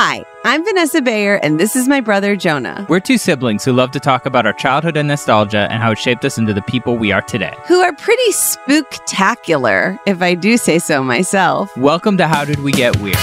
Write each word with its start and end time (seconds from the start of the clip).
Hi, 0.00 0.24
I'm 0.44 0.64
Vanessa 0.64 1.02
Bayer, 1.02 1.40
and 1.42 1.58
this 1.58 1.74
is 1.74 1.88
my 1.88 2.00
brother 2.00 2.36
Jonah, 2.36 2.86
We're 2.88 3.00
two 3.00 3.18
siblings 3.18 3.64
who 3.64 3.72
love 3.72 3.90
to 3.90 3.98
talk 3.98 4.26
about 4.26 4.46
our 4.46 4.52
childhood 4.52 4.96
and 4.96 5.08
nostalgia 5.08 5.66
and 5.72 5.82
how 5.82 5.90
it 5.90 5.98
shaped 5.98 6.24
us 6.24 6.38
into 6.38 6.54
the 6.54 6.62
people 6.62 6.96
we 6.96 7.10
are 7.10 7.20
today. 7.20 7.52
who 7.66 7.80
are 7.80 7.92
pretty 7.92 8.30
spooktacular, 8.30 9.98
if 10.06 10.22
I 10.22 10.36
do 10.36 10.56
say 10.56 10.78
so 10.78 11.02
myself. 11.02 11.76
Welcome 11.76 12.16
to 12.18 12.28
How 12.28 12.44
Did 12.44 12.60
We 12.60 12.70
Get 12.70 12.96
Weird? 13.00 13.16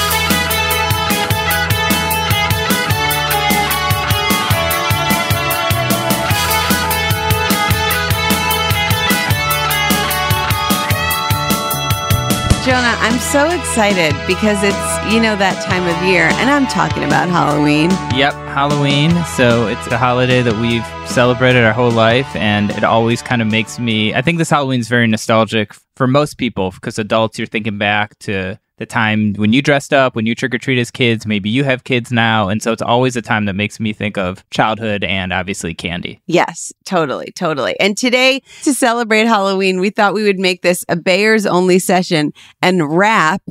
Jonah, 12.66 12.96
I'm 12.98 13.20
so 13.20 13.48
excited 13.48 14.16
because 14.26 14.64
it's, 14.64 15.14
you 15.14 15.22
know, 15.22 15.36
that 15.36 15.64
time 15.64 15.86
of 15.86 16.10
year, 16.10 16.24
and 16.24 16.50
I'm 16.50 16.66
talking 16.66 17.04
about 17.04 17.30
Halloween. 17.30 17.92
Yep, 18.18 18.34
Halloween. 18.34 19.12
So 19.36 19.68
it's 19.68 19.86
a 19.86 20.00
holiday 20.00 20.42
that 20.42 20.60
we've 20.60 20.84
celebrated 21.08 21.64
our 21.64 21.74
whole 21.74 21.92
life, 21.92 22.36
and 22.36 22.72
it 22.72 22.84
always 22.84 23.22
kind 23.22 23.44
of 23.44 23.48
makes 23.48 23.78
me. 23.78 24.16
I 24.16 24.24
think 24.24 24.40
this 24.40 24.50
Halloween 24.50 24.80
is 24.80 24.88
very 24.88 25.06
nostalgic 25.06 25.76
for 25.96 26.08
most 26.08 26.40
people 26.40 26.72
because 26.72 26.98
adults, 26.98 27.38
you're 27.38 27.46
thinking 27.46 27.78
back 27.78 28.18
to 28.22 28.60
the 28.78 28.86
time 28.86 29.34
when 29.36 29.54
you 29.54 29.62
dressed 29.62 29.94
up, 29.94 30.16
when 30.16 30.26
you 30.26 30.36
trick 30.36 30.54
or 30.54 30.58
treat 30.58 30.80
as 30.80 30.92
kids. 30.92 31.26
Maybe 31.26 31.50
you 31.50 31.64
have 31.64 31.84
kids 31.84 32.12
now. 32.12 32.50
And 32.50 32.62
so 32.62 32.72
it's 32.72 32.82
always 32.82 33.16
a 33.16 33.22
time 33.22 33.46
that 33.46 33.54
makes 33.54 33.80
me 33.80 33.94
think 33.94 34.18
of 34.18 34.48
childhood 34.50 35.04
and 35.04 35.32
obviously 35.32 35.74
candy. 35.74 36.22
Yes, 36.28 36.74
totally, 36.86 37.32
totally. 37.36 37.80
And 37.80 37.98
today, 37.98 38.42
to 38.64 38.74
celebrate 38.74 39.26
Halloween, 39.26 39.80
we 39.80 39.90
thought 39.90 40.14
we 40.14 40.24
would 40.24 40.40
make 40.40 40.62
this 40.62 40.84
a 40.90 40.96
Bayers 40.96 41.46
only 41.46 41.80
session 41.80 42.34
and 42.62 42.98
rap. 42.98 43.42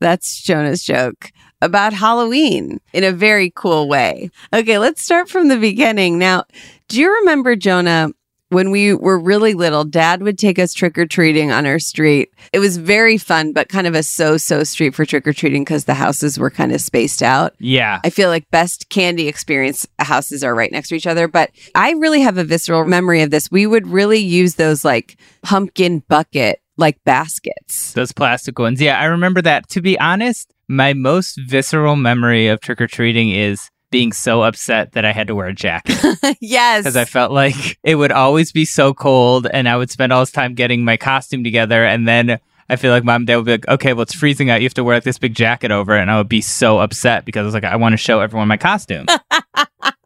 That's 0.00 0.40
Jonah's 0.40 0.82
joke 0.82 1.30
about 1.62 1.92
Halloween 1.92 2.80
in 2.92 3.04
a 3.04 3.12
very 3.12 3.52
cool 3.54 3.88
way. 3.88 4.30
Okay, 4.52 4.78
let's 4.78 5.02
start 5.02 5.28
from 5.28 5.48
the 5.48 5.58
beginning. 5.58 6.18
Now, 6.18 6.44
do 6.88 6.98
you 6.98 7.14
remember, 7.16 7.54
Jonah, 7.54 8.10
when 8.50 8.70
we 8.70 8.92
were 8.92 9.18
really 9.18 9.54
little, 9.54 9.84
dad 9.84 10.22
would 10.22 10.38
take 10.38 10.58
us 10.58 10.74
trick 10.74 10.98
or 10.98 11.06
treating 11.06 11.50
on 11.50 11.66
our 11.66 11.78
street. 11.78 12.32
It 12.52 12.58
was 12.58 12.76
very 12.76 13.16
fun, 13.16 13.52
but 13.52 13.68
kind 13.68 13.86
of 13.86 13.94
a 13.94 14.02
so 14.02 14.36
so 14.36 14.64
street 14.64 14.94
for 14.94 15.04
trick 15.04 15.26
or 15.26 15.32
treating 15.32 15.64
because 15.64 15.84
the 15.84 15.94
houses 15.94 16.38
were 16.38 16.50
kind 16.50 16.72
of 16.72 16.80
spaced 16.80 17.22
out. 17.22 17.54
Yeah. 17.58 18.00
I 18.04 18.10
feel 18.10 18.28
like 18.28 18.50
best 18.50 18.88
candy 18.88 19.28
experience 19.28 19.86
houses 19.98 20.44
are 20.44 20.54
right 20.54 20.72
next 20.72 20.88
to 20.88 20.96
each 20.96 21.06
other, 21.06 21.28
but 21.28 21.50
I 21.74 21.92
really 21.92 22.20
have 22.20 22.38
a 22.38 22.44
visceral 22.44 22.84
memory 22.84 23.22
of 23.22 23.30
this. 23.30 23.50
We 23.50 23.66
would 23.66 23.86
really 23.86 24.18
use 24.18 24.56
those 24.56 24.84
like 24.84 25.18
pumpkin 25.42 26.00
bucket 26.08 26.60
like 26.76 26.98
baskets. 27.04 27.92
Those 27.92 28.10
plastic 28.10 28.58
ones. 28.58 28.80
Yeah, 28.80 28.98
I 28.98 29.04
remember 29.04 29.42
that. 29.42 29.68
To 29.70 29.80
be 29.80 29.98
honest, 30.00 30.52
my 30.66 30.92
most 30.92 31.38
visceral 31.46 31.94
memory 31.94 32.48
of 32.48 32.60
trick 32.60 32.80
or 32.80 32.86
treating 32.86 33.30
is 33.30 33.70
being 33.90 34.12
so 34.12 34.42
upset 34.42 34.92
that 34.92 35.04
I 35.04 35.12
had 35.12 35.26
to 35.26 35.34
wear 35.34 35.48
a 35.48 35.54
jacket 35.54 35.98
yes. 36.40 36.82
because 36.82 36.96
I 36.96 37.04
felt 37.04 37.32
like 37.32 37.78
it 37.82 37.96
would 37.96 38.12
always 38.12 38.52
be 38.52 38.64
so 38.64 38.94
cold 38.94 39.46
and 39.52 39.68
I 39.68 39.76
would 39.76 39.90
spend 39.90 40.12
all 40.12 40.20
this 40.20 40.30
time 40.32 40.54
getting 40.54 40.84
my 40.84 40.96
costume 40.96 41.44
together. 41.44 41.84
And 41.84 42.06
then 42.06 42.38
I 42.68 42.76
feel 42.76 42.92
like 42.92 43.04
mom 43.04 43.22
and 43.22 43.26
dad 43.26 43.36
would 43.36 43.46
be 43.46 43.52
like, 43.52 43.68
okay, 43.68 43.92
well, 43.92 44.02
it's 44.02 44.14
freezing 44.14 44.48
out. 44.48 44.60
You 44.60 44.66
have 44.66 44.74
to 44.74 44.84
wear 44.84 44.96
like, 44.96 45.04
this 45.04 45.18
big 45.18 45.34
jacket 45.34 45.70
over. 45.72 45.96
it." 45.96 46.02
And 46.02 46.10
I 46.10 46.18
would 46.18 46.28
be 46.28 46.40
so 46.40 46.78
upset 46.78 47.24
because 47.24 47.40
I 47.40 47.44
was 47.44 47.54
like, 47.54 47.64
I 47.64 47.76
want 47.76 47.92
to 47.94 47.96
show 47.96 48.20
everyone 48.20 48.48
my 48.48 48.56
costume. 48.56 49.06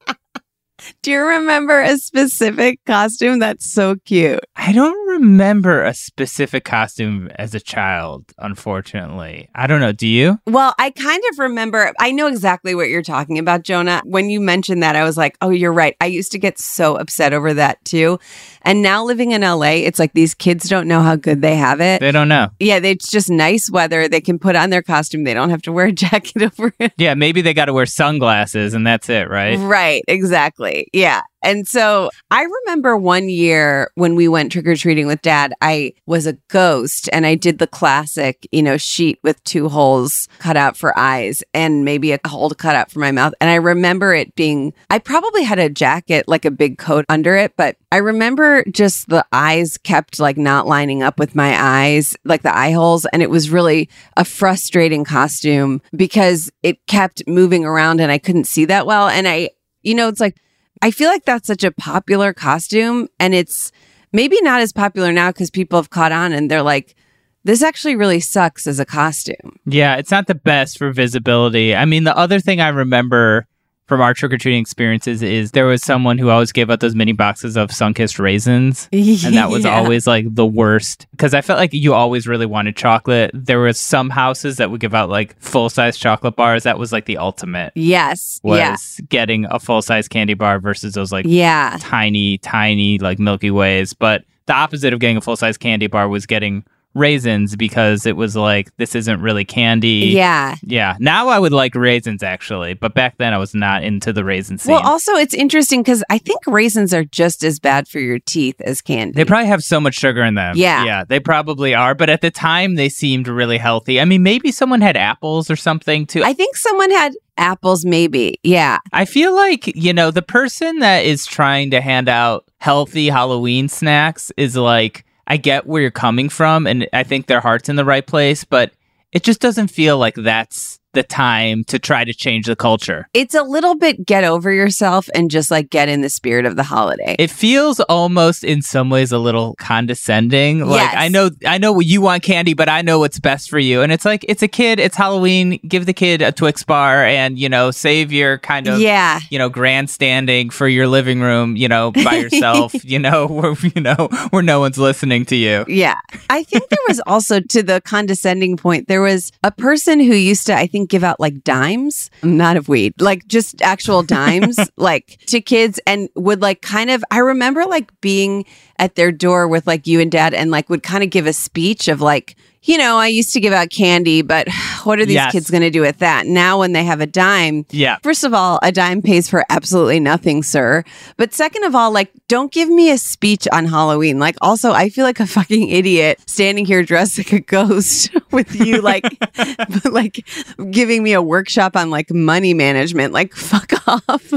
Do 1.05 1.11
you 1.11 1.21
remember 1.21 1.83
a 1.83 1.99
specific 1.99 2.83
costume 2.87 3.39
that's 3.39 3.71
so 3.71 3.97
cute? 4.07 4.41
I 4.57 4.73
don't 4.73 5.07
remember 5.11 5.85
a 5.85 5.93
specific 5.93 6.65
costume 6.65 7.29
as 7.37 7.55
a 7.55 7.61
child, 7.61 8.25
unfortunately. 8.39 9.51
I 9.55 9.67
don't 9.67 9.81
know. 9.81 9.93
Do 9.93 10.09
you? 10.09 10.39
Well, 10.47 10.75
I 10.79 10.89
kind 10.89 11.23
of 11.31 11.39
remember, 11.41 11.93
I 12.01 12.11
know 12.11 12.27
exactly 12.27 12.75
what 12.75 12.89
you're 12.89 13.03
talking 13.03 13.39
about, 13.39 13.65
Jonah. 13.65 14.01
When 14.07 14.31
you 14.31 14.41
mentioned 14.41 14.83
that, 14.83 14.97
I 14.97 15.05
was 15.05 15.19
like, 15.19 15.37
oh, 15.43 15.51
you're 15.51 15.75
right. 15.75 15.95
I 16.01 16.07
used 16.07 16.33
to 16.33 16.39
get 16.39 16.59
so 16.59 16.97
upset 16.97 17.35
over 17.35 17.53
that 17.53 17.85
too. 17.85 18.19
And 18.63 18.81
now 18.81 19.05
living 19.05 19.33
in 19.33 19.43
LA, 19.43 19.73
it's 19.85 19.99
like 19.99 20.15
these 20.15 20.33
kids 20.35 20.71
don't 20.71 20.89
know 20.89 21.03
how 21.03 21.17
good 21.17 21.43
they 21.43 21.57
have 21.57 21.83
it. 21.83 22.01
They 22.01 22.13
don't 22.13 22.29
know. 22.29 22.49
Yeah, 22.59 22.81
they- 22.81 22.93
it's 22.93 23.11
just 23.11 23.29
nice 23.29 23.71
weather. 23.71 24.09
They 24.09 24.23
can 24.23 24.39
put 24.39 24.57
on 24.57 24.71
their 24.71 24.81
costume. 24.81 25.25
They 25.25 25.35
don't 25.35 25.51
have 25.51 25.61
to 25.63 25.73
wear 25.73 25.87
a 25.89 25.93
jacket 26.05 26.45
over 26.45 26.73
it. 26.79 26.95
Yeah, 26.97 27.13
maybe 27.13 27.43
they 27.43 27.53
got 27.53 27.67
to 27.67 27.75
wear 27.75 27.85
sunglasses 27.85 28.73
and 28.73 28.87
that's 28.87 29.11
it, 29.11 29.29
right? 29.29 29.59
Right, 29.59 30.03
exactly. 30.09 30.89
Yeah. 30.95 31.23
And 31.43 31.67
so 31.67 32.09
I 32.31 32.45
remember 32.45 32.97
one 32.97 33.29
year 33.29 33.91
when 33.97 34.15
we 34.15 34.29
went 34.29 34.53
trick 34.53 34.69
or 34.69 34.77
treating 34.77 35.09
with 35.09 35.23
dad, 35.23 35.53
I 35.61 35.95
was 36.07 36.25
a 36.25 36.39
ghost 36.49 37.11
and 37.13 37.27
I 37.27 37.35
did 37.35 37.59
the 37.59 37.67
classic, 37.67 38.47
you 38.53 38.63
know, 38.63 38.77
sheet 38.77 39.19
with 39.25 39.43
two 39.43 39.69
holes 39.69 40.29
cut 40.39 40.57
out 40.57 40.77
for 40.77 40.97
eyes 40.97 41.43
and 41.53 41.85
maybe 41.85 42.13
a 42.13 42.21
hole 42.25 42.49
cut 42.51 42.77
out 42.77 42.93
for 42.93 43.01
my 43.01 43.11
mouth. 43.11 43.35
And 43.41 43.51
I 43.51 43.57
remember 43.57 44.15
it 44.15 44.37
being, 44.37 44.73
I 44.89 45.01
probably 45.01 45.43
had 45.43 45.59
a 45.59 45.69
jacket, 45.69 46.29
like 46.29 46.45
a 46.45 46.51
big 46.53 46.79
coat 46.79 47.05
under 47.09 47.35
it, 47.35 47.55
but 47.57 47.77
I 47.91 47.97
remember 47.97 48.63
just 48.71 49.09
the 49.09 49.27
eyes 49.33 49.77
kept 49.79 50.21
like 50.21 50.37
not 50.37 50.69
lining 50.69 51.03
up 51.03 51.19
with 51.19 51.35
my 51.35 51.57
eyes, 51.61 52.17
like 52.25 52.43
the 52.43 52.57
eye 52.57 52.71
holes. 52.71 53.05
And 53.07 53.21
it 53.21 53.31
was 53.31 53.51
really 53.51 53.91
a 54.17 54.25
frustrating 54.25 55.05
costume 55.05 55.83
because 55.97 56.53
it 56.63 56.87
kept 56.87 57.27
moving 57.27 57.65
around 57.65 58.01
and 58.01 58.13
I 58.13 58.19
couldn't 58.19 58.47
see 58.47 58.65
that 58.67 58.87
well. 58.87 59.09
And 59.09 59.27
I, 59.27 59.51
you 59.83 59.97
know, 59.97 60.07
it's 60.07 60.21
like, 60.21 60.37
I 60.85 60.91
feel 60.91 61.09
like 61.09 61.25
that's 61.25 61.47
such 61.47 61.65
a 61.65 61.73
popular 61.73 62.35
costume 62.35 63.09
and 63.19 63.35
it's 63.35 63.73
maybe 64.13 64.37
not 64.43 64.61
as 64.61 64.71
popular 64.71 65.13
now 65.13 65.31
because 65.31 65.51
people 65.51 65.79
have 65.79 65.89
caught 65.89 66.13
on 66.13 66.35
and 66.35 66.51
they're 66.51 66.61
like, 66.61 66.95
this 67.43 67.63
actually 67.63 67.97
really 67.97 68.21
sucks 68.21 68.67
as 68.67 68.79
a 68.79 68.85
costume. 68.85 69.59
Yeah, 69.65 69.97
it's 69.97 70.11
not 70.11 70.27
the 70.27 70.35
best 70.35 70.77
for 70.77 70.93
visibility. 70.93 71.75
I 71.75 71.87
mean, 71.87 72.05
the 72.05 72.15
other 72.15 72.39
thing 72.39 72.61
I 72.61 72.69
remember 72.69 73.47
from 73.87 74.01
our 74.01 74.15
trick 74.15 74.33
or 74.33 74.39
treating 74.39 74.61
experiences 74.61 75.23
is 75.23 75.51
there 75.51 75.67
was 75.67 75.83
someone 75.83 76.17
who 76.17 76.31
always 76.31 76.53
gave 76.53 76.71
out 76.71 76.81
those 76.81 76.95
mini 76.95 77.13
boxes 77.13 77.57
of 77.57 77.71
sun-kissed 77.71 78.19
raisins, 78.19 78.89
and 78.93 79.37
that 79.37 79.51
was 79.51 79.65
Yeah. 79.65 79.77
always 79.77 80.07
like 80.07 80.35
the 80.35 80.47
worst 80.47 81.07
because 81.11 81.35
I 81.35 81.43
felt 81.43 81.59
like 81.59 81.75
you 81.75 81.93
always 81.93 82.27
really 82.27 82.47
wanted 82.47 82.77
chocolate. 82.77 83.31
There 83.35 83.61
was 83.61 83.79
some 83.79 84.09
houses 84.11 84.57
that 84.57 84.71
would 84.71 84.81
give 84.81 84.95
out 84.95 85.11
like 85.11 85.39
full-size 85.39 85.99
chocolate 85.99 86.35
bars. 86.37 86.63
That 86.63 86.79
was 86.79 86.93
like 86.93 87.05
the 87.05 87.19
ultimate 87.19 87.73
Yes. 87.75 88.41
was 88.43 88.59
yeah. 88.59 88.77
getting 89.11 89.45
a 89.51 89.59
full-size 89.61 90.09
candy 90.09 90.35
bar 90.35 90.59
versus 90.61 90.95
those 90.95 91.13
like 91.13 91.27
Yeah. 91.29 91.77
tiny, 91.81 92.39
tiny 92.39 92.99
like 92.99 93.19
Milky 93.19 93.51
Ways. 93.51 93.93
But 93.93 94.25
the 94.47 94.55
opposite 94.55 94.93
of 94.93 95.01
getting 95.01 95.17
a 95.19 95.21
full-size 95.21 95.59
candy 95.59 95.87
bar 95.89 96.09
was 96.09 96.25
getting 96.27 96.65
raisins 96.95 97.57
because 97.57 98.07
it 98.07 98.17
was 98.17 98.37
like 98.37 98.75
this 98.77 98.95
isn't 98.95 99.21
really 99.21 99.45
candy. 99.45 100.13
Yeah. 100.15 100.57
Yeah. 100.63 100.97
Now 101.01 101.29
I 101.29 101.39
would 101.39 101.53
like 101.53 101.75
raisins 101.75 102.23
actually, 102.23 102.75
but 102.75 102.95
back 102.95 103.19
then 103.19 103.35
I 103.35 103.39
was 103.39 103.55
not 103.55 103.83
into 103.83 104.13
the 104.13 104.25
raisin 104.25 104.59
scene. 104.59 104.73
Well, 104.73 104.87
also 104.87 105.13
it's 105.15 105.35
interesting 105.35 105.83
because 105.83 106.05
I 106.09 106.19
think 106.19 106.41
raisins 106.47 106.95
are 106.95 107.05
just 107.05 107.43
as 107.45 107.59
bad 107.59 107.89
for 107.89 107.99
your 107.99 108.19
teeth 108.21 108.61
as 108.61 108.81
candy. 108.81 109.13
they 109.17 109.25
probably 109.25 109.49
have 109.49 109.63
so 109.63 109.81
much 109.81 109.95
sugar 109.95 110.23
in 110.23 110.35
them. 110.35 110.57
Yeah. 110.57 110.85
Yeah, 110.85 111.05
they 111.05 111.21
probably 111.21 111.75
are. 111.75 111.95
But 111.95 112.11
at 112.11 112.21
the 112.21 112.31
time, 112.31 112.77
they 112.77 112.89
seemed 112.89 113.29
really 113.29 113.59
healthy. 113.59 114.01
I 114.01 114.05
mean, 114.05 114.23
maybe 114.23 114.53
someone 114.53 114.81
had 114.81 114.97
apples 114.97 115.51
or 115.51 115.57
something 115.57 116.07
too. 116.07 116.23
I 116.23 116.33
think 116.33 116.57
someone 116.57 116.91
had 116.91 117.15
apples, 117.37 117.85
maybe. 117.85 118.39
Yeah. 118.43 118.79
I 118.93 119.05
feel 119.05 119.35
like, 119.35 119.67
you 119.75 119.93
know, 119.93 120.11
the 120.11 120.23
person 120.23 120.79
that 120.79 121.05
is 121.05 121.27
trying 121.27 121.71
to 121.73 121.81
hand 121.81 122.09
out 122.09 122.45
healthy 122.59 123.09
Halloween 123.09 123.69
snacks 123.69 124.31
is 124.37 124.57
like, 124.57 125.05
I 125.27 125.37
get 125.37 125.67
where 125.67 125.83
you're 125.83 125.91
coming 125.91 126.29
from, 126.29 126.67
and 126.67 126.89
I 126.93 127.03
think 127.03 127.27
their 127.27 127.41
heart's 127.41 127.69
in 127.69 127.77
the 127.77 127.85
right 127.85 128.07
place, 128.07 128.45
but 128.45 128.73
it 129.13 129.23
just 129.23 129.41
doesn't 129.41 129.69
feel 129.69 129.97
like 129.99 130.15
that's 130.15 130.81
the 130.95 131.03
time 131.03 131.65
to 131.65 131.79
try 131.79 132.05
to 132.05 132.15
change 132.15 132.47
the 132.47 132.57
culture. 132.57 133.09
It's 133.13 133.35
a 133.35 133.43
little 133.43 133.77
bit 133.77 134.07
get 134.07 134.25
over 134.25 134.53
yourself 134.53 135.09
and 135.15 135.31
just 135.31 135.51
like 135.51 135.71
get 135.71 135.89
in 135.89 136.01
the 136.01 136.09
spirit 136.09 136.47
of 136.47 136.57
the 136.57 136.63
holiday. 136.63 137.17
It 137.19 137.31
feels 137.31 137.81
almost 137.81 138.45
in 138.45 138.63
some 138.63 138.91
ways 138.91 139.13
a 139.13 139.19
little 139.19 139.55
condescending. 139.57 140.61
Like 140.67 140.81
Yes. 140.81 140.95
I 140.97 141.09
know 141.09 141.31
I 141.47 141.59
know 141.59 141.81
you 141.81 142.01
want 142.01 142.23
candy, 142.23 142.55
but 142.55 142.69
I 142.69 142.83
know 142.83 142.99
what's 142.99 143.19
best 143.19 143.51
for 143.51 143.59
you. 143.59 143.83
And 143.83 143.93
it's 143.93 144.05
like 144.05 144.25
it's 144.29 144.43
a 144.43 144.49
kid, 144.49 144.79
it's 144.79 144.97
Halloween, 144.97 145.61
give 145.67 145.87
the 145.87 145.93
kid 145.93 146.23
a 146.23 146.33
Twix 146.33 146.63
bar 146.63 147.05
and, 147.05 147.39
you 147.39 147.49
know, 147.49 147.71
save 147.71 148.13
your 148.13 148.39
kind 148.39 148.69
of 148.69 148.81
yeah. 148.81 149.21
you 149.31 149.39
know, 149.39 149.49
grandstanding 149.49 150.51
for 150.51 150.69
your 150.69 150.87
living 150.87 151.21
room, 151.21 151.57
you 151.57 151.69
know, 151.69 151.93
by 151.93 152.15
yourself, 152.25 152.73
you 152.85 152.99
know, 152.99 153.27
where 153.31 153.55
you 153.75 153.81
know, 153.81 154.09
where 154.31 154.43
no 154.43 154.61
one's 154.61 154.79
listening 154.79 155.25
to 155.27 155.37
you. 155.37 155.65
Yeah. 155.69 155.99
I 156.31 156.43
think 156.45 156.69
there 156.69 156.79
was 156.89 157.01
also 157.07 157.41
to 157.41 157.63
the 157.63 157.81
condescending 157.81 158.57
point, 158.57 158.89
there 158.89 159.03
was 159.03 159.33
a 159.43 159.51
person 159.51 160.01
who 160.01 160.15
used 160.15 160.47
to, 160.47 160.55
I 160.55 160.67
think, 160.67 160.84
give 160.87 161.05
out 161.05 161.21
like 161.21 161.45
dimes, 161.45 162.11
not 162.23 162.57
of 162.57 162.69
weed, 162.69 162.95
like 163.01 163.27
just 163.27 163.63
actual 163.63 164.03
dimes, 164.03 164.59
like 164.77 165.19
to 165.27 165.41
kids 165.41 165.81
and 165.87 166.09
would 166.15 166.43
like 166.43 166.63
kind 166.63 166.91
of, 166.91 167.05
I 167.11 167.19
remember 167.19 167.65
like 167.65 167.99
being 168.01 168.45
at 168.79 168.95
their 168.95 169.13
door 169.13 169.49
with 169.49 169.67
like 169.67 169.87
you 169.87 170.01
and 170.01 170.11
dad 170.11 170.35
and 170.35 170.51
like 170.51 170.69
would 170.69 170.83
kind 170.83 171.05
of 171.05 171.11
give 171.11 171.27
a 171.27 171.33
speech 171.33 171.89
of 171.89 172.01
like, 172.01 172.37
you 172.65 172.79
know, 172.79 172.97
I 172.97 173.07
used 173.09 173.33
to 173.35 173.41
give 173.41 173.53
out 173.53 173.71
candy, 173.71 174.23
but 174.23 174.49
what 174.85 174.99
are 174.99 175.05
these 175.07 175.15
Yes. 175.15 175.33
kids 175.33 175.51
going 175.51 175.63
to 175.63 175.71
do 175.71 175.81
with 175.81 175.99
that? 175.99 176.27
Now, 176.27 176.59
when 176.59 176.73
they 176.73 176.85
have 176.85 177.01
a 177.01 177.07
dime, 177.07 177.67
Yeah. 177.71 177.99
First 178.03 178.25
of 178.25 178.35
all, 178.35 178.59
a 178.63 178.73
dime 178.73 179.03
pays 179.03 179.29
for 179.29 179.45
absolutely 179.51 180.01
nothing, 180.01 180.43
sir. 180.43 180.83
But 181.17 181.33
second 181.35 181.65
of 181.65 181.75
all, 181.75 181.91
like, 181.93 182.11
don't 182.29 182.51
give 182.53 182.69
me 182.69 182.91
a 182.91 182.99
speech 182.99 183.47
on 183.53 183.67
Halloween. 183.67 184.19
Like, 184.19 184.37
also, 184.41 184.73
I 184.73 184.89
feel 184.89 185.05
like 185.05 185.21
a 185.21 185.27
fucking 185.27 185.69
idiot 185.69 186.21
standing 186.27 186.65
here 186.65 186.83
dressed 186.83 187.19
like 187.19 187.33
a 187.33 187.41
ghost 187.55 188.11
with 188.33 188.55
you, 188.55 188.81
like, 188.81 189.05
like 189.85 190.27
giving 190.71 191.03
me 191.03 191.13
a 191.13 191.23
workshop 191.23 191.77
on 191.77 191.91
like 191.91 192.11
money 192.13 192.55
management. 192.55 193.13
Like, 193.13 193.35
fuck 193.35 193.73
off. 193.87 194.33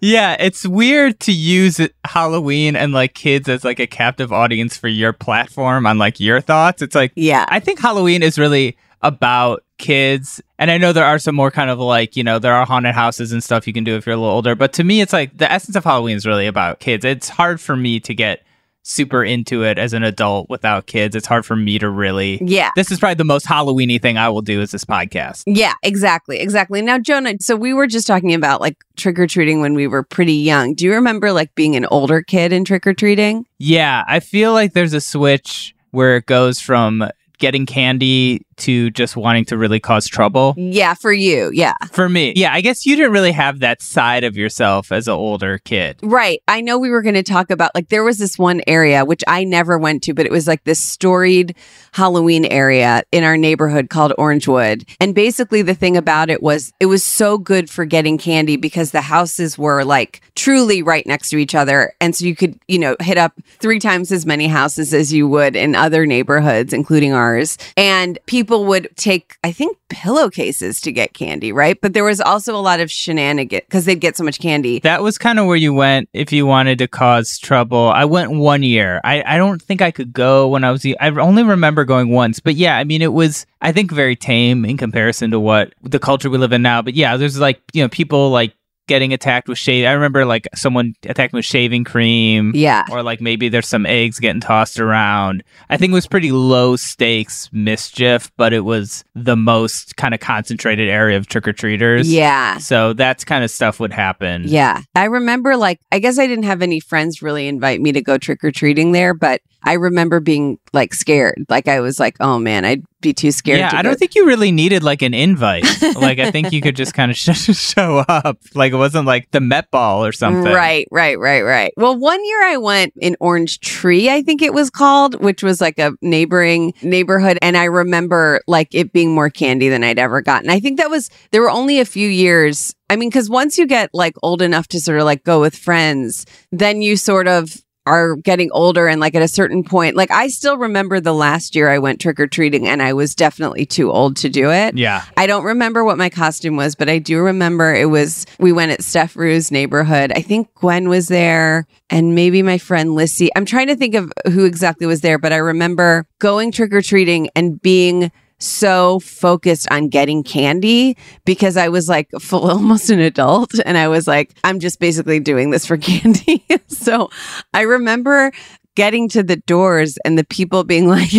Yeah, 0.00 0.36
it's 0.38 0.66
weird 0.66 1.20
to 1.20 1.32
use 1.32 1.80
Halloween 2.04 2.76
and 2.76 2.92
like 2.92 3.14
kids 3.14 3.48
as 3.48 3.64
like 3.64 3.80
a 3.80 3.86
captive 3.86 4.32
audience 4.32 4.76
for 4.76 4.88
your 4.88 5.12
platform 5.12 5.86
on 5.86 5.98
like 5.98 6.20
your 6.20 6.40
thoughts. 6.40 6.82
It's 6.82 6.94
like 6.94 7.12
yeah. 7.14 7.44
I 7.48 7.60
think 7.60 7.80
Halloween 7.80 8.22
is 8.22 8.38
really 8.38 8.76
about 9.02 9.64
kids. 9.78 10.42
And 10.58 10.70
I 10.70 10.78
know 10.78 10.92
there 10.92 11.04
are 11.04 11.18
some 11.18 11.34
more 11.34 11.50
kind 11.50 11.70
of 11.70 11.78
like, 11.78 12.16
you 12.16 12.24
know, 12.24 12.38
there 12.38 12.54
are 12.54 12.66
haunted 12.66 12.94
houses 12.94 13.32
and 13.32 13.42
stuff 13.42 13.66
you 13.66 13.72
can 13.72 13.84
do 13.84 13.96
if 13.96 14.06
you're 14.06 14.16
a 14.16 14.18
little 14.18 14.34
older. 14.34 14.54
But 14.54 14.72
to 14.74 14.84
me, 14.84 15.00
it's 15.00 15.12
like 15.12 15.38
the 15.38 15.50
essence 15.50 15.76
of 15.76 15.84
Halloween 15.84 16.16
is 16.16 16.26
really 16.26 16.46
about 16.46 16.80
kids. 16.80 17.04
It's 17.04 17.28
hard 17.28 17.60
for 17.60 17.76
me 17.76 18.00
to 18.00 18.14
get 18.14 18.42
super 18.88 19.22
into 19.22 19.64
it 19.64 19.78
as 19.78 19.92
an 19.92 20.02
adult 20.02 20.48
without 20.48 20.86
kids. 20.86 21.14
It's 21.14 21.26
hard 21.26 21.44
for 21.44 21.54
me 21.54 21.78
to 21.78 21.90
really. 21.90 22.38
Yeah. 22.42 22.70
This 22.74 22.90
is 22.90 22.98
probably 22.98 23.14
the 23.14 23.24
most 23.24 23.46
Halloweeny 23.46 24.00
thing 24.00 24.16
I 24.16 24.28
will 24.30 24.42
do 24.42 24.60
is 24.60 24.70
this 24.70 24.84
podcast. 24.84 25.44
Yeah, 25.46 25.74
exactly. 25.82 26.40
Exactly. 26.40 26.80
Now, 26.82 26.98
Jonah, 26.98 27.34
so 27.40 27.54
we 27.54 27.74
were 27.74 27.86
just 27.86 28.06
talking 28.06 28.34
about 28.34 28.60
like 28.60 28.76
trick 28.96 29.18
or 29.18 29.26
treating 29.26 29.60
when 29.60 29.74
we 29.74 29.86
were 29.86 30.02
pretty 30.02 30.34
young. 30.34 30.74
Do 30.74 30.86
you 30.86 30.94
remember 30.94 31.32
like 31.32 31.54
being 31.54 31.76
an 31.76 31.84
older 31.86 32.22
kid 32.22 32.52
in 32.52 32.64
trick 32.64 32.86
or 32.86 32.94
treating? 32.94 33.44
Yeah, 33.58 34.04
I 34.08 34.20
feel 34.20 34.52
like 34.52 34.72
there's 34.72 34.94
a 34.94 35.00
switch 35.00 35.74
where 35.90 36.16
it 36.16 36.26
goes 36.26 36.60
from 36.60 37.08
getting 37.38 37.66
candy 37.66 38.44
to 38.58 38.90
just 38.90 39.16
wanting 39.16 39.44
to 39.46 39.58
really 39.58 39.80
cause 39.80 40.06
trouble. 40.06 40.54
Yeah, 40.56 40.94
for 40.94 41.12
you. 41.12 41.50
Yeah. 41.52 41.74
For 41.90 42.08
me, 42.08 42.32
yeah, 42.36 42.52
I 42.52 42.60
guess 42.60 42.86
you 42.86 42.96
didn't 42.96 43.12
really 43.12 43.32
have 43.32 43.60
that 43.60 43.82
side 43.82 44.24
of 44.24 44.36
yourself 44.36 44.92
as 44.92 45.08
an 45.08 45.14
older 45.14 45.58
kid. 45.58 45.98
Right. 46.02 46.42
I 46.48 46.60
know 46.60 46.78
we 46.78 46.90
were 46.90 47.02
going 47.02 47.14
to 47.14 47.22
talk 47.22 47.50
about 47.50 47.74
like 47.74 47.88
there 47.88 48.04
was 48.04 48.18
this 48.18 48.38
one 48.38 48.62
area 48.66 49.04
which 49.04 49.22
I 49.26 49.44
never 49.44 49.78
went 49.78 50.02
to, 50.04 50.14
but 50.14 50.26
it 50.26 50.32
was 50.32 50.46
like 50.46 50.64
this 50.64 50.80
storied 50.80 51.54
Halloween 51.92 52.44
area 52.44 53.02
in 53.12 53.24
our 53.24 53.36
neighborhood 53.36 53.90
called 53.90 54.12
Orangewood. 54.18 54.88
And 55.00 55.14
basically 55.14 55.62
the 55.62 55.74
thing 55.74 55.96
about 55.96 56.30
it 56.30 56.42
was 56.42 56.72
it 56.80 56.86
was 56.86 57.04
so 57.04 57.38
good 57.38 57.68
for 57.68 57.84
getting 57.84 58.18
candy 58.18 58.56
because 58.56 58.90
the 58.90 59.00
houses 59.00 59.58
were 59.58 59.84
like 59.84 60.20
truly 60.34 60.82
right 60.82 61.06
next 61.06 61.30
to 61.30 61.36
each 61.36 61.54
other. 61.54 61.94
And 62.00 62.14
so 62.14 62.24
you 62.24 62.34
could, 62.34 62.58
you 62.68 62.78
know, 62.78 62.96
hit 63.00 63.18
up 63.18 63.32
three 63.58 63.78
times 63.78 64.12
as 64.12 64.24
many 64.24 64.46
houses 64.46 64.94
as 64.94 65.12
you 65.12 65.28
would 65.28 65.56
in 65.56 65.74
other 65.74 66.06
neighborhoods, 66.06 66.72
including 66.72 67.12
ours. 67.12 67.58
And 67.76 68.18
people 68.26 68.47
would 68.50 68.88
take, 68.96 69.36
I 69.44 69.52
think, 69.52 69.76
pillowcases 69.88 70.80
to 70.82 70.92
get 70.92 71.14
candy, 71.14 71.52
right? 71.52 71.78
But 71.80 71.92
there 71.92 72.04
was 72.04 72.20
also 72.20 72.54
a 72.54 72.58
lot 72.60 72.80
of 72.80 72.90
shenanigans 72.90 73.62
because 73.66 73.84
they'd 73.84 74.00
get 74.00 74.16
so 74.16 74.24
much 74.24 74.38
candy. 74.38 74.80
That 74.80 75.02
was 75.02 75.18
kind 75.18 75.38
of 75.38 75.46
where 75.46 75.56
you 75.56 75.72
went 75.74 76.08
if 76.12 76.32
you 76.32 76.46
wanted 76.46 76.78
to 76.78 76.88
cause 76.88 77.38
trouble. 77.38 77.90
I 77.94 78.04
went 78.04 78.32
one 78.32 78.62
year. 78.62 79.00
I, 79.04 79.22
I 79.26 79.36
don't 79.36 79.60
think 79.60 79.82
I 79.82 79.90
could 79.90 80.12
go 80.12 80.48
when 80.48 80.64
I 80.64 80.70
was. 80.70 80.84
I 80.86 81.08
only 81.10 81.42
remember 81.42 81.84
going 81.84 82.10
once. 82.10 82.40
But 82.40 82.54
yeah, 82.54 82.76
I 82.78 82.84
mean, 82.84 83.02
it 83.02 83.12
was, 83.12 83.46
I 83.60 83.72
think, 83.72 83.92
very 83.92 84.16
tame 84.16 84.64
in 84.64 84.76
comparison 84.76 85.30
to 85.30 85.40
what 85.40 85.74
the 85.82 85.98
culture 85.98 86.30
we 86.30 86.38
live 86.38 86.52
in 86.52 86.62
now. 86.62 86.82
But 86.82 86.94
yeah, 86.94 87.16
there's 87.16 87.38
like, 87.38 87.60
you 87.72 87.82
know, 87.82 87.88
people 87.88 88.30
like 88.30 88.54
getting 88.88 89.12
attacked 89.12 89.48
with 89.48 89.58
shade. 89.58 89.86
I 89.86 89.92
remember 89.92 90.24
like 90.24 90.48
someone 90.54 90.94
attacked 91.04 91.32
me 91.32 91.38
with 91.38 91.44
shaving 91.44 91.84
cream. 91.84 92.52
Yeah. 92.54 92.84
Or 92.90 93.02
like 93.02 93.20
maybe 93.20 93.48
there's 93.48 93.68
some 93.68 93.86
eggs 93.86 94.18
getting 94.18 94.40
tossed 94.40 94.80
around. 94.80 95.44
I 95.70 95.76
think 95.76 95.92
it 95.92 95.94
was 95.94 96.08
pretty 96.08 96.32
low 96.32 96.74
stakes 96.74 97.48
mischief, 97.52 98.32
but 98.36 98.52
it 98.52 98.64
was 98.64 99.04
the 99.14 99.36
most 99.36 99.96
kind 99.96 100.14
of 100.14 100.20
concentrated 100.20 100.88
area 100.88 101.16
of 101.16 101.28
trick 101.28 101.46
or 101.46 101.52
treaters. 101.52 102.12
Yeah. 102.12 102.58
So 102.58 102.92
that's 102.94 103.24
kind 103.24 103.44
of 103.44 103.50
stuff 103.50 103.78
would 103.78 103.92
happen. 103.92 104.42
Yeah. 104.46 104.82
I 104.96 105.04
remember 105.04 105.56
like 105.56 105.80
I 105.92 106.00
guess 106.00 106.18
I 106.18 106.26
didn't 106.26 106.44
have 106.44 106.62
any 106.62 106.80
friends 106.80 107.22
really 107.22 107.46
invite 107.46 107.80
me 107.80 107.92
to 107.92 108.02
go 108.02 108.18
trick 108.18 108.42
or 108.42 108.50
treating 108.50 108.92
there, 108.92 109.14
but 109.14 109.40
I 109.62 109.74
remember 109.74 110.20
being 110.20 110.58
like 110.72 110.94
scared. 110.94 111.44
Like 111.48 111.68
I 111.68 111.80
was 111.80 111.98
like, 111.98 112.16
oh 112.20 112.38
man, 112.38 112.64
I'd 112.64 112.82
be 113.00 113.12
too 113.12 113.30
scared. 113.30 113.58
Yeah, 113.58 113.70
to 113.70 113.76
I 113.76 113.82
don't 113.82 113.98
think 113.98 114.14
you 114.14 114.26
really 114.26 114.50
needed 114.50 114.82
like 114.82 115.02
an 115.02 115.14
invite. 115.14 115.64
like 115.96 116.18
I 116.18 116.30
think 116.30 116.52
you 116.52 116.60
could 116.60 116.76
just 116.76 116.94
kind 116.94 117.10
of 117.10 117.16
sh- 117.16 117.30
show 117.56 118.04
up. 118.08 118.38
Like 118.54 118.72
it 118.72 118.76
wasn't 118.76 119.06
like 119.06 119.30
the 119.30 119.40
Met 119.40 119.70
Ball 119.70 120.04
or 120.04 120.12
something. 120.12 120.52
Right, 120.52 120.86
right, 120.90 121.18
right, 121.18 121.42
right. 121.42 121.72
Well, 121.76 121.96
one 121.96 122.24
year 122.24 122.44
I 122.44 122.56
went 122.56 122.94
in 122.96 123.16
Orange 123.20 123.60
Tree, 123.60 124.08
I 124.08 124.22
think 124.22 124.42
it 124.42 124.54
was 124.54 124.70
called, 124.70 125.20
which 125.22 125.42
was 125.42 125.60
like 125.60 125.78
a 125.78 125.92
neighboring 126.02 126.74
neighborhood. 126.82 127.38
And 127.42 127.56
I 127.56 127.64
remember 127.64 128.40
like 128.46 128.68
it 128.72 128.92
being 128.92 129.14
more 129.14 129.30
candy 129.30 129.68
than 129.68 129.84
I'd 129.84 129.98
ever 129.98 130.20
gotten. 130.20 130.50
I 130.50 130.60
think 130.60 130.78
that 130.78 130.90
was, 130.90 131.10
there 131.30 131.42
were 131.42 131.50
only 131.50 131.80
a 131.80 131.84
few 131.84 132.08
years. 132.08 132.74
I 132.90 132.96
mean, 132.96 133.10
because 133.10 133.28
once 133.28 133.58
you 133.58 133.66
get 133.66 133.90
like 133.92 134.14
old 134.22 134.40
enough 134.40 134.68
to 134.68 134.80
sort 134.80 134.98
of 134.98 135.04
like 135.04 135.24
go 135.24 135.40
with 135.40 135.56
friends, 135.56 136.26
then 136.52 136.80
you 136.80 136.96
sort 136.96 137.28
of 137.28 137.62
are 137.88 138.16
getting 138.16 138.50
older 138.52 138.86
and 138.86 139.00
like 139.00 139.14
at 139.14 139.22
a 139.22 139.28
certain 139.28 139.64
point 139.64 139.96
like 139.96 140.10
i 140.10 140.28
still 140.28 140.56
remember 140.58 141.00
the 141.00 141.14
last 141.14 141.56
year 141.56 141.68
i 141.70 141.78
went 141.78 142.00
trick-or-treating 142.00 142.68
and 142.68 142.82
i 142.82 142.92
was 142.92 143.14
definitely 143.14 143.64
too 143.66 143.90
old 143.90 144.16
to 144.16 144.28
do 144.28 144.50
it 144.50 144.76
Yeah. 144.76 145.04
I 145.16 145.26
don't 145.26 145.44
remember 145.44 145.84
what 145.84 145.98
my 145.98 146.10
costume 146.10 146.56
was, 146.56 146.74
but 146.74 146.88
I 146.88 146.98
do 146.98 147.18
remember 147.20 147.74
it 147.74 147.86
was 147.90 148.26
we 148.38 148.52
went 148.52 148.72
at 148.72 148.84
Steph 148.84 149.16
Rue's 149.16 149.50
neighborhood. 149.50 150.12
I 150.14 150.22
think 150.22 150.54
Gwen 150.54 150.88
was 150.88 151.08
there 151.08 151.66
and 151.90 152.14
maybe 152.14 152.42
my 152.42 152.58
friend 152.58 152.94
Lissy. 152.94 153.30
I'm 153.34 153.44
trying 153.46 153.66
to 153.68 153.76
think 153.76 153.94
of 153.94 154.12
who 154.32 154.44
exactly 154.44 154.86
was 154.86 155.00
there, 155.00 155.18
but 155.18 155.32
I 155.32 155.36
remember 155.36 156.06
going 156.18 156.52
trick 156.52 156.72
or 156.72 156.82
treating 156.82 157.30
and 157.34 157.60
being 157.60 158.12
so 158.38 159.00
focused 159.00 159.68
on 159.70 159.88
getting 159.88 160.22
candy 160.22 160.96
because 161.24 161.56
I 161.56 161.68
was 161.68 161.88
like 161.88 162.08
full 162.20 162.50
almost 162.50 162.90
an 162.90 163.00
adult 163.00 163.54
and 163.64 163.76
I 163.76 163.88
was 163.88 164.06
like 164.06 164.34
I'm 164.44 164.60
just 164.60 164.80
basically 164.80 165.20
doing 165.20 165.50
this 165.50 165.66
for 165.66 165.76
candy. 165.78 166.44
so 166.68 167.10
I 167.52 167.62
remember 167.62 168.32
getting 168.78 169.08
to 169.08 169.24
the 169.24 169.34
doors 169.34 169.98
and 170.04 170.16
the 170.16 170.24
people 170.24 170.62
being 170.62 170.86
like 170.88 171.10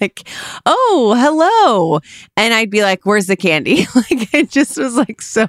like 0.00 0.26
oh 0.64 1.14
hello 1.18 2.00
and 2.38 2.54
I'd 2.54 2.70
be 2.70 2.82
like 2.82 3.04
where's 3.04 3.26
the 3.26 3.36
candy 3.36 3.86
like 3.94 4.34
I 4.34 4.44
just 4.44 4.78
was 4.78 4.96
like 4.96 5.20
so 5.20 5.46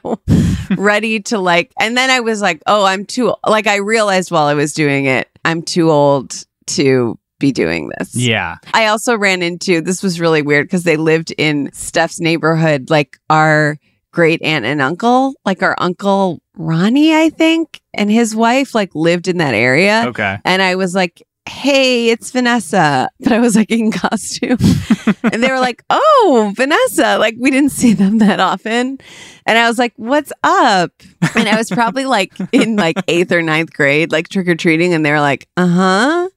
ready 0.76 1.22
to 1.22 1.40
like 1.40 1.72
and 1.80 1.96
then 1.96 2.10
I 2.10 2.20
was 2.20 2.42
like 2.42 2.62
oh 2.68 2.84
I'm 2.84 3.06
too 3.06 3.34
like 3.48 3.68
I 3.68 3.78
realized 3.78 4.30
while 4.30 4.48
I 4.48 4.56
was 4.56 4.74
doing 4.74 5.06
it 5.06 5.30
I'm 5.46 5.62
too 5.62 5.90
old 5.90 6.46
to 6.66 7.18
be 7.40 7.52
doing 7.52 7.90
this 7.98 8.16
Yeah. 8.16 8.58
I 8.74 8.88
also 8.88 9.18
ran 9.18 9.42
into 9.42 9.82
this 9.82 10.02
was 10.02 10.20
really 10.20 10.42
weird 10.42 10.68
because 10.68 10.84
they 10.84 10.98
lived 10.98 11.34
in 11.38 11.70
Steph's 11.74 12.20
neighborhood, 12.20 12.90
like 12.90 13.18
our 13.30 13.78
great 14.12 14.42
aunt 14.44 14.64
and 14.66 14.82
uncle, 14.82 15.34
like 15.46 15.62
our 15.64 15.76
uncle 15.80 16.42
Ronnie, 16.56 17.16
I 17.16 17.30
think, 17.30 17.82
and 17.94 18.12
his 18.12 18.36
wife 18.36 18.76
like 18.76 18.94
lived 18.94 19.28
in 19.28 19.38
that 19.38 19.56
area. 19.56 20.06
Okay. 20.08 20.38
And 20.46 20.62
I 20.62 20.76
was 20.76 20.94
like, 20.94 21.24
Hey, 21.50 22.10
it's 22.10 22.32
Vanessa. 22.32 23.10
But 23.20 23.34
I 23.34 23.40
was 23.40 23.56
like 23.56 23.72
in 23.72 23.92
costume. 23.92 24.58
and 25.24 25.44
they 25.44 25.50
were 25.50 25.60
like, 25.60 25.84
Oh, 25.90 26.54
Vanessa. 26.56 27.18
Like 27.18 27.36
we 27.40 27.52
didn't 27.52 27.72
see 27.72 27.94
them 27.94 28.20
that 28.20 28.40
often. 28.40 29.00
And 29.46 29.58
I 29.58 29.68
was 29.68 29.78
like, 29.80 29.94
What's 29.98 30.32
up? 30.44 30.92
And 31.36 31.48
I 31.48 31.56
was 31.56 31.70
probably 31.70 32.06
like 32.18 32.34
in 32.52 32.76
like 32.76 32.98
eighth 33.08 33.32
or 33.32 33.42
ninth 33.42 33.74
grade, 33.74 34.12
like 34.12 34.30
trick 34.30 34.48
or 34.48 34.56
treating. 34.56 34.94
And 34.94 35.06
they 35.06 35.12
were 35.12 35.20
like, 35.20 35.48
Uh 35.58 35.68
huh. 35.68 36.30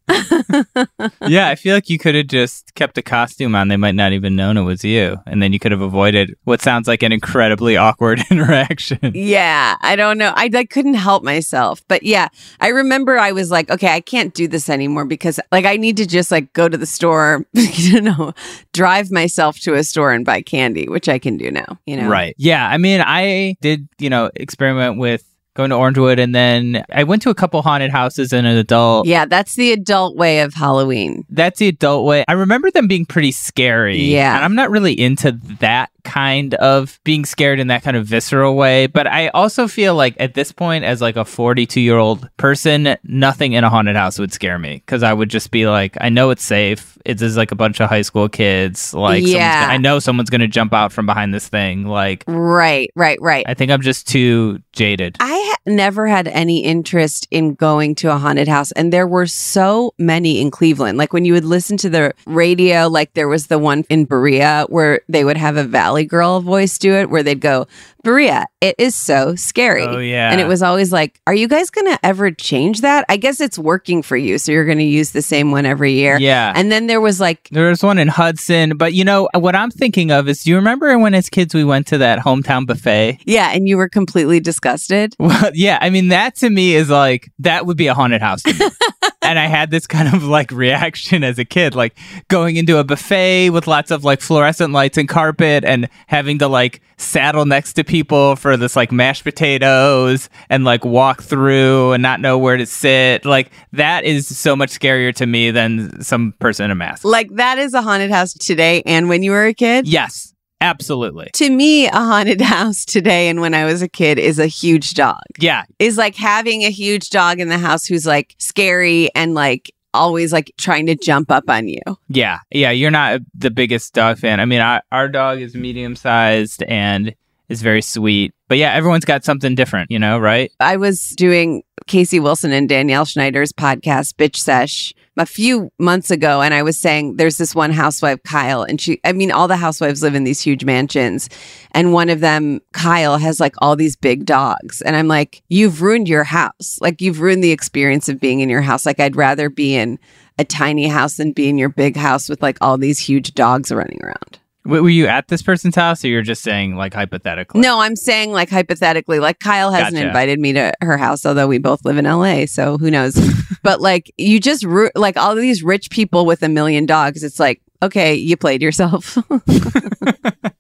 yeah, 1.26 1.48
I 1.48 1.56
feel 1.56 1.75
like 1.75 1.90
you 1.90 1.98
could 1.98 2.14
have 2.14 2.28
just 2.28 2.75
kept 2.75 2.96
a 2.98 3.02
costume 3.02 3.54
on. 3.54 3.68
They 3.68 3.76
might 3.76 3.94
not 3.94 4.12
even 4.12 4.36
known 4.36 4.56
it 4.56 4.62
was 4.62 4.84
you. 4.84 5.18
And 5.26 5.42
then 5.42 5.52
you 5.52 5.58
could 5.58 5.72
have 5.72 5.80
avoided 5.80 6.36
what 6.44 6.62
sounds 6.62 6.86
like 6.86 7.02
an 7.02 7.12
incredibly 7.12 7.76
awkward 7.76 8.20
interaction. 8.30 8.98
Yeah, 9.14 9.76
I 9.80 9.96
don't 9.96 10.18
know. 10.18 10.32
I 10.36 10.48
like 10.52 10.70
couldn't 10.70 10.94
help 10.94 11.22
myself. 11.25 11.82
But 11.88 12.02
yeah, 12.02 12.28
I 12.60 12.68
remember 12.68 13.18
I 13.18 13.32
was 13.32 13.50
like, 13.50 13.70
okay, 13.70 13.88
I 13.88 14.00
can't 14.00 14.32
do 14.32 14.46
this 14.46 14.68
anymore 14.68 15.04
because 15.04 15.40
like 15.50 15.64
I 15.64 15.76
need 15.76 15.96
to 15.96 16.06
just 16.06 16.30
like 16.30 16.52
go 16.52 16.68
to 16.68 16.76
the 16.76 16.86
store, 16.86 17.44
you 17.52 18.00
know, 18.00 18.32
drive 18.72 19.10
myself 19.10 19.58
to 19.60 19.75
a 19.75 19.82
store 19.82 20.12
and 20.12 20.25
buy 20.25 20.40
candy, 20.42 20.88
which 20.88 21.08
I 21.08 21.18
can 21.18 21.36
do 21.36 21.50
now, 21.50 21.78
you 21.86 21.96
know. 21.96 22.08
Right. 22.08 22.34
Yeah. 22.38 22.68
I 22.68 22.78
mean, 22.78 22.96
I 23.05 23.57
did, 23.61 23.88
you 23.99 24.11
know, 24.11 24.31
experiment 24.37 24.99
with 24.99 25.25
going 25.56 25.70
to 25.70 25.76
Orangewood 25.76 26.18
and 26.20 26.34
then 26.34 26.84
I 26.92 27.04
went 27.04 27.22
to 27.22 27.30
a 27.30 27.34
couple 27.34 27.62
haunted 27.62 27.90
houses 27.90 28.32
as 28.32 28.32
an 28.32 28.46
adult. 28.46 29.06
Yeah, 29.06 29.25
that's 29.25 29.54
the 29.56 29.72
adult 29.72 30.16
way 30.16 30.40
of 30.40 30.54
Halloween. 30.54 31.25
That's 31.30 31.58
the 31.58 31.68
adult 31.68 32.04
way. 32.06 32.25
I 32.28 32.32
remember 32.32 32.70
them 32.70 32.86
being 32.86 33.06
pretty 33.06 33.32
scary. 33.32 33.98
Yeah. 33.98 34.36
And 34.36 34.44
I'm 34.44 34.54
not 34.54 34.70
really 34.70 34.92
into 34.98 35.32
that 35.60 35.90
kind 36.04 36.54
of 36.54 37.00
being 37.02 37.25
scared 37.25 37.58
in 37.58 37.66
that 37.66 37.82
kind 37.82 37.96
of 37.96 38.06
visceral 38.06 38.54
way. 38.54 38.86
But 38.86 39.06
I 39.08 39.28
also 39.28 39.66
feel 39.66 39.94
like 39.96 40.14
at 40.20 40.34
this 40.34 40.52
point, 40.52 40.84
as 40.84 41.00
like 41.00 41.16
a 41.16 41.25
42 41.25 41.80
year 41.80 41.98
old 41.98 42.28
person, 42.36 42.96
nothing 43.04 43.54
in 43.54 43.64
a 43.64 43.70
haunted 43.70 43.96
house 43.96 44.18
would 44.18 44.32
scare 44.32 44.58
me 44.58 44.76
because 44.86 45.02
I 45.02 45.12
would 45.12 45.28
just 45.30 45.50
be 45.50 45.66
like, 45.66 45.96
I 46.00 46.08
know 46.08 46.30
it's 46.30 46.44
safe. 46.44 46.96
It's 47.04 47.20
just 47.20 47.36
like 47.36 47.50
a 47.52 47.56
bunch 47.56 47.80
of 47.80 47.88
high 47.88 48.02
school 48.02 48.28
kids. 48.28 48.92
Like, 48.94 49.25
Yeah. 49.26 49.62
gonna- 49.62 49.72
I 49.75 49.76
know 49.78 49.98
someone's 49.98 50.30
going 50.30 50.40
to 50.40 50.48
jump 50.48 50.72
out 50.75 50.92
from 50.92 51.06
behind 51.06 51.32
this 51.34 51.48
thing. 51.48 51.86
Like, 51.86 52.25
Right, 52.26 52.90
right, 52.96 53.18
right. 53.20 53.44
I 53.48 53.54
think 53.54 53.70
I'm 53.70 53.82
just 53.82 54.08
too 54.08 54.60
jaded. 54.72 55.16
I 55.20 55.46
ha- 55.47 55.57
never 55.67 56.07
had 56.07 56.29
any 56.29 56.61
interest 56.61 57.26
in 57.31 57.55
going 57.55 57.95
to 57.97 58.12
a 58.12 58.19
haunted 58.19 58.49
house, 58.49 58.73
and 58.73 58.93
there 58.93 59.07
were 59.07 59.26
so 59.26 59.95
many 59.99 60.41
in 60.41 60.50
Cleveland. 60.50 60.99
Like 60.99 61.12
when 61.12 61.25
you 61.25 61.33
would 61.33 61.45
listen 61.45 61.76
to 61.79 61.91
the 61.91 62.15
radio, 62.26 62.88
like 62.88 63.15
there 63.15 63.29
was 63.29 63.47
the 63.47 63.59
one 63.59 63.85
in 63.88 64.05
Berea 64.05 64.67
where 64.69 65.00
they 65.09 65.25
would 65.25 65.37
have 65.37 65.57
a 65.57 65.65
Valley 65.65 66.05
Girl 66.05 66.41
voice 66.41 66.79
do 66.79 66.95
it, 66.95 67.11
where 67.11 67.23
they'd 67.23 67.41
go, 67.41 67.67
Berea, 68.06 68.46
it 68.60 68.76
is 68.78 68.94
so 68.94 69.34
scary. 69.34 69.82
Oh, 69.82 69.98
yeah. 69.98 70.30
And 70.30 70.40
it 70.40 70.46
was 70.46 70.62
always 70.62 70.92
like, 70.92 71.20
are 71.26 71.34
you 71.34 71.48
guys 71.48 71.70
going 71.70 71.88
to 71.88 71.98
ever 72.06 72.30
change 72.30 72.82
that? 72.82 73.04
I 73.08 73.16
guess 73.16 73.40
it's 73.40 73.58
working 73.58 74.00
for 74.00 74.16
you. 74.16 74.38
So 74.38 74.52
you're 74.52 74.64
going 74.64 74.78
to 74.78 74.84
use 74.84 75.10
the 75.10 75.22
same 75.22 75.50
one 75.50 75.66
every 75.66 75.94
year. 75.94 76.16
Yeah. 76.16 76.52
And 76.54 76.70
then 76.70 76.86
there 76.86 77.00
was 77.00 77.18
like, 77.18 77.48
There 77.50 77.68
was 77.68 77.82
one 77.82 77.98
in 77.98 78.06
Hudson, 78.06 78.76
but 78.76 78.94
you 78.94 79.02
know 79.04 79.28
what 79.34 79.56
I'm 79.56 79.72
thinking 79.72 80.12
of 80.12 80.28
is 80.28 80.44
do 80.44 80.50
you 80.50 80.56
remember 80.56 80.96
when 81.00 81.14
as 81.14 81.28
kids 81.28 81.52
we 81.52 81.64
went 81.64 81.88
to 81.88 81.98
that 81.98 82.20
hometown 82.20 82.64
buffet? 82.64 83.18
yeah, 83.26 83.50
and 83.52 83.66
you 83.66 83.76
were 83.76 83.88
completely 83.88 84.38
disgusted. 84.38 85.16
Well, 85.26 85.50
yeah, 85.54 85.78
I 85.80 85.90
mean 85.90 86.08
that 86.08 86.36
to 86.36 86.48
me 86.48 86.76
is 86.76 86.88
like 86.88 87.32
that 87.40 87.66
would 87.66 87.76
be 87.76 87.88
a 87.88 87.94
haunted 87.94 88.22
house. 88.22 88.44
and 89.26 89.38
I 89.38 89.47
had 89.47 89.71
this 89.71 89.87
kind 89.87 90.14
of 90.14 90.25
like 90.25 90.50
reaction 90.50 91.25
as 91.25 91.38
a 91.38 91.45
kid, 91.45 91.75
like 91.75 91.99
going 92.28 92.56
into 92.56 92.78
a 92.78 92.85
buffet 92.85 93.50
with 93.50 93.66
lots 93.66 93.90
of 93.90 94.04
like 94.04 94.21
fluorescent 94.21 94.73
lights 94.73 94.97
and 94.97 95.09
carpet 95.09 95.64
and 95.64 95.88
having 96.06 96.38
to 96.38 96.49
like 96.49 96.80
saddle 96.97 97.45
next 97.45 97.75
to 97.75 97.85
people 97.85 98.37
for 98.37 98.56
this 98.56 98.76
like 98.76 98.92
mashed 98.92 99.25
potatoes 99.25 100.30
and 100.49 100.64
like 100.64 100.85
walk 100.85 101.23
through 101.23 101.92
and 101.92 102.02
not 102.02 102.21
know 102.21 102.38
where 102.38 102.56
to 102.56 102.66
sit. 102.66 103.25
Like 103.25 103.50
that 103.73 104.04
is 104.04 104.26
so 104.26 104.54
much 104.54 104.71
scarier 104.71 105.14
to 105.16 105.26
me 105.26 105.50
than 105.50 106.02
some 106.02 106.33
person 106.38 106.66
in 106.66 106.71
a 106.71 106.76
mask. 106.76 107.04
Like 107.04 107.28
that 107.35 107.59
is 107.59 107.75
a 107.75 107.83
haunted 107.83 108.11
house 108.11 108.33
today 108.33 108.83
and 108.87 109.09
when 109.09 109.23
you 109.23 109.33
were 109.33 109.47
a 109.47 109.54
kid. 109.54 109.87
Yes, 109.88 110.33
absolutely. 110.60 111.30
To 111.34 111.50
me, 111.50 111.86
a 111.86 111.92
haunted 111.92 112.40
house 112.56 112.84
today 112.84 113.28
and 113.28 113.40
when 113.40 113.54
I 113.54 113.64
was 113.64 113.82
a 113.82 113.88
kid 113.88 114.18
is 114.18 114.38
a 114.38 114.46
huge 114.46 114.94
dog. 114.94 115.20
Yeah, 115.38 115.64
Is 115.78 115.96
like 115.96 116.16
having 116.16 116.62
a 116.62 116.70
huge 116.70 117.10
dog 117.10 117.40
in 117.40 117.48
the 117.48 117.58
house 117.58 117.84
who's 117.84 118.06
like 118.06 118.34
scary 118.38 119.10
and 119.14 119.34
like 119.34 119.72
always 119.94 120.32
like 120.32 120.52
trying 120.58 120.86
to 120.86 120.94
jump 120.94 121.30
up 121.30 121.48
on 121.48 121.68
you. 121.68 121.80
Yeah, 122.08 122.38
yeah, 122.50 122.70
you're 122.70 122.90
not 122.90 123.20
the 123.34 123.50
biggest 123.50 123.94
dog 123.94 124.18
fan. 124.18 124.40
I 124.40 124.44
mean, 124.44 124.60
I, 124.60 124.82
our 124.92 125.08
dog 125.08 125.40
is 125.40 125.54
medium 125.54 125.96
sized 125.96 126.62
and 126.64 127.14
is 127.48 127.62
very 127.62 127.82
sweet. 127.82 128.34
But 128.48 128.58
yeah, 128.58 128.72
everyone's 128.75 129.04
got 129.04 129.25
something 129.25 129.54
different, 129.54 129.90
you 129.90 129.98
know, 129.98 130.18
right? 130.18 130.52
I 130.60 130.76
was 130.76 131.10
doing 131.10 131.62
Casey 131.86 132.20
Wilson 132.20 132.52
and 132.52 132.68
Danielle 132.68 133.04
Schneider's 133.04 133.52
podcast, 133.52 134.14
Bitch 134.14 134.36
Sesh, 134.36 134.92
a 135.16 135.26
few 135.26 135.70
months 135.78 136.11
ago. 136.11 136.42
And 136.42 136.52
I 136.52 136.62
was 136.62 136.76
saying 136.76 137.16
there's 137.16 137.38
this 137.38 137.54
one 137.54 137.73
housewife, 137.73 138.23
Kyle, 138.23 138.62
and 138.62 138.80
she, 138.80 139.00
I 139.04 139.12
mean, 139.12 139.30
all 139.30 139.49
the 139.49 139.56
housewives 139.56 140.02
live 140.02 140.14
in 140.14 140.25
these 140.25 140.40
huge 140.40 140.64
mansions. 140.64 141.28
And 141.73 141.92
one 141.92 142.08
of 142.08 142.20
them, 142.20 142.61
Kyle, 142.73 143.18
has 143.18 143.40
like 143.40 143.54
all 143.58 143.76
these 143.76 143.96
big 143.96 144.26
dogs. 144.26 144.82
And 144.82 144.96
I'm 144.96 145.08
like, 145.08 145.42
you've 145.49 145.82
ruined 145.82 146.08
your 146.08 146.25
house. 146.25 146.78
Like, 146.80 147.00
you've 147.00 147.20
ruined 147.20 147.42
the 147.42 147.52
experience 147.52 148.08
of 148.08 148.20
being 148.20 148.40
in 148.40 148.49
your 148.49 148.62
house. 148.62 148.87
Like, 148.87 149.00
I'd 149.00 149.16
rather 149.16 149.49
be 149.49 149.75
in 149.75 149.99
a 150.38 150.44
tiny 150.44 150.87
house 150.88 151.16
than 151.16 151.32
be 151.32 151.49
in 151.49 151.58
your 151.58 151.70
big 151.70 151.96
house 151.96 152.28
with 152.28 152.42
like 152.42 152.58
all 152.61 152.76
these 152.76 152.99
huge 152.99 153.35
dogs 153.35 153.73
running 153.73 154.00
around. 154.02 154.38
Were 154.66 154.88
you 154.88 155.06
at 155.06 155.28
this 155.28 155.42
person's 155.42 155.75
house 155.76 156.04
or 156.04 156.08
you're 156.08 156.23
just 156.23 156.42
saying 156.42 156.76
like 156.76 156.92
hypothetically? 156.92 157.61
No, 157.61 157.80
I'm 157.80 157.96
saying 157.96 158.32
like 158.32 158.50
hypothetically, 158.50 159.18
like 159.20 159.38
Kyle 159.38 159.70
hasn't 159.70 159.94
Gotcha. 159.94 160.06
invited 160.06 160.40
me 160.40 160.52
to 160.54 160.73
her 160.80 160.96
house, 160.96 161.25
although 161.25 161.46
we 161.46 161.58
both 161.58 161.85
live 161.85 161.96
in 161.96 162.04
LA, 162.04 162.46
so 162.46 162.76
who 162.78 162.90
knows? 162.90 163.16
but 163.62 163.80
like 163.80 164.12
you 164.16 164.40
just 164.40 164.64
ru- 164.64 164.90
like 164.94 165.16
all 165.16 165.35
these 165.35 165.62
rich 165.62 165.90
people 165.90 166.26
with 166.26 166.42
a 166.42 166.49
million 166.49 166.87
dogs. 166.87 167.23
It's 167.23 167.38
like 167.38 167.62
okay, 167.82 168.14
you 168.14 168.37
played 168.37 168.62
yourself. 168.62 169.16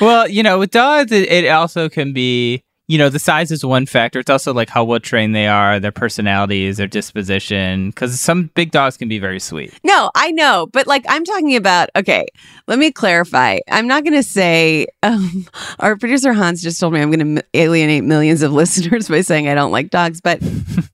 Well, 0.00 0.28
you 0.28 0.42
know, 0.42 0.58
with 0.58 0.70
dogs, 0.70 1.12
it, 1.12 1.30
it 1.30 1.48
also 1.48 1.88
can 1.88 2.12
be, 2.12 2.64
you 2.88 2.96
know, 2.96 3.10
the 3.10 3.18
size 3.18 3.52
is 3.52 3.64
one 3.64 3.84
factor. 3.86 4.18
It's 4.18 4.30
also 4.30 4.54
like 4.54 4.70
how 4.70 4.82
well 4.82 4.98
trained 4.98 5.34
they 5.34 5.46
are, 5.46 5.78
their 5.78 5.92
personalities, 5.92 6.78
their 6.78 6.86
disposition. 6.86 7.90
Because 7.90 8.18
some 8.18 8.50
big 8.54 8.70
dogs 8.70 8.96
can 8.96 9.08
be 9.08 9.18
very 9.18 9.38
sweet. 9.38 9.78
no, 9.84 10.10
I 10.14 10.30
know, 10.30 10.66
but 10.72 10.86
like 10.86 11.04
I'm 11.08 11.24
talking 11.24 11.54
about. 11.54 11.90
Okay, 11.94 12.26
let 12.66 12.78
me 12.78 12.90
clarify. 12.90 13.58
I'm 13.70 13.86
not 13.86 14.04
going 14.04 14.14
to 14.14 14.22
say. 14.22 14.86
Um, 15.02 15.46
our 15.78 15.96
producer 15.96 16.32
Hans 16.32 16.62
just 16.62 16.80
told 16.80 16.94
me 16.94 17.00
I'm 17.00 17.10
going 17.10 17.36
to 17.36 17.44
alienate 17.54 18.04
millions 18.04 18.42
of 18.42 18.52
listeners 18.60 19.08
by 19.08 19.20
saying 19.20 19.48
I 19.48 19.54
don't 19.54 19.72
like 19.72 19.90
dogs, 19.90 20.20
but 20.20 20.40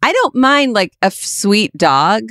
I 0.03 0.13
don't 0.13 0.35
mind 0.35 0.73
like 0.73 0.93
a 1.01 1.07
f- 1.07 1.15
sweet 1.15 1.73
dog. 1.77 2.25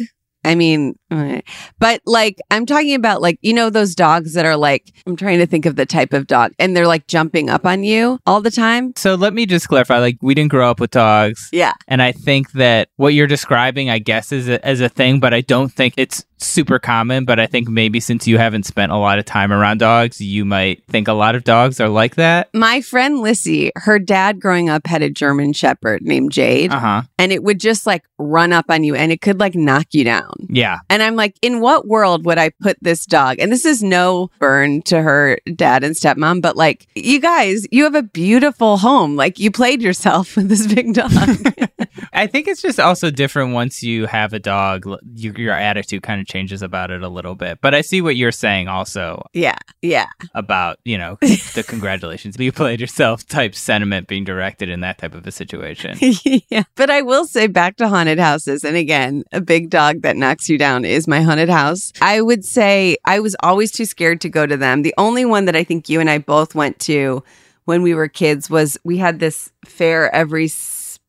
I 0.43 0.55
mean, 0.55 0.95
eh. 1.11 1.41
but 1.79 2.01
like 2.05 2.39
I'm 2.51 2.65
talking 2.65 2.95
about 2.95 3.21
like 3.21 3.37
you 3.41 3.53
know 3.53 3.69
those 3.69 3.95
dogs 3.95 4.33
that 4.33 4.45
are 4.45 4.57
like 4.57 4.93
I'm 5.07 5.15
trying 5.15 5.39
to 5.39 5.45
think 5.45 5.65
of 5.65 5.75
the 5.75 5.85
type 5.85 6.13
of 6.13 6.27
dog 6.27 6.51
and 6.59 6.75
they're 6.75 6.87
like 6.87 7.07
jumping 7.07 7.49
up 7.49 7.65
on 7.65 7.83
you 7.83 8.19
all 8.25 8.41
the 8.41 8.51
time. 8.51 8.93
So 8.95 9.15
let 9.15 9.33
me 9.33 9.45
just 9.45 9.67
clarify 9.67 9.99
like 9.99 10.17
we 10.21 10.33
didn't 10.33 10.51
grow 10.51 10.69
up 10.69 10.79
with 10.79 10.91
dogs. 10.91 11.49
Yeah. 11.51 11.73
And 11.87 12.01
I 12.01 12.11
think 12.11 12.51
that 12.53 12.89
what 12.97 13.13
you're 13.13 13.27
describing, 13.27 13.89
I 13.89 13.99
guess, 13.99 14.31
is 14.31 14.49
a, 14.49 14.63
as 14.65 14.81
a 14.81 14.89
thing, 14.89 15.19
but 15.19 15.33
I 15.33 15.41
don't 15.41 15.71
think 15.71 15.93
it's 15.97 16.25
super 16.45 16.79
common. 16.79 17.25
But 17.25 17.39
I 17.39 17.45
think 17.47 17.69
maybe 17.69 17.99
since 17.99 18.27
you 18.27 18.37
haven't 18.37 18.65
spent 18.65 18.91
a 18.91 18.97
lot 18.97 19.19
of 19.19 19.25
time 19.25 19.51
around 19.51 19.79
dogs, 19.79 20.19
you 20.21 20.45
might 20.45 20.83
think 20.87 21.07
a 21.07 21.13
lot 21.13 21.35
of 21.35 21.43
dogs 21.43 21.79
are 21.79 21.89
like 21.89 22.15
that. 22.15 22.49
My 22.53 22.81
friend 22.81 23.19
Lissy, 23.19 23.71
her 23.75 23.99
dad 23.99 24.39
growing 24.39 24.69
up 24.69 24.87
had 24.87 25.01
a 25.01 25.09
German 25.09 25.53
shepherd 25.53 26.01
named 26.03 26.31
Jade 26.31 26.71
Uh 26.71 26.79
huh. 26.79 27.01
and 27.17 27.31
it 27.31 27.43
would 27.43 27.59
just 27.59 27.85
like 27.85 28.03
run 28.17 28.53
up 28.53 28.65
on 28.69 28.83
you 28.83 28.95
and 28.95 29.11
it 29.11 29.21
could 29.21 29.39
like 29.39 29.55
knock 29.55 29.87
you 29.91 30.03
down. 30.03 30.31
Yeah. 30.49 30.79
And 30.89 31.01
I'm 31.03 31.15
like, 31.15 31.35
in 31.41 31.59
what 31.59 31.87
world 31.87 32.25
would 32.25 32.37
I 32.37 32.51
put 32.61 32.77
this 32.81 33.05
dog? 33.05 33.37
And 33.39 33.51
this 33.51 33.65
is 33.65 33.83
no 33.83 34.29
burn 34.39 34.81
to 34.83 35.01
her 35.01 35.37
dad 35.55 35.83
and 35.83 35.95
stepmom, 35.95 36.41
but 36.41 36.55
like, 36.55 36.87
you 36.95 37.19
guys, 37.19 37.65
you 37.71 37.83
have 37.83 37.95
a 37.95 38.03
beautiful 38.03 38.77
home. 38.77 39.15
Like, 39.15 39.39
you 39.39 39.51
played 39.51 39.81
yourself 39.81 40.35
with 40.35 40.49
this 40.49 40.67
big 40.67 40.93
dog. 40.93 41.11
I 42.13 42.27
think 42.27 42.47
it's 42.47 42.61
just 42.61 42.79
also 42.79 43.09
different 43.09 43.53
once 43.53 43.81
you 43.81 44.05
have 44.05 44.33
a 44.33 44.39
dog. 44.39 44.85
Your, 45.15 45.33
your 45.35 45.53
attitude 45.53 46.03
kind 46.03 46.21
of 46.21 46.27
changes 46.27 46.61
about 46.61 46.91
it 46.91 47.01
a 47.01 47.09
little 47.09 47.35
bit. 47.35 47.59
But 47.61 47.73
I 47.73 47.81
see 47.81 48.01
what 48.01 48.15
you're 48.15 48.31
saying 48.31 48.67
also 48.67 49.25
yeah. 49.33 49.57
Yeah. 49.81 50.07
about, 50.33 50.79
you 50.85 50.97
know, 50.97 51.17
the 51.21 51.65
congratulations, 51.67 52.37
you 52.37 52.51
played 52.51 52.79
yourself 52.79 53.25
type 53.27 53.55
sentiment 53.55 54.07
being 54.07 54.23
directed 54.23 54.69
in 54.69 54.81
that 54.81 54.97
type 54.97 55.15
of 55.15 55.25
a 55.25 55.31
situation. 55.31 55.97
yeah. 56.49 56.63
But 56.75 56.89
I 56.89 57.01
will 57.01 57.25
say 57.25 57.47
back 57.47 57.77
to 57.77 57.89
haunted 57.89 58.19
houses. 58.19 58.63
And 58.63 58.77
again, 58.77 59.23
a 59.31 59.41
big 59.41 59.69
dog 59.69 60.01
that 60.03 60.15
knocks 60.15 60.49
you 60.49 60.57
down 60.57 60.85
is 60.85 61.07
my 61.07 61.21
haunted 61.21 61.49
house. 61.49 61.91
I 62.01 62.21
would 62.21 62.45
say 62.45 62.97
I 63.05 63.19
was 63.19 63.35
always 63.41 63.71
too 63.71 63.85
scared 63.85 64.21
to 64.21 64.29
go 64.29 64.45
to 64.45 64.57
them. 64.57 64.83
The 64.83 64.93
only 64.97 65.25
one 65.25 65.45
that 65.45 65.55
I 65.55 65.63
think 65.63 65.89
you 65.89 65.99
and 65.99 66.09
I 66.09 66.19
both 66.19 66.53
went 66.53 66.79
to 66.81 67.23
when 67.65 67.81
we 67.81 67.93
were 67.93 68.07
kids 68.07 68.49
was 68.49 68.77
we 68.83 68.97
had 68.97 69.19
this 69.19 69.51
fair 69.65 70.13
every 70.13 70.47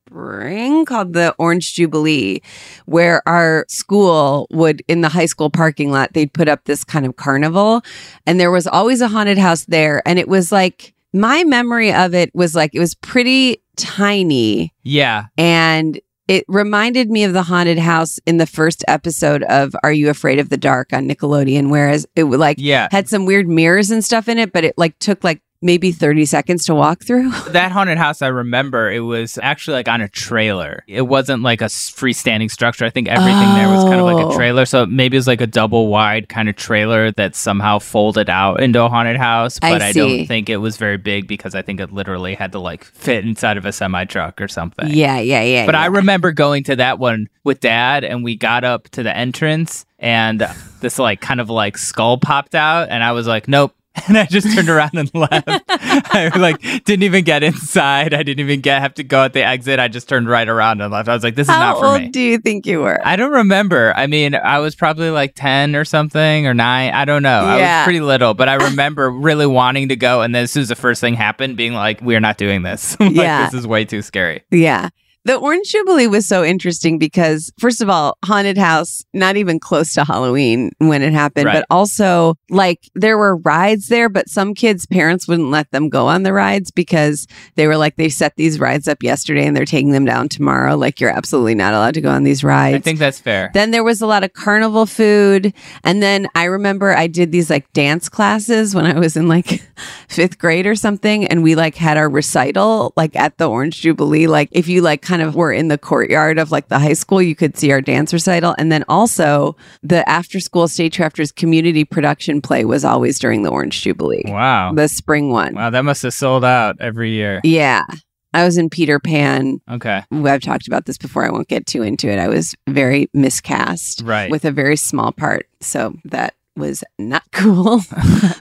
spring 0.09 0.85
called 0.85 1.13
the 1.15 1.35
Orange 1.39 1.75
Jubilee, 1.75 2.43
where 2.87 3.27
our 3.27 3.65
school 3.69 4.47
would, 4.51 4.83
in 4.89 5.01
the 5.01 5.09
high 5.09 5.27
school 5.27 5.51
parking 5.51 5.91
lot, 5.91 6.13
they'd 6.13 6.33
put 6.33 6.49
up 6.49 6.65
this 6.65 6.85
kind 6.85 7.07
of 7.07 7.17
carnival. 7.17 7.83
And 8.27 8.39
there 8.39 8.51
was 8.51 8.67
always 8.67 9.01
a 9.01 9.09
haunted 9.09 9.39
house 9.39 9.65
there. 9.65 10.03
And 10.07 10.19
it 10.19 10.29
was 10.29 10.53
like, 10.53 10.95
my 11.13 11.45
memory 11.45 11.93
of 11.93 12.15
it 12.15 12.31
was 12.35 12.55
like, 12.55 12.75
it 12.75 12.81
was 12.81 12.95
pretty 12.97 13.63
tiny 13.77 14.73
Yeah. 14.85 15.27
and 15.37 16.01
it 16.27 16.45
reminded 16.49 17.11
me 17.11 17.23
of 17.25 17.35
the 17.35 17.43
haunted 17.43 17.79
house 17.79 18.19
in 18.25 18.39
the 18.39 18.47
first 18.47 18.83
episode 18.89 19.43
of 19.43 19.77
Are 19.83 19.93
You 19.93 20.09
Afraid 20.09 20.39
of 20.39 20.49
the 20.49 20.57
Dark 20.57 20.95
on 20.95 21.07
Nickelodeon, 21.07 21.69
whereas 21.71 22.07
it 22.17 22.25
like 22.25 22.57
Yeah. 22.59 22.89
had 22.91 23.09
some 23.11 23.27
weird 23.27 23.47
mirrors 23.47 23.91
and 23.91 24.03
stuff 24.03 24.27
in 24.27 24.39
it, 24.39 24.51
but 24.51 24.65
it 24.65 24.73
like 24.79 24.99
took 25.01 25.23
like 25.23 25.43
maybe 25.65 25.91
30 25.91 26.25
seconds 26.27 26.65
to 26.67 26.75
walk 26.75 27.03
through. 27.05 27.33
That 27.55 27.73
haunted 27.73 27.99
house, 27.99 28.21
I 28.23 28.27
remember, 28.29 28.91
it 28.91 29.01
was 29.01 29.39
actually 29.43 29.75
like 29.75 29.89
on 29.89 30.01
a 30.01 30.09
trailer. 30.09 30.85
It 30.87 31.03
wasn't 31.03 31.43
like 31.43 31.61
a 31.61 31.67
freestanding 31.67 32.51
structure. 32.51 32.85
I 32.85 32.91
think 32.91 33.09
everything 33.09 33.55
there 33.55 33.69
was 33.69 33.85
kind 33.85 34.01
of 34.01 34.07
like 34.07 34.17
Oh. 34.25 34.31
a 34.31 34.35
trailer. 34.35 34.67
So 34.67 34.87
maybe 34.87 35.17
it 35.17 35.19
was 35.21 35.27
like 35.27 35.41
a 35.41 35.47
double 35.47 35.89
wide 35.89 36.29
kind 36.29 36.49
of 36.49 36.57
trailer 36.57 37.11
that 37.13 37.35
somehow 37.37 37.79
folded 37.79 38.29
out 38.29 38.61
into 38.61 38.83
a 38.83 38.89
haunted 38.89 39.17
house. 39.17 39.59
I 39.63 39.73
But 39.73 39.83
I, 39.83 39.93
see. 39.93 39.99
don't 40.01 40.27
think 40.27 40.49
it 40.49 40.57
was 40.59 40.77
very 40.77 40.97
big 40.99 41.27
because 41.29 41.55
I 41.55 41.63
think 41.63 41.81
it 41.81 41.93
literally 41.93 42.35
had 42.35 42.53
to 42.53 42.59
like 42.59 42.85
fit 42.85 43.25
inside 43.25 43.57
of 43.57 43.65
a 43.65 43.73
semi 43.73 44.05
truck 44.05 44.41
or 44.41 44.49
something. 44.49 44.89
yeah, 44.91 45.19
yeah, 45.21 45.43
yeah. 45.43 45.67
But 45.67 45.75
I 45.77 45.87
remember 45.87 46.33
going 46.33 46.65
to 46.65 46.77
that 46.77 46.99
one 46.99 47.29
with 47.45 47.61
dad, 47.61 48.05
and 48.05 48.25
we 48.25 48.37
got 48.37 48.65
up 48.65 48.89
to 48.91 49.03
the 49.03 49.15
entrance, 49.17 49.87
and 49.99 50.47
this 50.81 50.99
like 50.99 51.21
kind 51.21 51.41
of 51.41 51.49
like 51.51 51.79
skull 51.79 52.19
popped 52.19 52.55
out, 52.55 52.89
and 52.91 53.03
I 53.05 53.13
was 53.13 53.27
like, 53.27 53.47
nope. 53.49 53.75
And 54.09 54.19
I 54.19 54.27
just 54.27 54.53
turned 54.55 54.69
around 54.69 54.97
and 54.97 55.09
left. 55.15 55.47
I 55.69 56.31
like 56.37 56.61
didn't 56.85 57.05
even 57.05 57.25
get 57.25 57.43
inside. 57.43 58.13
I 58.13 58.23
didn't 58.23 58.41
even 58.41 58.61
get 58.61 58.83
have 58.83 58.95
to 58.95 59.05
go 59.05 59.23
at 59.23 59.33
the 59.33 59.43
exit. 59.43 59.79
I 59.79 59.89
just 59.89 60.09
turned 60.09 60.29
right 60.29 60.49
around 60.49 60.81
and 60.81 60.93
left. 60.93 61.09
I 61.09 61.15
was 61.15 61.23
like, 61.23 61.37
this 61.37 61.47
is 61.49 61.55
How 61.55 61.61
not 61.61 61.79
for 61.79 61.85
me." 61.85 61.99
How 61.99 62.05
old 62.05 62.13
do 62.13 62.21
you 62.21 62.39
think 62.39 62.67
you 62.67 62.81
were? 62.81 63.01
I 63.07 63.15
don't 63.17 63.31
remember. 63.31 63.95
I 63.97 64.07
mean, 64.07 64.35
I 64.35 64.59
was 64.59 64.75
probably 64.75 65.11
like 65.11 65.35
10 65.37 65.77
or 65.77 65.85
something 65.85 66.47
or 66.47 66.55
9. 66.55 66.93
I 66.93 67.05
don't 67.05 67.23
know. 67.23 67.41
I 67.45 67.61
was 67.61 67.85
pretty 67.85 68.01
little, 68.01 68.35
but 68.35 68.49
I 68.49 68.55
remember 68.69 69.11
really 69.11 69.47
wanting 69.47 69.89
to 69.89 69.97
go. 69.97 70.23
And 70.23 70.35
then 70.35 70.43
as 70.45 70.51
soon 70.51 70.63
as 70.63 70.69
the 70.69 70.77
first 70.77 71.01
thing 71.01 71.15
happened, 71.15 71.57
being 71.57 71.73
like, 71.75 72.01
we're 72.03 72.21
not 72.21 72.37
doing 72.37 72.63
this. 72.63 72.99
like, 73.01 73.15
Yeah. 73.15 73.45
This 73.47 73.55
is 73.61 73.67
way 73.67 73.85
too 73.85 74.03
scary. 74.03 74.43
Yeah. 74.51 74.89
The 75.27 75.37
Orange 75.37 75.71
Jubilee 75.73 76.07
was 76.07 76.27
so 76.27 76.45
interesting 76.45 76.99
because, 76.99 77.51
first 77.59 77.81
of 77.81 77.89
all, 77.89 78.19
haunted 78.25 78.59
house, 78.59 79.05
not 79.15 79.37
even 79.39 79.59
close 79.59 79.95
to 79.95 80.05
Halloween 80.05 80.71
when 80.79 81.01
it 81.03 81.15
happened, 81.15 81.47
Right. 81.47 81.55
but 81.55 81.67
also 81.71 82.37
like 82.51 82.91
there 82.95 83.17
were 83.17 83.37
rides 83.39 83.89
there, 83.89 84.11
but 84.11 84.29
some 84.29 84.53
kids' 84.53 84.85
parents 84.85 85.27
wouldn't 85.27 85.51
let 85.51 85.71
them 85.71 85.89
go 85.89 86.09
on 86.09 86.25
the 86.25 86.33
rides 86.35 86.71
because 86.71 87.27
they 87.55 87.67
were 87.67 87.79
like, 87.79 87.97
they 87.97 88.11
set 88.11 88.37
these 88.37 88.61
rides 88.61 88.87
up 88.87 89.03
yesterday 89.03 89.47
and 89.47 89.57
they're 89.57 89.65
taking 89.65 89.93
them 89.93 90.05
down 90.05 90.29
tomorrow. 90.29 90.77
Like, 90.77 91.01
you're 91.01 91.09
absolutely 91.11 91.55
not 91.55 91.73
allowed 91.73 91.95
to 91.95 92.03
go 92.03 92.11
on 92.11 92.25
these 92.25 92.45
rides. 92.45 92.77
I 92.77 92.81
think 92.81 92.99
that's 92.99 93.19
fair. 93.19 93.51
Then 93.55 93.71
there 93.71 93.85
was 93.85 94.03
a 94.03 94.07
lot 94.07 94.25
of 94.25 94.35
carnival 94.35 94.85
food. 94.85 95.55
And 95.85 96.03
then 96.03 96.29
I 96.35 96.45
remember 96.45 96.95
I 96.95 97.07
did 97.07 97.33
these 97.33 97.49
like 97.49 97.73
dance 97.73 98.11
classes 98.11 98.75
when 98.75 98.85
I 98.85 98.99
was 98.99 99.17
in 99.17 99.27
like 99.27 99.63
fifth 100.09 100.39
grade 100.39 100.67
or 100.67 100.75
something. 100.75 101.27
And 101.29 101.43
we 101.43 101.55
like 101.55 101.77
had 101.77 101.97
our 101.97 102.11
recital 102.11 102.93
like 102.95 103.17
at 103.17 103.39
the 103.39 103.49
Orange 103.49 103.81
Jubilee. 103.81 104.27
Like 104.27 104.51
if 104.53 104.69
you 104.69 104.83
like 104.83 105.01
kind 105.15 105.23
of 105.29 105.37
were 105.37 105.53
in 105.53 105.69
the 105.69 105.79
courtyard 105.79 106.39
of 106.39 106.51
like 106.51 106.69
the 106.69 106.79
high 106.79 106.93
school, 106.93 107.23
you 107.23 107.37
could 107.37 107.57
see 107.57 107.71
our 107.71 107.81
dance 107.81 108.13
recital. 108.13 108.53
And 108.59 108.73
then 108.73 108.85
also 108.89 109.57
the 109.83 110.07
after 110.09 110.41
school 110.41 110.67
stage 110.67 110.97
crafters 110.97 111.33
community 111.33 111.85
production 111.85 112.43
play 112.43 112.65
was 112.65 112.85
always 112.85 113.21
during 113.21 113.45
the 113.45 113.51
Orange 113.51 113.81
Jubilee, 113.81 114.25
wow. 114.27 114.73
the 114.73 114.89
spring 114.89 115.31
one. 115.31 115.55
Wow, 115.55 115.71
that 115.71 115.85
must 115.85 116.03
have 116.03 116.15
sold 116.15 116.45
out 116.45 116.77
every 116.81 117.11
year. 117.11 117.41
Yeah. 117.45 117.85
I 118.33 118.45
was 118.45 118.59
in 118.59 118.69
Peter 118.69 118.99
Pan. 118.99 119.61
Okay. 119.71 120.03
I've 120.11 120.41
talked 120.41 120.67
about 120.67 120.87
this 120.87 120.99
before. 120.99 121.25
I 121.25 121.31
won't 121.31 121.47
get 121.47 121.67
too 121.67 121.85
into 121.85 122.09
it. 122.11 122.19
I 122.19 122.27
was 122.27 122.57
very 122.69 123.09
miscast 123.15 124.03
Right. 124.05 124.29
with 124.29 124.45
a 124.45 124.51
very 124.51 124.77
small 124.77 125.13
part. 125.13 125.47
So 125.61 125.95
that 126.07 126.35
was 126.57 126.85
not 126.99 127.23
cool. 127.33 127.81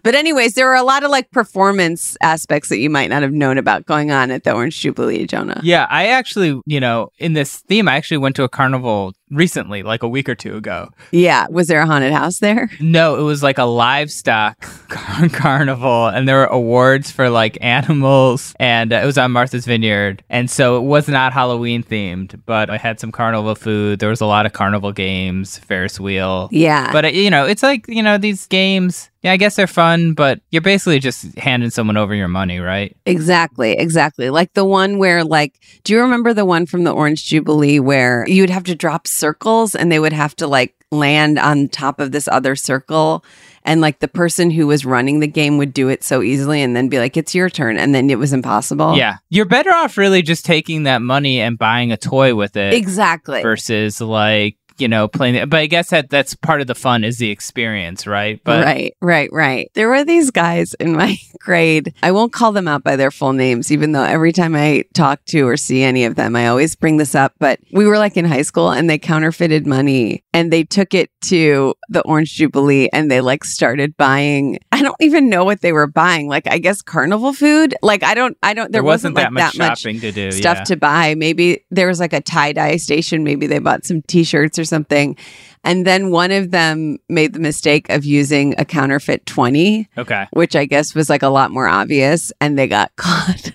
but 0.04 0.16
anyways, 0.16 0.54
there 0.56 0.68
were 0.68 0.76
a 0.76 0.84
lot 0.84 1.04
of 1.04 1.12
like 1.12 1.32
performance 1.32 2.18
aspects 2.22 2.70
that 2.70 2.80
you 2.80 2.90
might 2.90 3.10
not 3.10 3.22
have 3.22 3.34
known 3.34 3.58
about 3.58 3.86
going 3.86 4.12
on 4.12 4.32
at 4.32 4.44
the 4.44 4.54
Orange 4.54 4.80
Jubilee, 4.80 5.26
Jonah. 5.26 5.60
Yeah, 5.64 5.88
I 5.90 6.08
actually, 6.08 6.62
you 6.66 6.80
know, 6.80 7.10
in 7.18 7.34
this 7.34 7.58
theme, 7.60 7.88
I 7.88 7.96
actually 7.96 8.18
went 8.18 8.36
to 8.38 8.44
a 8.44 8.50
carnival 8.50 9.14
recently, 9.34 9.84
like 9.84 10.04
a 10.04 10.08
week 10.08 10.30
or 10.30 10.36
two 10.36 10.56
ago. 10.56 10.90
Yeah. 11.12 11.48
Was 11.50 11.68
there 11.68 11.82
a 11.82 11.86
haunted 11.86 12.14
house 12.14 12.40
there? 12.40 12.70
No, 12.80 13.20
it 13.20 13.24
was 13.24 13.44
like 13.44 13.58
a 13.58 13.64
livestock 13.64 14.60
car- 14.90 15.30
carnival, 15.34 16.08
and 16.08 16.28
there 16.28 16.38
were 16.38 16.46
awards 16.46 17.12
for 17.12 17.30
like 17.30 17.58
animals, 17.62 18.54
and 18.60 18.94
uh, 18.94 18.98
it 18.98 19.06
was 19.06 19.18
on 19.18 19.32
Martha's 19.32 19.66
Vineyard. 19.66 20.24
And 20.30 20.50
so 20.50 20.78
it 20.78 20.82
was 20.82 21.08
not 21.08 21.34
Halloween 21.34 21.84
themed, 21.84 22.40
but 22.46 22.70
I 22.70 22.78
had 22.78 23.00
some 23.00 23.12
carnival 23.12 23.56
food. 23.56 24.00
There 24.00 24.10
was 24.10 24.22
a 24.22 24.26
lot 24.26 24.46
of 24.46 24.54
carnival 24.54 24.92
games, 24.92 25.58
Ferris 25.60 26.00
wheel. 26.00 26.50
Yeah. 26.52 26.92
But, 26.92 27.06
uh, 27.06 27.08
you 27.10 27.30
know, 27.30 27.46
it's 27.46 27.64
like, 27.64 27.88
you 27.88 28.04
know, 28.04 28.18
these 28.18 28.48
games, 28.48 29.10
yeah, 29.24 29.32
I 29.32 29.38
guess 29.38 29.56
they're 29.56 29.68
fun, 29.68 30.14
but 30.14 30.42
you're 30.52 30.62
basically 30.62 31.00
just 31.00 31.38
handing 31.38 31.70
someone 31.70 31.96
over 31.96 32.14
your 32.14 32.28
money, 32.28 32.60
right? 32.60 32.96
Exactly, 33.06 33.72
exactly. 33.72 34.30
Like 34.30 34.54
the 34.54 34.66
one 34.66 34.98
where, 34.98 35.24
like, 35.24 35.60
do 35.84 35.94
you 35.94 36.02
remember 36.02 36.34
the 36.34 36.46
one 36.46 36.66
from 36.66 36.84
the 36.84 36.92
Orange 36.92 37.26
Jubilee 37.26 37.80
where 37.80 38.28
you'd 38.28 38.50
have 38.50 38.66
to 38.66 38.76
drop 38.76 39.08
circles 39.08 39.76
and 39.76 39.90
they 39.92 40.00
would 40.00 40.14
have 40.14 40.36
to 40.36 40.48
like 40.48 40.76
land 40.92 41.40
on 41.40 41.70
top 41.70 42.02
of 42.02 42.12
this 42.12 42.28
other 42.28 42.56
circle? 42.58 43.24
And 43.66 43.80
like 43.80 44.00
the 44.00 44.10
person 44.10 44.52
who 44.52 44.68
was 44.68 44.84
running 44.86 45.22
the 45.22 45.28
game 45.28 45.58
would 45.58 45.74
do 45.74 45.88
it 45.88 46.04
so 46.04 46.22
easily 46.22 46.62
and 46.62 46.76
then 46.76 46.90
be 46.90 47.00
like, 47.00 47.16
it's 47.16 47.34
your 47.34 47.50
turn. 47.50 47.78
And 47.78 47.96
then 47.96 48.10
it 48.10 48.20
was 48.20 48.34
impossible. 48.34 48.98
Yeah. 48.98 49.16
You're 49.30 49.46
better 49.46 49.72
off 49.72 49.98
really 49.98 50.22
just 50.22 50.46
taking 50.46 50.84
that 50.84 51.02
money 51.02 51.40
and 51.40 51.58
buying 51.58 51.94
a 51.94 51.98
toy 51.98 52.36
with 52.36 52.58
it 52.58 52.74
Exactly. 52.74 53.42
versus 53.42 54.02
like, 54.02 54.58
you 54.78 54.88
know, 54.88 55.08
playing. 55.08 55.50
But 55.50 55.60
I 55.60 55.66
guess 55.68 55.90
that 55.90 56.10
that's 56.10 56.36
part 56.36 56.62
of 56.62 56.68
the 56.68 56.76
fun 56.76 57.04
is 57.04 57.18
the 57.18 57.30
experience, 57.30 58.06
right? 58.08 58.40
But 58.44 58.64
right, 58.64 58.96
right, 59.02 59.30
right. 59.32 59.72
There 59.74 59.90
were 59.90 60.04
these 60.04 60.32
guys 60.32 60.74
in 60.76 60.96
my 60.96 61.18
grade. 61.40 61.94
I 62.04 62.12
won't 62.12 62.34
call 62.34 62.52
them 62.52 62.68
out 62.68 62.84
by 62.84 62.96
their 62.96 63.12
full 63.12 63.34
names, 63.34 63.72
even 63.72 63.92
though 63.92 64.04
every 64.04 64.32
time 64.32 64.56
I 64.56 64.84
talk 64.94 65.24
to 65.26 65.48
or 65.48 65.58
see 65.58 65.84
any 65.84 66.06
of 66.06 66.16
them, 66.16 66.36
I 66.36 66.48
always 66.48 66.76
bring 66.76 66.98
this 66.98 67.16
up. 67.16 67.34
But 67.40 67.60
we 67.72 67.86
were 67.86 67.98
like 67.98 68.18
in 68.18 68.26
high 68.26 68.42
school 68.42 68.72
and 68.72 68.90
they 68.90 68.98
counterfeited 68.98 69.68
money 69.68 70.24
and 70.34 70.52
they 70.52 70.64
took 70.64 70.94
it 70.94 71.10
to 71.26 71.74
the 71.90 72.02
Orange 72.02 72.34
Jubilee 72.34 72.90
and 72.92 73.10
they 73.10 73.22
like 73.22 73.44
started 73.44 73.96
buying. 73.98 74.60
I 74.74 74.82
don't 74.82 74.96
even 75.00 75.30
know 75.30 75.46
what 75.46 75.62
they 75.62 75.72
were 75.72 75.86
buying. 75.86 76.28
Like, 76.28 76.48
I 76.48 76.58
guess 76.58 76.82
carnival 76.82 77.32
food. 77.32 77.76
Like, 77.84 78.02
I 78.02 78.16
don't, 78.16 78.36
I 78.42 78.56
don't, 78.56 78.72
there, 78.72 78.82
there 78.82 78.84
wasn't, 78.84 79.14
like 79.14 79.26
that 79.26 79.32
much 79.32 79.54
that 79.54 79.58
much 79.70 79.82
shopping 79.82 80.00
to 80.00 80.12
do. 80.12 80.32
stuff 80.32 80.58
yeah. 80.58 80.64
to 80.64 80.76
buy. 80.78 81.14
Maybe 81.14 81.64
there 81.70 81.88
was 81.88 82.00
like 82.00 82.12
a 82.12 82.22
tie 82.22 82.54
dye 82.54 82.78
station. 82.78 83.24
Maybe 83.24 83.46
they 83.46 83.60
bought 83.60 83.86
some 83.86 84.02
t 84.02 84.24
shirts 84.24 84.58
or 84.58 84.66
something. 84.66 85.16
And 85.64 85.86
then 85.86 86.10
one 86.10 86.32
of 86.32 86.50
them 86.50 86.98
made 87.08 87.34
the 87.34 87.40
mistake 87.40 87.88
of 87.92 88.04
using 88.04 88.56
a 88.58 88.66
counterfeit 88.66 89.28
20, 89.28 89.88
Okay. 89.96 90.26
which 90.32 90.56
I 90.56 90.66
guess 90.66 90.96
was 90.96 91.08
like 91.08 91.22
a 91.22 91.30
lot 91.30 91.52
more 91.52 91.68
obvious. 91.68 92.32
And 92.42 92.58
they 92.58 92.68
got 92.68 92.94
caught. 92.96 93.52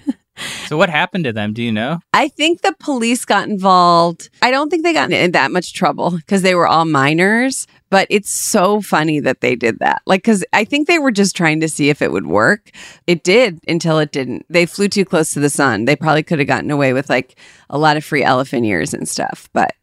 So 0.69 0.77
what 0.77 0.89
happened 0.89 1.25
to 1.25 1.33
them? 1.33 1.53
Do 1.53 1.65
you 1.65 1.73
know? 1.73 1.99
I 2.13 2.29
think 2.29 2.61
the 2.61 2.75
police 2.79 3.25
got 3.25 3.49
involved. 3.49 4.31
I 4.41 4.53
don't 4.53 4.71
think 4.71 4.85
they 4.85 4.93
got 4.93 5.11
in 5.11 5.33
that 5.33 5.51
much 5.51 5.75
trouble 5.75 6.11
because 6.13 6.43
they 6.43 6.55
were 6.55 6.69
all 6.69 6.85
minors, 6.85 7.67
but 7.91 8.07
it's 8.11 8.31
so 8.31 8.81
funny 8.81 9.21
that 9.21 9.41
they 9.41 9.57
did 9.57 9.79
that. 9.81 10.03
Like, 10.07 10.23
because 10.23 10.45
I 10.53 10.65
think 10.65 10.87
they 10.87 10.99
were 10.99 11.11
just 11.11 11.37
trying 11.37 11.61
to 11.61 11.69
see 11.69 11.89
if 11.89 12.03
it 12.03 12.13
would 12.13 12.27
work. 12.27 12.71
It 13.07 13.25
did 13.25 13.61
until 13.67 13.99
it 13.99 14.13
didn't. 14.13 14.47
They 14.49 14.67
flew 14.67 14.89
too 14.89 15.05
close 15.05 15.33
to 15.33 15.41
the 15.41 15.51
sun. 15.51 15.85
They 15.85 15.97
probably 15.97 16.23
could 16.23 16.39
have 16.39 16.49
gotten 16.49 16.71
away 16.71 16.93
with 16.93 17.09
like 17.09 17.39
a 17.71 17.79
lot 17.79 17.97
of 17.97 18.05
free 18.05 18.23
elephant 18.23 18.67
ears 18.67 18.95
and 18.95 19.09
stuff, 19.09 19.49
but 19.53 19.75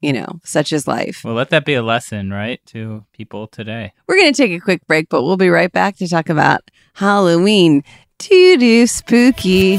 you 0.00 0.12
know, 0.12 0.40
such 0.44 0.72
is 0.72 0.86
life. 0.86 1.22
Well, 1.24 1.34
let 1.34 1.50
that 1.50 1.64
be 1.64 1.74
a 1.74 1.82
lesson, 1.82 2.30
right, 2.30 2.60
to 2.66 3.04
people 3.12 3.48
today. 3.48 3.92
We're 4.06 4.18
going 4.18 4.32
to 4.32 4.42
take 4.42 4.52
a 4.52 4.62
quick 4.62 4.86
break, 4.86 5.08
but 5.08 5.24
we'll 5.24 5.36
be 5.36 5.50
right 5.50 5.72
back 5.72 5.96
to 5.96 6.08
talk 6.08 6.28
about 6.28 6.60
Halloween. 6.94 7.82
Doo 8.18 8.56
doo 8.56 8.86
spooky. 8.86 9.78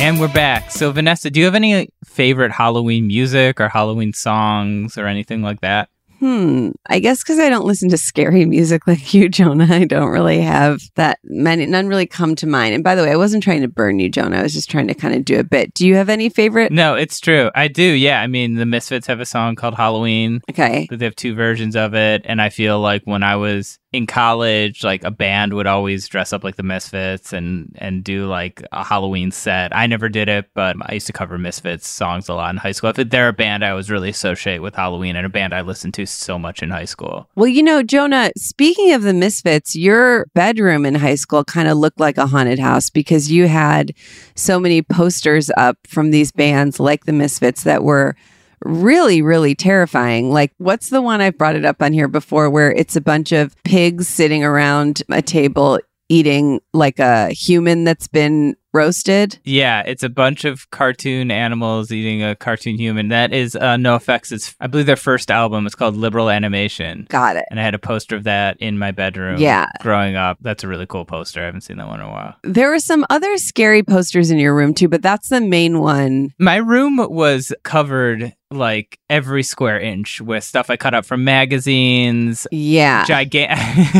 And 0.00 0.20
we're 0.20 0.32
back. 0.32 0.70
So, 0.70 0.92
Vanessa, 0.92 1.28
do 1.28 1.40
you 1.40 1.46
have 1.46 1.56
any 1.56 1.88
favorite 2.04 2.52
Halloween 2.52 3.08
music 3.08 3.60
or 3.60 3.68
Halloween 3.68 4.12
songs 4.12 4.96
or 4.96 5.06
anything 5.06 5.42
like 5.42 5.60
that? 5.62 5.88
Hmm. 6.20 6.70
I 6.86 6.98
guess 6.98 7.22
because 7.22 7.38
I 7.38 7.48
don't 7.48 7.64
listen 7.64 7.88
to 7.90 7.98
scary 7.98 8.44
music 8.46 8.86
like 8.86 9.12
you, 9.12 9.28
Jonah, 9.28 9.66
I 9.68 9.84
don't 9.84 10.10
really 10.10 10.40
have 10.40 10.80
that 10.94 11.18
many. 11.24 11.66
None 11.66 11.88
really 11.88 12.06
come 12.06 12.36
to 12.36 12.46
mind. 12.46 12.74
And 12.74 12.84
by 12.84 12.94
the 12.94 13.02
way, 13.02 13.10
I 13.10 13.16
wasn't 13.16 13.42
trying 13.42 13.62
to 13.62 13.68
burn 13.68 13.98
you, 13.98 14.08
Jonah. 14.08 14.38
I 14.38 14.42
was 14.42 14.52
just 14.52 14.70
trying 14.70 14.86
to 14.86 14.94
kind 14.94 15.14
of 15.14 15.24
do 15.24 15.38
a 15.40 15.44
bit. 15.44 15.74
Do 15.74 15.86
you 15.86 15.96
have 15.96 16.08
any 16.08 16.28
favorite? 16.28 16.70
No, 16.70 16.94
it's 16.94 17.18
true. 17.18 17.50
I 17.56 17.66
do. 17.66 17.82
Yeah. 17.82 18.20
I 18.20 18.28
mean, 18.28 18.54
the 18.54 18.66
Misfits 18.66 19.08
have 19.08 19.20
a 19.20 19.26
song 19.26 19.56
called 19.56 19.74
Halloween. 19.74 20.42
Okay. 20.48 20.86
They 20.90 21.04
have 21.04 21.16
two 21.16 21.34
versions 21.34 21.74
of 21.74 21.94
it. 21.94 22.22
And 22.24 22.40
I 22.40 22.50
feel 22.50 22.80
like 22.80 23.02
when 23.04 23.24
I 23.24 23.36
was 23.36 23.78
in 23.98 24.06
college, 24.06 24.82
like 24.82 25.04
a 25.04 25.10
band 25.10 25.52
would 25.52 25.66
always 25.66 26.08
dress 26.08 26.32
up 26.32 26.42
like 26.44 26.56
the 26.56 26.62
Misfits 26.62 27.32
and 27.32 27.74
and 27.78 28.02
do 28.02 28.26
like 28.26 28.62
a 28.72 28.82
Halloween 28.82 29.30
set. 29.30 29.76
I 29.76 29.86
never 29.86 30.08
did 30.08 30.28
it, 30.28 30.46
but 30.54 30.76
I 30.80 30.94
used 30.94 31.06
to 31.08 31.12
cover 31.12 31.36
Misfits 31.36 31.86
songs 31.86 32.28
a 32.28 32.34
lot 32.34 32.50
in 32.50 32.56
high 32.56 32.72
school. 32.72 32.90
If 32.90 33.10
they're 33.10 33.28
a 33.28 33.32
band 33.32 33.64
I 33.64 33.74
was 33.74 33.90
really 33.90 34.08
associate 34.08 34.60
with 34.60 34.74
Halloween 34.74 35.16
and 35.16 35.26
a 35.26 35.28
band 35.28 35.52
I 35.52 35.60
listened 35.60 35.94
to 35.94 36.06
so 36.06 36.38
much 36.38 36.62
in 36.62 36.70
high 36.70 36.86
school. 36.86 37.28
Well, 37.34 37.48
you 37.48 37.62
know, 37.62 37.82
Jonah, 37.82 38.30
speaking 38.36 38.92
of 38.92 39.02
the 39.02 39.12
Misfits, 39.12 39.76
your 39.76 40.26
bedroom 40.34 40.86
in 40.86 40.94
high 40.94 41.16
school 41.16 41.44
kind 41.44 41.68
of 41.68 41.76
looked 41.76 42.00
like 42.00 42.16
a 42.16 42.26
haunted 42.26 42.58
house 42.58 42.88
because 42.88 43.30
you 43.30 43.48
had 43.48 43.92
so 44.36 44.58
many 44.60 44.80
posters 44.80 45.50
up 45.56 45.76
from 45.86 46.12
these 46.12 46.32
bands 46.32 46.80
like 46.80 47.04
the 47.04 47.12
Misfits 47.12 47.64
that 47.64 47.82
were 47.82 48.14
really, 48.64 49.22
really 49.22 49.54
terrifying. 49.54 50.30
Like, 50.30 50.52
what's 50.58 50.90
the 50.90 51.02
one 51.02 51.20
I've 51.20 51.38
brought 51.38 51.56
it 51.56 51.64
up 51.64 51.82
on 51.82 51.92
here 51.92 52.08
before 52.08 52.50
where 52.50 52.72
it's 52.72 52.96
a 52.96 53.00
bunch 53.00 53.32
of 53.32 53.54
pigs 53.64 54.08
sitting 54.08 54.44
around 54.44 55.02
a 55.10 55.22
table 55.22 55.80
eating 56.08 56.60
like 56.72 56.98
a 56.98 57.28
human 57.30 57.84
that's 57.84 58.08
been 58.08 58.56
roasted? 58.72 59.38
Yeah, 59.44 59.82
it's 59.86 60.02
a 60.02 60.08
bunch 60.08 60.44
of 60.44 60.70
cartoon 60.70 61.30
animals 61.30 61.90
eating 61.92 62.22
a 62.22 62.34
cartoon 62.36 62.76
human. 62.78 63.08
That 63.08 63.32
is 63.32 63.56
uh, 63.56 63.76
NOFX. 63.76 64.32
It's 64.32 64.54
I 64.60 64.66
believe 64.66 64.86
their 64.86 64.96
first 64.96 65.30
album. 65.30 65.66
It's 65.66 65.74
called 65.74 65.96
Liberal 65.96 66.30
Animation. 66.30 67.06
Got 67.08 67.36
it. 67.36 67.44
And 67.50 67.58
I 67.58 67.62
had 67.62 67.74
a 67.74 67.78
poster 67.78 68.16
of 68.16 68.24
that 68.24 68.56
in 68.60 68.78
my 68.78 68.90
bedroom. 68.90 69.38
Yeah. 69.38 69.66
growing 69.80 70.16
up. 70.16 70.38
That's 70.40 70.64
a 70.64 70.68
really 70.68 70.86
cool 70.86 71.04
poster. 71.04 71.42
I 71.42 71.46
haven't 71.46 71.62
seen 71.62 71.78
that 71.78 71.88
one 71.88 72.00
in 72.00 72.06
a 72.06 72.10
while. 72.10 72.34
There 72.42 72.70
were 72.70 72.78
some 72.80 73.04
other 73.10 73.36
scary 73.38 73.82
posters 73.82 74.30
in 74.30 74.38
your 74.38 74.54
room 74.54 74.74
too, 74.74 74.88
but 74.88 75.02
that's 75.02 75.28
the 75.28 75.40
main 75.40 75.80
one. 75.80 76.32
My 76.38 76.56
room 76.56 76.96
was 76.96 77.52
covered 77.62 78.34
like 78.50 78.98
every 79.10 79.42
square 79.42 79.78
inch 79.78 80.22
with 80.22 80.42
stuff 80.42 80.70
I 80.70 80.76
cut 80.78 80.94
up 80.94 81.04
from 81.04 81.22
magazines. 81.22 82.46
Yeah. 82.50 83.04
Gigantic. 83.04 83.58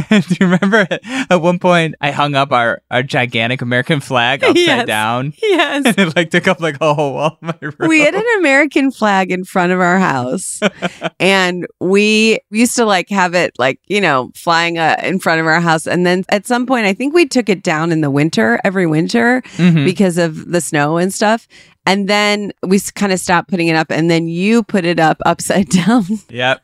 Do 0.28 0.37
you 0.40 0.46
remember 0.50 0.87
at 1.28 1.42
one 1.42 1.59
point 1.59 1.96
I 2.00 2.11
hung 2.12 2.35
up 2.35 2.50
our, 2.52 2.81
our 2.90 3.02
gigantic 3.02 3.61
American 3.61 4.00
flag 4.00 4.42
up 4.44 4.57
upside 4.62 4.78
Yes. 4.78 4.86
down. 4.86 5.32
Yes. 5.42 5.86
And 5.86 5.98
it 5.98 6.16
like 6.16 6.30
took 6.30 6.46
up 6.48 6.60
like 6.60 6.76
a 6.80 6.94
whole 6.94 7.14
wall 7.14 7.38
of 7.40 7.42
my 7.42 7.54
room. 7.60 7.74
we 7.88 8.00
had 8.00 8.14
an 8.14 8.24
American 8.38 8.90
flag 8.90 9.30
in 9.32 9.44
front 9.44 9.72
of 9.72 9.80
our 9.80 9.98
house, 9.98 10.60
and 11.20 11.66
we 11.80 12.40
used 12.50 12.76
to 12.76 12.84
like 12.84 13.08
have 13.10 13.34
it 13.34 13.52
like 13.58 13.80
you 13.88 14.00
know 14.00 14.30
flying 14.34 14.78
uh, 14.78 14.96
in 15.02 15.18
front 15.18 15.40
of 15.40 15.46
our 15.46 15.60
house. 15.60 15.86
And 15.86 16.04
then 16.06 16.24
at 16.28 16.46
some 16.46 16.66
point, 16.66 16.86
I 16.86 16.94
think 16.94 17.14
we 17.14 17.26
took 17.26 17.48
it 17.48 17.62
down 17.62 17.92
in 17.92 18.00
the 18.00 18.10
winter 18.10 18.60
every 18.64 18.86
winter 18.86 19.42
Mhm. 19.56 19.84
because 19.84 20.18
of 20.18 20.50
the 20.50 20.60
snow 20.60 20.96
and 20.96 21.12
stuff. 21.12 21.46
And 21.86 22.06
then 22.06 22.52
we 22.66 22.78
kind 22.94 23.12
of 23.12 23.18
stopped 23.18 23.48
putting 23.48 23.68
it 23.68 23.74
up, 23.76 23.90
and 23.90 24.10
then 24.10 24.28
you 24.28 24.62
put 24.62 24.84
it 24.84 25.00
up 25.00 25.16
upside 25.24 25.68
down 25.70 26.04
Yep. 26.28 26.60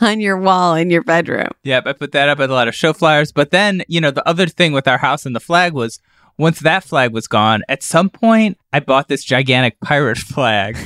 on 0.00 0.20
your 0.20 0.36
wall 0.38 0.74
in 0.74 0.90
your 0.90 1.02
bedroom. 1.04 1.48
Yep, 1.62 1.86
I 1.86 1.92
put 1.92 2.12
that 2.12 2.28
up 2.28 2.40
at 2.40 2.50
a 2.50 2.52
lot 2.52 2.66
of 2.68 2.74
show 2.74 2.92
flyers. 2.92 3.30
But 3.32 3.50
then, 3.50 3.82
you 3.88 4.00
know, 4.00 4.10
the 4.10 4.26
other 4.28 4.46
thing 4.46 4.72
with 4.72 4.88
our 4.88 4.98
house 4.98 5.24
and 5.26 5.34
the 5.34 5.40
flag 5.40 5.72
was 5.74 6.00
once 6.38 6.60
that 6.60 6.84
flag 6.84 7.12
was 7.12 7.26
gone, 7.26 7.62
at 7.68 7.82
some 7.82 8.10
point 8.10 8.58
I 8.72 8.80
bought 8.80 9.08
this 9.08 9.24
gigantic 9.24 9.80
pirate 9.80 10.18
flag. 10.34 10.76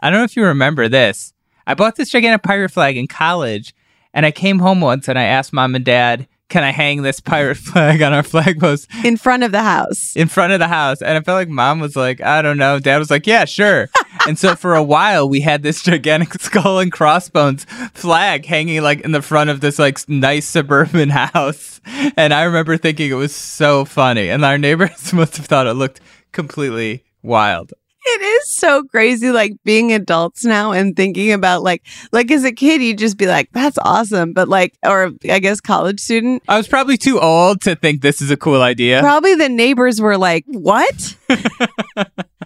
I 0.00 0.10
don't 0.10 0.18
know 0.18 0.24
if 0.24 0.36
you 0.36 0.44
remember 0.44 0.88
this. 0.88 1.32
I 1.66 1.74
bought 1.74 1.96
this 1.96 2.10
gigantic 2.10 2.42
pirate 2.42 2.70
flag 2.70 2.96
in 2.96 3.06
college, 3.06 3.74
and 4.12 4.26
I 4.26 4.30
came 4.30 4.58
home 4.58 4.80
once 4.80 5.08
and 5.08 5.18
I 5.18 5.24
asked 5.24 5.52
mom 5.52 5.74
and 5.74 5.84
dad, 5.84 6.28
can 6.48 6.62
I 6.62 6.70
hang 6.70 7.02
this 7.02 7.20
pirate 7.20 7.56
flag 7.56 8.02
on 8.02 8.12
our 8.12 8.22
flag 8.22 8.60
post 8.60 8.88
in 9.04 9.16
front 9.16 9.42
of 9.42 9.52
the 9.52 9.62
house? 9.62 10.14
in 10.14 10.28
front 10.28 10.52
of 10.52 10.58
the 10.58 10.68
house? 10.68 11.02
And 11.02 11.16
I 11.16 11.20
felt 11.20 11.36
like 11.36 11.48
mom 11.48 11.80
was 11.80 11.96
like, 11.96 12.20
I 12.20 12.42
don't 12.42 12.58
know. 12.58 12.78
Dad 12.78 12.98
was 12.98 13.10
like, 13.10 13.26
yeah, 13.26 13.44
sure. 13.44 13.88
and 14.26 14.38
so 14.38 14.54
for 14.56 14.74
a 14.74 14.82
while, 14.82 15.28
we 15.28 15.40
had 15.40 15.62
this 15.62 15.82
gigantic 15.82 16.34
skull 16.40 16.78
and 16.78 16.90
crossbones 16.92 17.64
flag 17.92 18.46
hanging 18.46 18.82
like 18.82 19.00
in 19.00 19.12
the 19.12 19.22
front 19.22 19.50
of 19.50 19.60
this 19.60 19.78
like 19.78 20.06
nice 20.08 20.46
suburban 20.46 21.08
house. 21.10 21.80
And 22.16 22.32
I 22.32 22.44
remember 22.44 22.76
thinking 22.76 23.10
it 23.10 23.14
was 23.14 23.34
so 23.34 23.84
funny. 23.84 24.28
And 24.30 24.44
our 24.44 24.58
neighbors 24.58 25.12
must 25.12 25.36
have 25.36 25.46
thought 25.46 25.66
it 25.66 25.74
looked 25.74 26.00
completely 26.32 27.04
wild. 27.22 27.72
It 28.06 28.20
is 28.20 28.54
so 28.54 28.82
crazy, 28.84 29.30
like 29.30 29.52
being 29.64 29.90
adults 29.94 30.44
now 30.44 30.72
and 30.72 30.94
thinking 30.94 31.32
about 31.32 31.62
like, 31.62 31.86
like 32.12 32.30
as 32.30 32.44
a 32.44 32.52
kid, 32.52 32.82
you'd 32.82 32.98
just 32.98 33.16
be 33.16 33.26
like, 33.26 33.48
"That's 33.52 33.78
awesome," 33.78 34.34
but 34.34 34.46
like, 34.46 34.74
or 34.84 35.12
I 35.30 35.38
guess 35.38 35.58
college 35.58 36.00
student, 36.00 36.42
I 36.46 36.58
was 36.58 36.68
probably 36.68 36.98
too 36.98 37.18
old 37.18 37.62
to 37.62 37.74
think 37.74 38.02
this 38.02 38.20
is 38.20 38.30
a 38.30 38.36
cool 38.36 38.60
idea. 38.60 39.00
probably 39.00 39.34
the 39.36 39.48
neighbors 39.48 40.02
were 40.02 40.18
like, 40.18 40.44
"What?" 40.48 41.16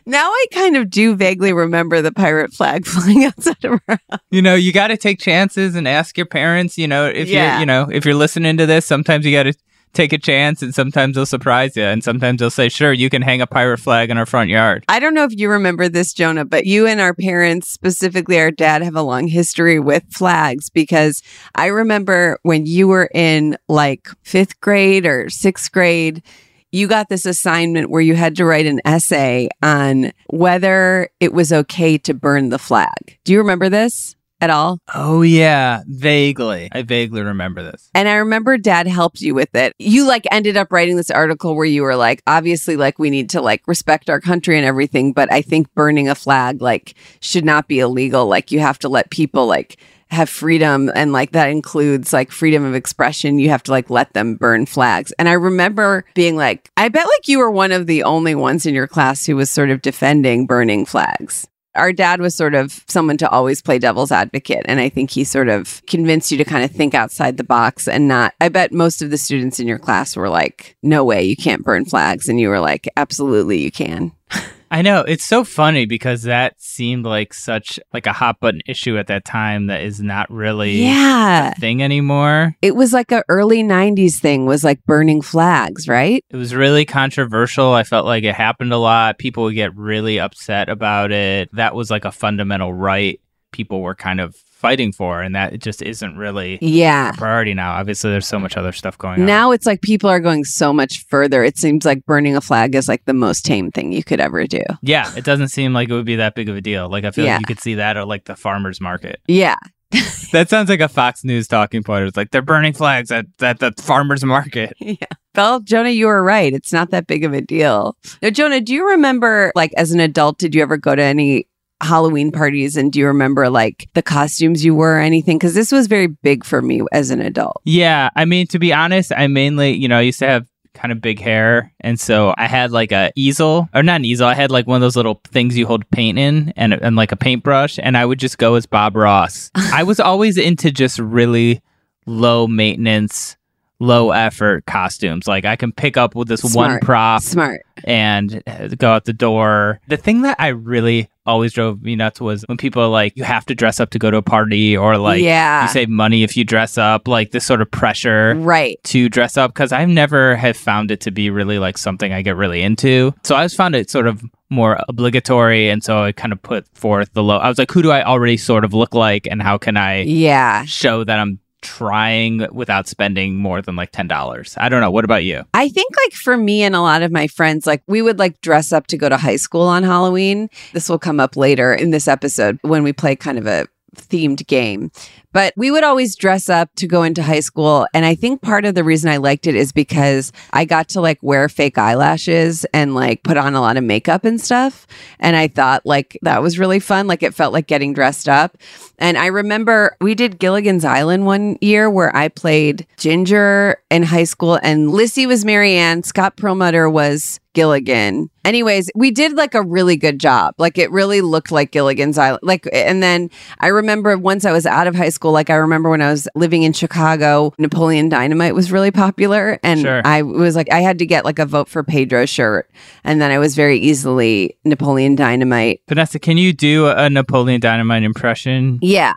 Now 0.08 0.28
I 0.28 0.46
kind 0.52 0.76
of 0.76 0.90
do 0.90 1.14
vaguely 1.14 1.52
remember 1.52 2.02
the 2.02 2.12
pirate 2.12 2.52
flag 2.52 2.86
flying 2.94 3.24
outside 3.24 3.64
of 3.64 3.80
our 3.88 3.98
house. 4.10 4.20
you 4.30 4.42
know, 4.42 4.54
you 4.54 4.72
got 4.72 4.88
to 4.88 4.96
take 4.96 5.20
chances 5.20 5.74
and 5.76 5.86
ask 5.86 6.16
your 6.16 6.26
parents. 6.26 6.76
You 6.78 6.88
know, 6.88 7.06
if 7.06 7.28
Yeah. 7.28 7.52
you're, 7.52 7.60
you 7.60 7.66
know, 7.66 7.88
if 7.92 8.04
you're 8.04 8.14
listening 8.14 8.56
to 8.56 8.66
this, 8.66 8.84
sometimes 8.86 9.24
you 9.24 9.32
got 9.32 9.44
to 9.44 9.54
take 9.94 10.12
a 10.12 10.18
chance, 10.18 10.60
and 10.60 10.74
sometimes 10.74 11.14
they'll 11.14 11.24
surprise 11.24 11.74
you, 11.74 11.82
and 11.82 12.04
sometimes 12.04 12.38
they'll 12.38 12.50
say, 12.50 12.68
"Sure, 12.68 12.92
you 12.92 13.08
can 13.08 13.22
hang 13.22 13.40
a 13.40 13.46
pirate 13.46 13.78
flag 13.78 14.10
in 14.10 14.18
our 14.18 14.26
front 14.26 14.50
yard." 14.50 14.84
I 14.86 15.00
don't 15.00 15.14
know 15.14 15.24
if 15.24 15.32
you 15.34 15.48
remember 15.48 15.88
this, 15.88 16.12
Jonah, 16.12 16.44
but 16.44 16.66
you 16.66 16.86
and 16.86 17.00
our 17.00 17.14
parents, 17.14 17.68
specifically 17.70 18.38
our 18.38 18.50
dad, 18.50 18.82
have 18.82 18.94
a 18.96 19.02
long 19.02 19.28
history 19.28 19.80
with 19.80 20.04
flags 20.10 20.68
because 20.68 21.22
I 21.54 21.66
remember 21.66 22.38
when 22.42 22.66
you 22.66 22.86
were 22.86 23.08
in 23.14 23.56
like 23.66 24.08
fifth 24.22 24.60
grade 24.60 25.06
or 25.06 25.30
sixth 25.30 25.72
grade, 25.72 26.22
you 26.70 26.86
got 26.86 27.08
this 27.08 27.26
assignment 27.26 27.90
where 27.90 28.00
you 28.00 28.14
had 28.14 28.36
to 28.36 28.44
write 28.44 28.66
an 28.66 28.80
essay 28.84 29.48
on 29.62 30.12
whether 30.28 31.08
it 31.20 31.32
was 31.32 31.52
okay 31.52 31.98
to 31.98 32.14
burn 32.14 32.50
the 32.50 32.58
flag. 32.58 33.18
Do 33.24 33.32
you 33.32 33.38
remember 33.38 33.68
this 33.68 34.16
at 34.40 34.50
all? 34.50 34.78
Oh 34.94 35.22
yeah, 35.22 35.82
vaguely. 35.86 36.68
I 36.70 36.82
vaguely 36.82 37.22
remember 37.22 37.62
this. 37.62 37.90
And 37.94 38.08
I 38.08 38.16
remember 38.16 38.56
dad 38.56 38.86
helped 38.86 39.20
you 39.20 39.34
with 39.34 39.54
it. 39.54 39.74
You 39.78 40.06
like 40.06 40.26
ended 40.30 40.56
up 40.56 40.70
writing 40.70 40.96
this 40.96 41.10
article 41.10 41.56
where 41.56 41.64
you 41.64 41.82
were 41.82 41.96
like, 41.96 42.22
obviously, 42.26 42.76
like 42.76 42.98
we 42.98 43.10
need 43.10 43.30
to 43.30 43.40
like 43.40 43.62
respect 43.66 44.10
our 44.10 44.20
country 44.20 44.56
and 44.56 44.66
everything, 44.66 45.12
but 45.12 45.32
I 45.32 45.42
think 45.42 45.72
burning 45.74 46.08
a 46.08 46.14
flag 46.14 46.62
like 46.62 46.94
should 47.20 47.44
not 47.44 47.68
be 47.68 47.80
illegal. 47.80 48.26
Like 48.26 48.52
you 48.52 48.60
have 48.60 48.78
to 48.80 48.88
let 48.88 49.10
people 49.10 49.46
like 49.46 49.78
have 50.10 50.28
freedom 50.28 50.90
and 50.94 51.12
like 51.12 51.32
that 51.32 51.50
includes 51.50 52.12
like 52.12 52.30
freedom 52.30 52.64
of 52.64 52.74
expression. 52.74 53.38
You 53.38 53.50
have 53.50 53.62
to 53.64 53.70
like 53.70 53.90
let 53.90 54.12
them 54.14 54.36
burn 54.36 54.66
flags. 54.66 55.12
And 55.18 55.28
I 55.28 55.32
remember 55.32 56.04
being 56.14 56.36
like, 56.36 56.70
I 56.76 56.88
bet 56.88 57.06
like 57.06 57.28
you 57.28 57.38
were 57.38 57.50
one 57.50 57.72
of 57.72 57.86
the 57.86 58.04
only 58.04 58.34
ones 58.34 58.66
in 58.66 58.74
your 58.74 58.88
class 58.88 59.26
who 59.26 59.36
was 59.36 59.50
sort 59.50 59.70
of 59.70 59.82
defending 59.82 60.46
burning 60.46 60.86
flags 60.86 61.46
our 61.78 61.92
dad 61.92 62.20
was 62.20 62.34
sort 62.34 62.54
of 62.54 62.84
someone 62.88 63.16
to 63.18 63.28
always 63.30 63.62
play 63.62 63.78
devil's 63.78 64.12
advocate. 64.12 64.66
And 64.68 64.80
I 64.80 64.88
think 64.88 65.10
he 65.10 65.24
sort 65.24 65.48
of 65.48 65.80
convinced 65.86 66.30
you 66.30 66.38
to 66.38 66.44
kind 66.44 66.64
of 66.64 66.70
think 66.70 66.94
outside 66.94 67.36
the 67.36 67.44
box 67.44 67.88
and 67.88 68.08
not. 68.08 68.34
I 68.40 68.48
bet 68.48 68.72
most 68.72 69.00
of 69.00 69.10
the 69.10 69.18
students 69.18 69.60
in 69.60 69.68
your 69.68 69.78
class 69.78 70.16
were 70.16 70.28
like, 70.28 70.76
no 70.82 71.04
way, 71.04 71.22
you 71.22 71.36
can't 71.36 71.64
burn 71.64 71.84
flags. 71.84 72.28
And 72.28 72.38
you 72.40 72.48
were 72.48 72.60
like, 72.60 72.88
absolutely, 72.96 73.58
you 73.58 73.70
can. 73.70 74.12
I 74.70 74.82
know 74.82 75.00
it's 75.00 75.24
so 75.24 75.44
funny 75.44 75.86
because 75.86 76.22
that 76.22 76.54
seemed 76.60 77.04
like 77.06 77.32
such 77.34 77.78
like 77.92 78.06
a 78.06 78.12
hot 78.12 78.40
button 78.40 78.60
issue 78.66 78.98
at 78.98 79.06
that 79.08 79.24
time 79.24 79.66
that 79.66 79.82
is 79.82 80.00
not 80.00 80.30
really 80.30 80.82
Yeah. 80.82 81.50
a 81.50 81.54
thing 81.54 81.82
anymore. 81.82 82.54
It 82.62 82.76
was 82.76 82.92
like 82.92 83.10
a 83.12 83.24
early 83.28 83.62
90s 83.62 84.18
thing, 84.20 84.46
was 84.46 84.64
like 84.64 84.84
burning 84.84 85.22
flags, 85.22 85.88
right? 85.88 86.24
It 86.30 86.36
was 86.36 86.54
really 86.54 86.84
controversial. 86.84 87.72
I 87.72 87.82
felt 87.84 88.06
like 88.06 88.24
it 88.24 88.34
happened 88.34 88.72
a 88.72 88.78
lot. 88.78 89.18
People 89.18 89.44
would 89.44 89.54
get 89.54 89.74
really 89.76 90.20
upset 90.20 90.68
about 90.68 91.12
it. 91.12 91.48
That 91.54 91.74
was 91.74 91.90
like 91.90 92.04
a 92.04 92.12
fundamental 92.12 92.72
right 92.72 93.20
people 93.52 93.80
were 93.80 93.94
kind 93.94 94.20
of 94.20 94.36
fighting 94.58 94.92
for, 94.92 95.22
and 95.22 95.34
that 95.34 95.58
just 95.60 95.82
isn't 95.82 96.16
really 96.16 96.58
Yeah. 96.60 97.10
a 97.10 97.12
priority 97.14 97.54
now. 97.54 97.72
Obviously, 97.72 98.10
there's 98.10 98.26
so 98.26 98.38
much 98.38 98.56
other 98.56 98.72
stuff 98.72 98.98
going 98.98 99.20
on. 99.20 99.26
Now 99.26 99.52
it's 99.52 99.66
like 99.66 99.80
people 99.82 100.10
are 100.10 100.20
going 100.20 100.44
so 100.44 100.72
much 100.72 101.04
further. 101.08 101.44
It 101.44 101.56
seems 101.56 101.84
like 101.84 102.04
burning 102.06 102.34
a 102.36 102.40
flag 102.40 102.74
is 102.74 102.88
like 102.88 103.04
the 103.04 103.14
most 103.14 103.46
tame 103.46 103.70
thing 103.70 103.92
you 103.92 104.02
could 104.04 104.20
ever 104.20 104.46
do. 104.46 104.62
yeah, 104.82 105.10
it 105.16 105.24
doesn't 105.24 105.48
seem 105.48 105.72
like 105.72 105.88
it 105.88 105.92
would 105.92 106.04
be 106.04 106.16
that 106.16 106.34
big 106.34 106.48
of 106.48 106.56
a 106.56 106.60
deal. 106.60 106.88
Like 106.90 107.04
I 107.04 107.10
feel 107.12 107.24
Yeah. 107.24 107.34
like 107.34 107.40
you 107.42 107.46
could 107.46 107.60
see 107.60 107.74
that 107.74 107.96
at 107.96 108.08
like 108.08 108.24
the 108.24 108.36
farmers 108.36 108.80
market. 108.80 109.20
Yeah. 109.28 109.56
That 110.32 110.50
sounds 110.50 110.68
like 110.68 110.80
a 110.80 110.88
Fox 110.88 111.24
News 111.24 111.48
talking 111.48 111.82
point. 111.82 112.04
It's 112.06 112.14
like 112.16 112.32
they're 112.32 112.42
burning 112.42 112.74
flags 112.74 113.10
at, 113.10 113.24
at 113.40 113.60
the 113.60 113.72
farmers 113.80 114.22
market. 114.22 114.74
Yeah. 114.80 114.96
Well, 115.34 115.60
Jonah, 115.60 115.88
you 115.88 116.06
were 116.06 116.22
right. 116.22 116.52
It's 116.52 116.70
not 116.72 116.90
that 116.90 117.06
big 117.06 117.24
of 117.24 117.32
a 117.32 117.40
deal. 117.40 117.96
Now, 118.20 118.28
Jonah, 118.30 118.60
do 118.60 118.74
you 118.74 118.86
remember, 118.90 119.52
like, 119.54 119.72
as 119.76 119.92
an 119.92 120.00
adult, 120.00 120.36
did 120.38 120.52
you 120.54 120.60
ever 120.62 120.76
go 120.76 120.94
to 120.96 121.02
any 121.02 121.46
Halloween 121.80 122.32
parties? 122.32 122.76
And 122.76 122.92
do 122.92 122.98
you 122.98 123.06
remember, 123.06 123.48
like, 123.48 123.88
the 123.94 124.02
costumes 124.02 124.64
you 124.64 124.74
wore 124.74 124.96
or 124.96 125.00
anything? 125.00 125.38
Because 125.38 125.54
this 125.54 125.70
was 125.72 125.86
very 125.86 126.06
big 126.08 126.44
for 126.44 126.60
me 126.62 126.82
as 126.92 127.10
an 127.10 127.20
adult. 127.20 127.60
Yeah, 127.64 128.10
I 128.16 128.24
mean 128.24 128.46
to 128.48 128.58
be 128.58 128.72
honest, 128.72 129.12
I 129.16 129.26
mainly, 129.26 129.72
you 129.72 129.88
know, 129.88 129.98
I 129.98 130.02
used 130.02 130.18
to 130.20 130.26
have 130.26 130.46
kind 130.74 130.92
of 130.92 131.00
big 131.00 131.20
hair, 131.20 131.72
and 131.80 131.98
so 131.98 132.34
I 132.38 132.46
had 132.46 132.70
like 132.70 132.92
a 132.92 133.10
easel 133.16 133.68
or 133.74 133.82
not 133.82 133.96
an 133.96 134.04
easel. 134.04 134.28
I 134.28 134.34
had 134.34 134.50
like 134.50 134.66
one 134.66 134.76
of 134.76 134.80
those 134.80 134.96
little 134.96 135.20
things 135.28 135.56
you 135.56 135.66
hold 135.66 135.88
paint 135.90 136.18
in, 136.18 136.52
and 136.56 136.72
and 136.72 136.96
like 136.96 137.12
a 137.12 137.16
paintbrush, 137.16 137.78
and 137.82 137.96
I 137.96 138.04
would 138.04 138.18
just 138.18 138.38
go 138.38 138.54
as 138.54 138.66
Bob 138.66 138.96
Ross. 138.96 139.50
I 139.54 139.82
was 139.82 140.00
always 140.00 140.36
into 140.38 140.70
just 140.70 140.98
really 140.98 141.62
low 142.06 142.46
maintenance. 142.46 143.36
Low 143.80 144.10
effort 144.10 144.66
costumes. 144.66 145.28
Like 145.28 145.44
I 145.44 145.54
can 145.54 145.70
pick 145.70 145.96
up 145.96 146.16
with 146.16 146.26
this 146.26 146.42
one 146.52 146.80
prop 146.80 147.22
Smart. 147.22 147.60
and 147.84 148.42
uh, 148.44 148.66
go 148.76 148.90
out 148.90 149.04
the 149.04 149.12
door. 149.12 149.78
The 149.86 149.96
thing 149.96 150.22
that 150.22 150.34
I 150.40 150.48
really 150.48 151.08
always 151.28 151.52
drove 151.52 151.82
me 151.82 151.94
nuts 151.94 152.20
was 152.20 152.42
when 152.48 152.56
people 152.56 152.82
are 152.82 152.88
like, 152.88 153.12
you 153.16 153.22
have 153.24 153.44
to 153.46 153.54
dress 153.54 153.78
up 153.78 153.90
to 153.90 153.98
go 153.98 154.10
to 154.10 154.16
a 154.16 154.22
party, 154.22 154.76
or 154.76 154.96
like, 154.98 155.22
Yeah. 155.22 155.62
you 155.62 155.68
save 155.68 155.88
money 155.88 156.22
if 156.24 156.36
you 156.36 156.44
dress 156.44 156.76
up, 156.78 157.06
like 157.06 157.30
this 157.30 157.46
sort 157.46 157.60
of 157.62 157.70
pressure 157.70 158.34
Right. 158.38 158.78
to 158.84 159.08
dress 159.08 159.36
up. 159.36 159.52
Because 159.52 159.70
I've 159.72 159.88
never 159.88 160.34
have 160.36 160.56
found 160.56 160.90
it 160.90 161.00
to 161.02 161.10
be 161.10 161.30
really 161.30 161.58
like 161.58 161.78
something 161.78 162.12
I 162.12 162.22
get 162.22 162.36
really 162.36 162.62
into. 162.62 163.14
So 163.22 163.36
I 163.36 163.44
just 163.44 163.56
found 163.56 163.76
it 163.76 163.90
sort 163.90 164.06
of 164.06 164.22
more 164.50 164.80
obligatory. 164.88 165.68
And 165.68 165.84
so 165.84 166.02
I 166.02 166.12
kind 166.12 166.32
of 166.32 166.40
put 166.42 166.66
forth 166.74 167.10
the 167.12 167.22
low. 167.22 167.36
I 167.36 167.48
was 167.48 167.58
like, 167.58 167.70
who 167.70 167.82
do 167.82 167.90
I 167.90 168.02
already 168.02 168.36
sort 168.38 168.64
of 168.64 168.72
look 168.74 168.94
like, 168.94 169.26
and 169.30 169.42
how 169.42 169.58
can 169.58 169.76
I 169.76 170.02
Yeah. 170.02 170.64
show 170.64 171.04
that 171.04 171.18
I'm 171.18 171.38
trying 171.62 172.46
without 172.52 172.88
spending 172.88 173.36
more 173.36 173.62
than 173.62 173.76
like 173.76 173.92
$10? 173.92 174.54
I 174.58 174.68
don't 174.68 174.80
know. 174.80 174.90
What 174.90 175.04
about 175.04 175.24
you? 175.24 175.44
I 175.54 175.68
think 175.68 175.94
like 176.04 176.12
for 176.12 176.36
me 176.36 176.62
and 176.62 176.74
a 176.74 176.80
lot 176.80 177.02
of 177.02 177.10
my 177.10 177.26
friends, 177.26 177.66
like 177.66 177.82
we 177.86 178.02
would 178.02 178.18
like 178.18 178.40
dress 178.40 178.72
up 178.72 178.86
to 178.88 178.96
go 178.96 179.08
to 179.08 179.16
high 179.16 179.36
school 179.36 179.62
on 179.62 179.82
Halloween. 179.82 180.48
This 180.72 180.88
will 180.88 180.98
come 180.98 181.20
up 181.20 181.36
later 181.36 181.72
in 181.72 181.90
this 181.90 182.08
episode 182.08 182.58
when 182.62 182.82
we 182.82 182.92
play 182.92 183.16
kind 183.16 183.38
of 183.38 183.46
a 183.46 183.66
themed 183.96 184.46
game. 184.46 184.90
But 185.38 185.54
we 185.56 185.70
would 185.70 185.84
always 185.84 186.16
dress 186.16 186.48
up 186.48 186.74
to 186.74 186.88
go 186.88 187.04
into 187.04 187.22
high 187.22 187.38
school. 187.38 187.86
And 187.94 188.04
I 188.04 188.16
think 188.16 188.42
part 188.42 188.64
of 188.64 188.74
the 188.74 188.82
reason 188.82 189.08
I 189.08 189.18
liked 189.18 189.46
it 189.46 189.54
is 189.54 189.70
because 189.70 190.32
I 190.52 190.64
got 190.64 190.88
to 190.88 191.00
like 191.00 191.22
wear 191.22 191.48
fake 191.48 191.78
eyelashes 191.78 192.64
and 192.74 192.92
like 192.92 193.22
put 193.22 193.36
on 193.36 193.54
a 193.54 193.60
lot 193.60 193.76
of 193.76 193.84
makeup 193.84 194.24
and 194.24 194.40
stuff. 194.40 194.84
And 195.20 195.36
I 195.36 195.46
thought 195.46 195.86
like 195.86 196.18
that 196.22 196.42
was 196.42 196.58
really 196.58 196.80
fun. 196.80 197.06
Like 197.06 197.22
it 197.22 197.34
felt 197.34 197.52
like 197.52 197.68
getting 197.68 197.92
dressed 197.92 198.28
up. 198.28 198.58
And 198.98 199.16
I 199.16 199.26
remember 199.26 199.96
we 200.00 200.16
did 200.16 200.40
Gilligan's 200.40 200.84
Island 200.84 201.24
one 201.24 201.56
year 201.60 201.88
where 201.88 202.14
I 202.16 202.26
played 202.26 202.84
Ginger 202.96 203.80
in 203.92 204.02
high 204.02 204.24
school 204.24 204.58
and 204.60 204.90
Lissy 204.90 205.24
was 205.24 205.44
Mary 205.44 205.74
Ann, 205.74 206.02
Scott 206.02 206.36
Perlmutter 206.36 206.90
was 206.90 207.38
Gilligan. 207.58 208.30
Anyways, 208.44 208.88
we 208.94 209.10
did 209.10 209.32
like 209.32 209.54
a 209.54 209.62
really 209.62 209.96
good 209.96 210.20
job. 210.20 210.54
Like 210.58 210.78
it 210.78 210.92
really 210.92 211.20
looked 211.20 211.50
like 211.50 211.72
Gilligan's 211.72 212.16
Island. 212.16 212.40
Like, 212.44 212.68
and 212.72 213.02
then 213.02 213.30
I 213.58 213.66
remember 213.66 214.16
once 214.16 214.44
I 214.44 214.52
was 214.52 214.64
out 214.64 214.86
of 214.86 214.94
high 214.94 215.08
school, 215.08 215.27
school. 215.28 215.32
Like 215.32 215.50
I 215.50 215.56
remember 215.56 215.90
when 215.90 216.00
I 216.02 216.10
was 216.10 216.28
living 216.34 216.62
in 216.62 216.72
Chicago, 216.72 217.52
Napoleon 217.58 218.08
Dynamite 218.08 218.54
was 218.54 218.72
really 218.72 218.90
popular. 218.90 219.58
And 219.62 219.80
Sure. 219.80 220.02
I 220.04 220.22
was 220.22 220.56
like, 220.56 220.70
I 220.72 220.80
had 220.80 220.98
to 220.98 221.06
get 221.06 221.24
like 221.24 221.38
a 221.38 221.46
vote 221.46 221.68
for 221.68 221.82
Pedro 221.82 222.26
shirt. 222.26 222.70
And 223.04 223.20
then 223.20 223.30
I 223.30 223.38
was 223.38 223.54
very 223.54 223.78
easily 223.78 224.56
Napoleon 224.64 225.14
Dynamite. 225.14 225.82
Vanessa, 225.88 226.18
can 226.18 226.38
you 226.38 226.52
do 226.52 226.88
a 226.88 227.08
Napoleon 227.10 227.60
Dynamite 227.60 228.02
impression? 228.02 228.78
Yeah. 228.82 229.14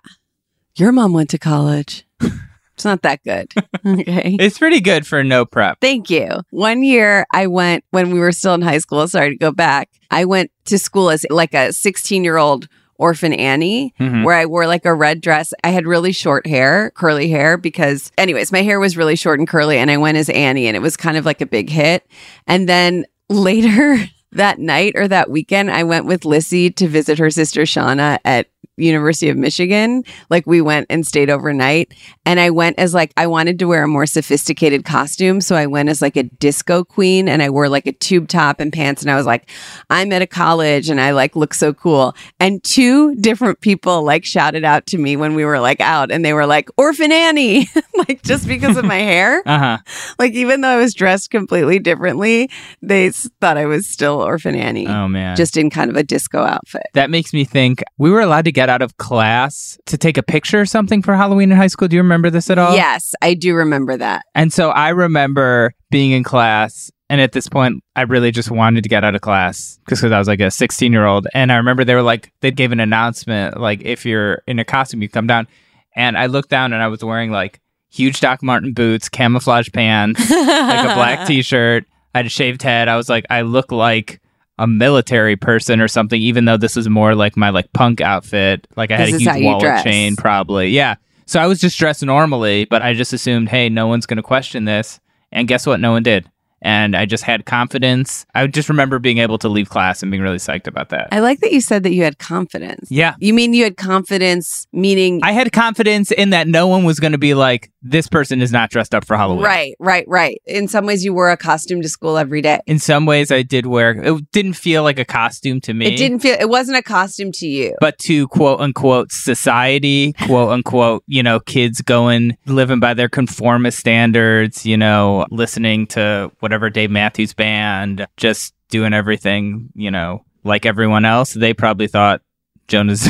Your 0.75 0.91
mom 0.91 1.13
went 1.13 1.29
to 1.31 1.37
college. 1.37 2.05
it's 2.21 2.85
not 2.85 3.01
that 3.03 3.23
good. 3.23 3.51
Okay. 3.83 4.37
It's 4.39 4.59
pretty 4.59 4.79
good 4.79 5.07
for 5.07 5.23
no 5.23 5.43
prep. 5.43 5.79
Thank 5.81 6.11
you. 6.11 6.27
One 6.51 6.83
year 6.83 7.25
I 7.33 7.47
went 7.47 7.83
when 7.89 8.11
we 8.11 8.19
were 8.19 8.31
still 8.31 8.53
in 8.53 8.61
high 8.61 8.77
school. 8.77 9.07
Sorry 9.07 9.31
to 9.31 9.35
go 9.35 9.51
back. 9.51 9.89
I 10.11 10.25
went 10.25 10.51
to 10.65 10.77
school 10.77 11.09
as 11.09 11.25
like 11.31 11.55
a 11.55 11.73
16 11.73 12.23
year 12.23 12.37
old 12.37 12.67
orphan 13.01 13.33
Annie 13.33 13.93
Mhm. 13.99 14.23
where 14.23 14.35
I 14.35 14.45
wore 14.45 14.67
like 14.67 14.85
a 14.85 14.93
red 14.93 15.19
dress. 15.19 15.53
I 15.63 15.69
had 15.71 15.85
really 15.87 16.11
short 16.13 16.47
hair, 16.47 16.91
curly 16.95 17.27
hair, 17.29 17.57
because, 17.57 18.11
anyways, 18.17 18.51
my 18.51 18.61
hair 18.61 18.79
was 18.79 18.95
really 18.95 19.15
short 19.17 19.39
and 19.39 19.47
curly. 19.47 19.77
And 19.77 19.91
I 19.91 19.97
went 19.97 20.17
as 20.17 20.29
Annie 20.29 20.67
and 20.67 20.75
it 20.77 20.81
was 20.81 20.95
kind 20.95 21.17
of 21.17 21.25
like 21.25 21.41
a 21.41 21.45
big 21.45 21.69
hit. 21.69 22.05
And 22.47 22.69
then 22.69 23.05
later 23.29 23.97
that 24.33 24.59
night 24.59 24.93
or 24.95 25.07
that 25.09 25.29
weekend, 25.29 25.71
I 25.71 25.83
went 25.83 26.05
with 26.05 26.23
Lissy 26.23 26.69
to 26.71 26.87
visit 26.87 27.17
her 27.19 27.29
sister 27.29 27.63
Shauna 27.63 28.17
at 28.23 28.47
University 28.81 29.29
of 29.29 29.37
Michigan. 29.37 30.03
Like 30.29 30.45
we 30.47 30.61
went 30.61 30.87
and 30.89 31.05
stayed 31.05 31.29
overnight. 31.29 31.93
And 32.25 32.39
I 32.39 32.49
went 32.49 32.79
as 32.79 32.93
like, 32.93 33.13
I 33.17 33.27
wanted 33.27 33.59
to 33.59 33.65
wear 33.65 33.83
a 33.83 33.87
more 33.87 34.05
sophisticated 34.05 34.85
costume. 34.85 35.41
So 35.41 35.55
I 35.55 35.65
went 35.67 35.89
as 35.89 36.01
like 36.01 36.15
a 36.17 36.23
disco 36.23 36.83
queen 36.83 37.27
and 37.27 37.41
I 37.41 37.49
wore 37.49 37.69
like 37.69 37.87
a 37.87 37.91
tube 37.91 38.27
top 38.27 38.59
and 38.59 38.71
pants. 38.71 39.01
And 39.01 39.11
I 39.11 39.15
was 39.15 39.25
like, 39.25 39.49
I'm 39.89 40.11
at 40.13 40.21
a 40.21 40.27
college 40.27 40.89
and 40.89 40.99
I 41.01 41.11
like 41.11 41.35
look 41.35 41.53
so 41.53 41.73
cool. 41.73 42.15
And 42.39 42.63
two 42.63 43.15
different 43.15 43.61
people 43.61 44.03
like 44.03 44.25
shouted 44.25 44.63
out 44.63 44.85
to 44.87 44.97
me 44.97 45.15
when 45.17 45.35
we 45.35 45.45
were 45.45 45.59
like 45.59 45.79
out 45.81 46.11
and 46.11 46.23
they 46.23 46.33
were 46.33 46.45
like, 46.45 46.69
Orphan 46.77 47.11
Annie, 47.11 47.67
like 47.97 48.23
just 48.23 48.47
because 48.47 48.77
of 48.77 48.85
my 48.85 48.95
hair. 49.11 49.43
Uh 49.45 49.59
huh. 49.59 49.77
Like 50.19 50.33
even 50.33 50.61
though 50.61 50.69
I 50.69 50.77
was 50.77 50.93
dressed 50.93 51.29
completely 51.31 51.79
differently, 51.79 52.49
they 52.81 53.09
thought 53.11 53.57
I 53.57 53.65
was 53.65 53.87
still 53.87 54.21
Orphan 54.21 54.55
Annie. 54.55 54.87
Oh 54.87 55.07
man. 55.07 55.35
Just 55.35 55.57
in 55.57 55.69
kind 55.69 55.89
of 55.89 55.97
a 55.97 56.03
disco 56.03 56.41
outfit. 56.43 56.83
that 56.93 57.09
makes 57.09 57.33
me 57.33 57.43
think 57.43 57.83
we 57.97 58.09
were 58.09 58.21
allowed 58.21 58.45
to 58.45 58.51
get 58.51 58.69
out 58.71 58.81
of 58.81 58.97
class 58.97 59.77
to 59.85 59.97
take 59.97 60.17
a 60.17 60.23
picture 60.23 60.61
or 60.61 60.65
something 60.65 61.03
for 61.03 61.15
Halloween 61.15 61.51
in 61.51 61.57
high 61.57 61.67
school. 61.67 61.87
Do 61.87 61.95
you 61.95 62.01
remember 62.01 62.31
this 62.31 62.49
at 62.49 62.57
all? 62.57 62.73
Yes, 62.75 63.13
I 63.21 63.35
do 63.35 63.53
remember 63.53 63.97
that. 63.97 64.25
And 64.33 64.51
so 64.51 64.71
I 64.71 64.89
remember 64.89 65.75
being 65.91 66.11
in 66.11 66.23
class, 66.23 66.89
and 67.09 67.19
at 67.21 67.33
this 67.33 67.47
point, 67.47 67.83
I 67.95 68.03
really 68.03 68.31
just 68.31 68.49
wanted 68.49 68.83
to 68.83 68.89
get 68.89 69.03
out 69.03 69.13
of 69.13 69.21
class 69.21 69.79
because 69.85 70.03
I 70.03 70.17
was 70.17 70.29
like 70.29 70.39
a 70.39 70.49
16 70.49 70.91
year 70.91 71.05
old. 71.05 71.27
And 71.33 71.51
I 71.51 71.57
remember 71.57 71.83
they 71.83 71.93
were 71.93 72.01
like, 72.01 72.31
they 72.39 72.51
gave 72.51 72.71
an 72.71 72.79
announcement, 72.79 73.59
like, 73.59 73.81
if 73.83 74.05
you're 74.05 74.41
in 74.47 74.59
a 74.59 74.65
costume, 74.65 75.01
you 75.01 75.09
come 75.09 75.27
down. 75.27 75.47
And 75.93 76.17
I 76.17 76.27
looked 76.27 76.49
down 76.49 76.71
and 76.71 76.81
I 76.81 76.87
was 76.87 77.03
wearing 77.03 77.29
like 77.31 77.59
huge 77.89 78.21
Doc 78.21 78.41
Martin 78.41 78.71
boots, 78.71 79.09
camouflage 79.09 79.69
pants, 79.73 80.21
like 80.21 80.89
a 80.89 80.95
black 80.95 81.27
t 81.27 81.41
shirt. 81.41 81.85
I 82.15 82.19
had 82.19 82.25
a 82.27 82.29
shaved 82.29 82.61
head. 82.61 82.87
I 82.87 82.95
was 82.95 83.09
like, 83.09 83.25
I 83.29 83.41
look 83.41 83.73
like 83.73 84.20
a 84.61 84.67
military 84.67 85.35
person 85.35 85.81
or 85.81 85.87
something, 85.87 86.21
even 86.21 86.45
though 86.45 86.55
this 86.55 86.77
is 86.77 86.87
more 86.87 87.15
like 87.15 87.35
my 87.35 87.49
like 87.49 87.73
punk 87.73 87.99
outfit. 87.99 88.67
Like 88.77 88.91
I 88.91 88.97
had 88.97 89.07
This 89.07 89.25
a 89.25 89.33
huge 89.33 89.43
wallet 89.43 89.83
chain, 89.83 90.15
probably. 90.15 90.69
Yeah. 90.69 90.95
So 91.25 91.39
I 91.39 91.47
was 91.47 91.59
just 91.59 91.79
dressed 91.79 92.03
normally, 92.03 92.65
but 92.65 92.83
I 92.83 92.93
just 92.93 93.11
assumed, 93.11 93.49
hey, 93.49 93.69
no 93.69 93.87
one's 93.87 94.05
going 94.05 94.17
to 94.17 94.23
question 94.23 94.65
this. 94.65 94.99
And 95.31 95.47
guess 95.47 95.65
what? 95.65 95.79
No 95.79 95.91
one 95.91 96.03
did. 96.03 96.29
And 96.61 96.95
I 96.95 97.05
just 97.05 97.23
had 97.23 97.45
confidence. 97.45 98.25
I 98.35 98.45
just 98.47 98.69
remember 98.69 98.99
being 98.99 99.17
able 99.17 99.37
to 99.39 99.49
leave 99.49 99.69
class 99.69 100.01
and 100.01 100.11
being 100.11 100.21
really 100.21 100.37
psyched 100.37 100.67
about 100.67 100.89
that. 100.89 101.07
I 101.11 101.19
like 101.19 101.39
that 101.39 101.51
you 101.51 101.61
said 101.61 101.83
that 101.83 101.93
you 101.93 102.03
had 102.03 102.19
confidence. 102.19 102.89
yeah. 102.91 103.15
You 103.19 103.33
mean 103.33 103.53
you 103.53 103.63
had 103.63 103.77
confidence, 103.77 104.67
meaning 104.71 105.21
I 105.23 105.31
had 105.31 105.51
confidence 105.51 106.11
in 106.11 106.31
that 106.31 106.47
no 106.47 106.67
one 106.67 106.83
was 106.83 106.99
going 106.99 107.13
to 107.13 107.17
be 107.17 107.33
like, 107.33 107.71
this 107.81 108.07
person 108.07 108.41
is 108.41 108.51
not 108.51 108.69
dressed 108.69 108.93
up 108.93 109.05
for 109.05 109.17
Halloween. 109.17 109.43
right, 109.43 109.75
right, 109.79 110.05
right. 110.07 110.39
In 110.45 110.67
some 110.67 110.85
ways, 110.85 111.03
you 111.03 111.13
wore 111.13 111.31
a 111.31 111.37
costume 111.37 111.81
to 111.81 111.89
school 111.89 112.15
every 112.17 112.41
day. 112.41 112.59
In 112.67 112.77
some 112.77 113.05
ways, 113.07 113.31
I 113.31 113.41
did 113.41 113.65
wear 113.65 113.91
it, 113.91 114.31
didn't 114.31 114.53
feel 114.53 114.83
like 114.83 114.99
a 114.99 115.05
costume 115.05 115.59
to 115.61 115.73
me. 115.73 115.87
It 115.87 115.97
didn't 115.97 116.19
feel. 116.19 116.37
It 116.39 116.49
wasn't 116.49 116.77
a 116.77 116.83
costume 116.83 117.31
to 117.33 117.47
you. 117.47 117.75
but 117.79 117.97
to 117.99 118.27
quote 118.27 118.59
unquote 118.59 119.11
society, 119.11 120.13
quote 120.13 120.51
unquote, 120.51 121.03
you 121.07 121.23
know, 121.23 121.39
kids 121.39 121.81
going 121.81 122.37
living 122.45 122.79
by 122.79 122.93
their 122.93 123.09
conformist 123.09 123.79
standards, 123.79 124.65
you 124.65 124.77
know, 124.77 125.25
listening 125.31 125.87
to 125.87 126.31
whatever 126.51 126.69
Dave 126.69 126.91
Matthews 126.91 127.33
band, 127.33 128.05
just 128.17 128.53
doing 128.69 128.93
everything, 128.93 129.69
you 129.73 129.89
know, 129.89 130.25
like 130.43 130.65
everyone 130.65 131.05
else. 131.05 131.33
They 131.33 131.53
probably 131.53 131.87
thought 131.87 132.21
Jonah's 132.67 133.09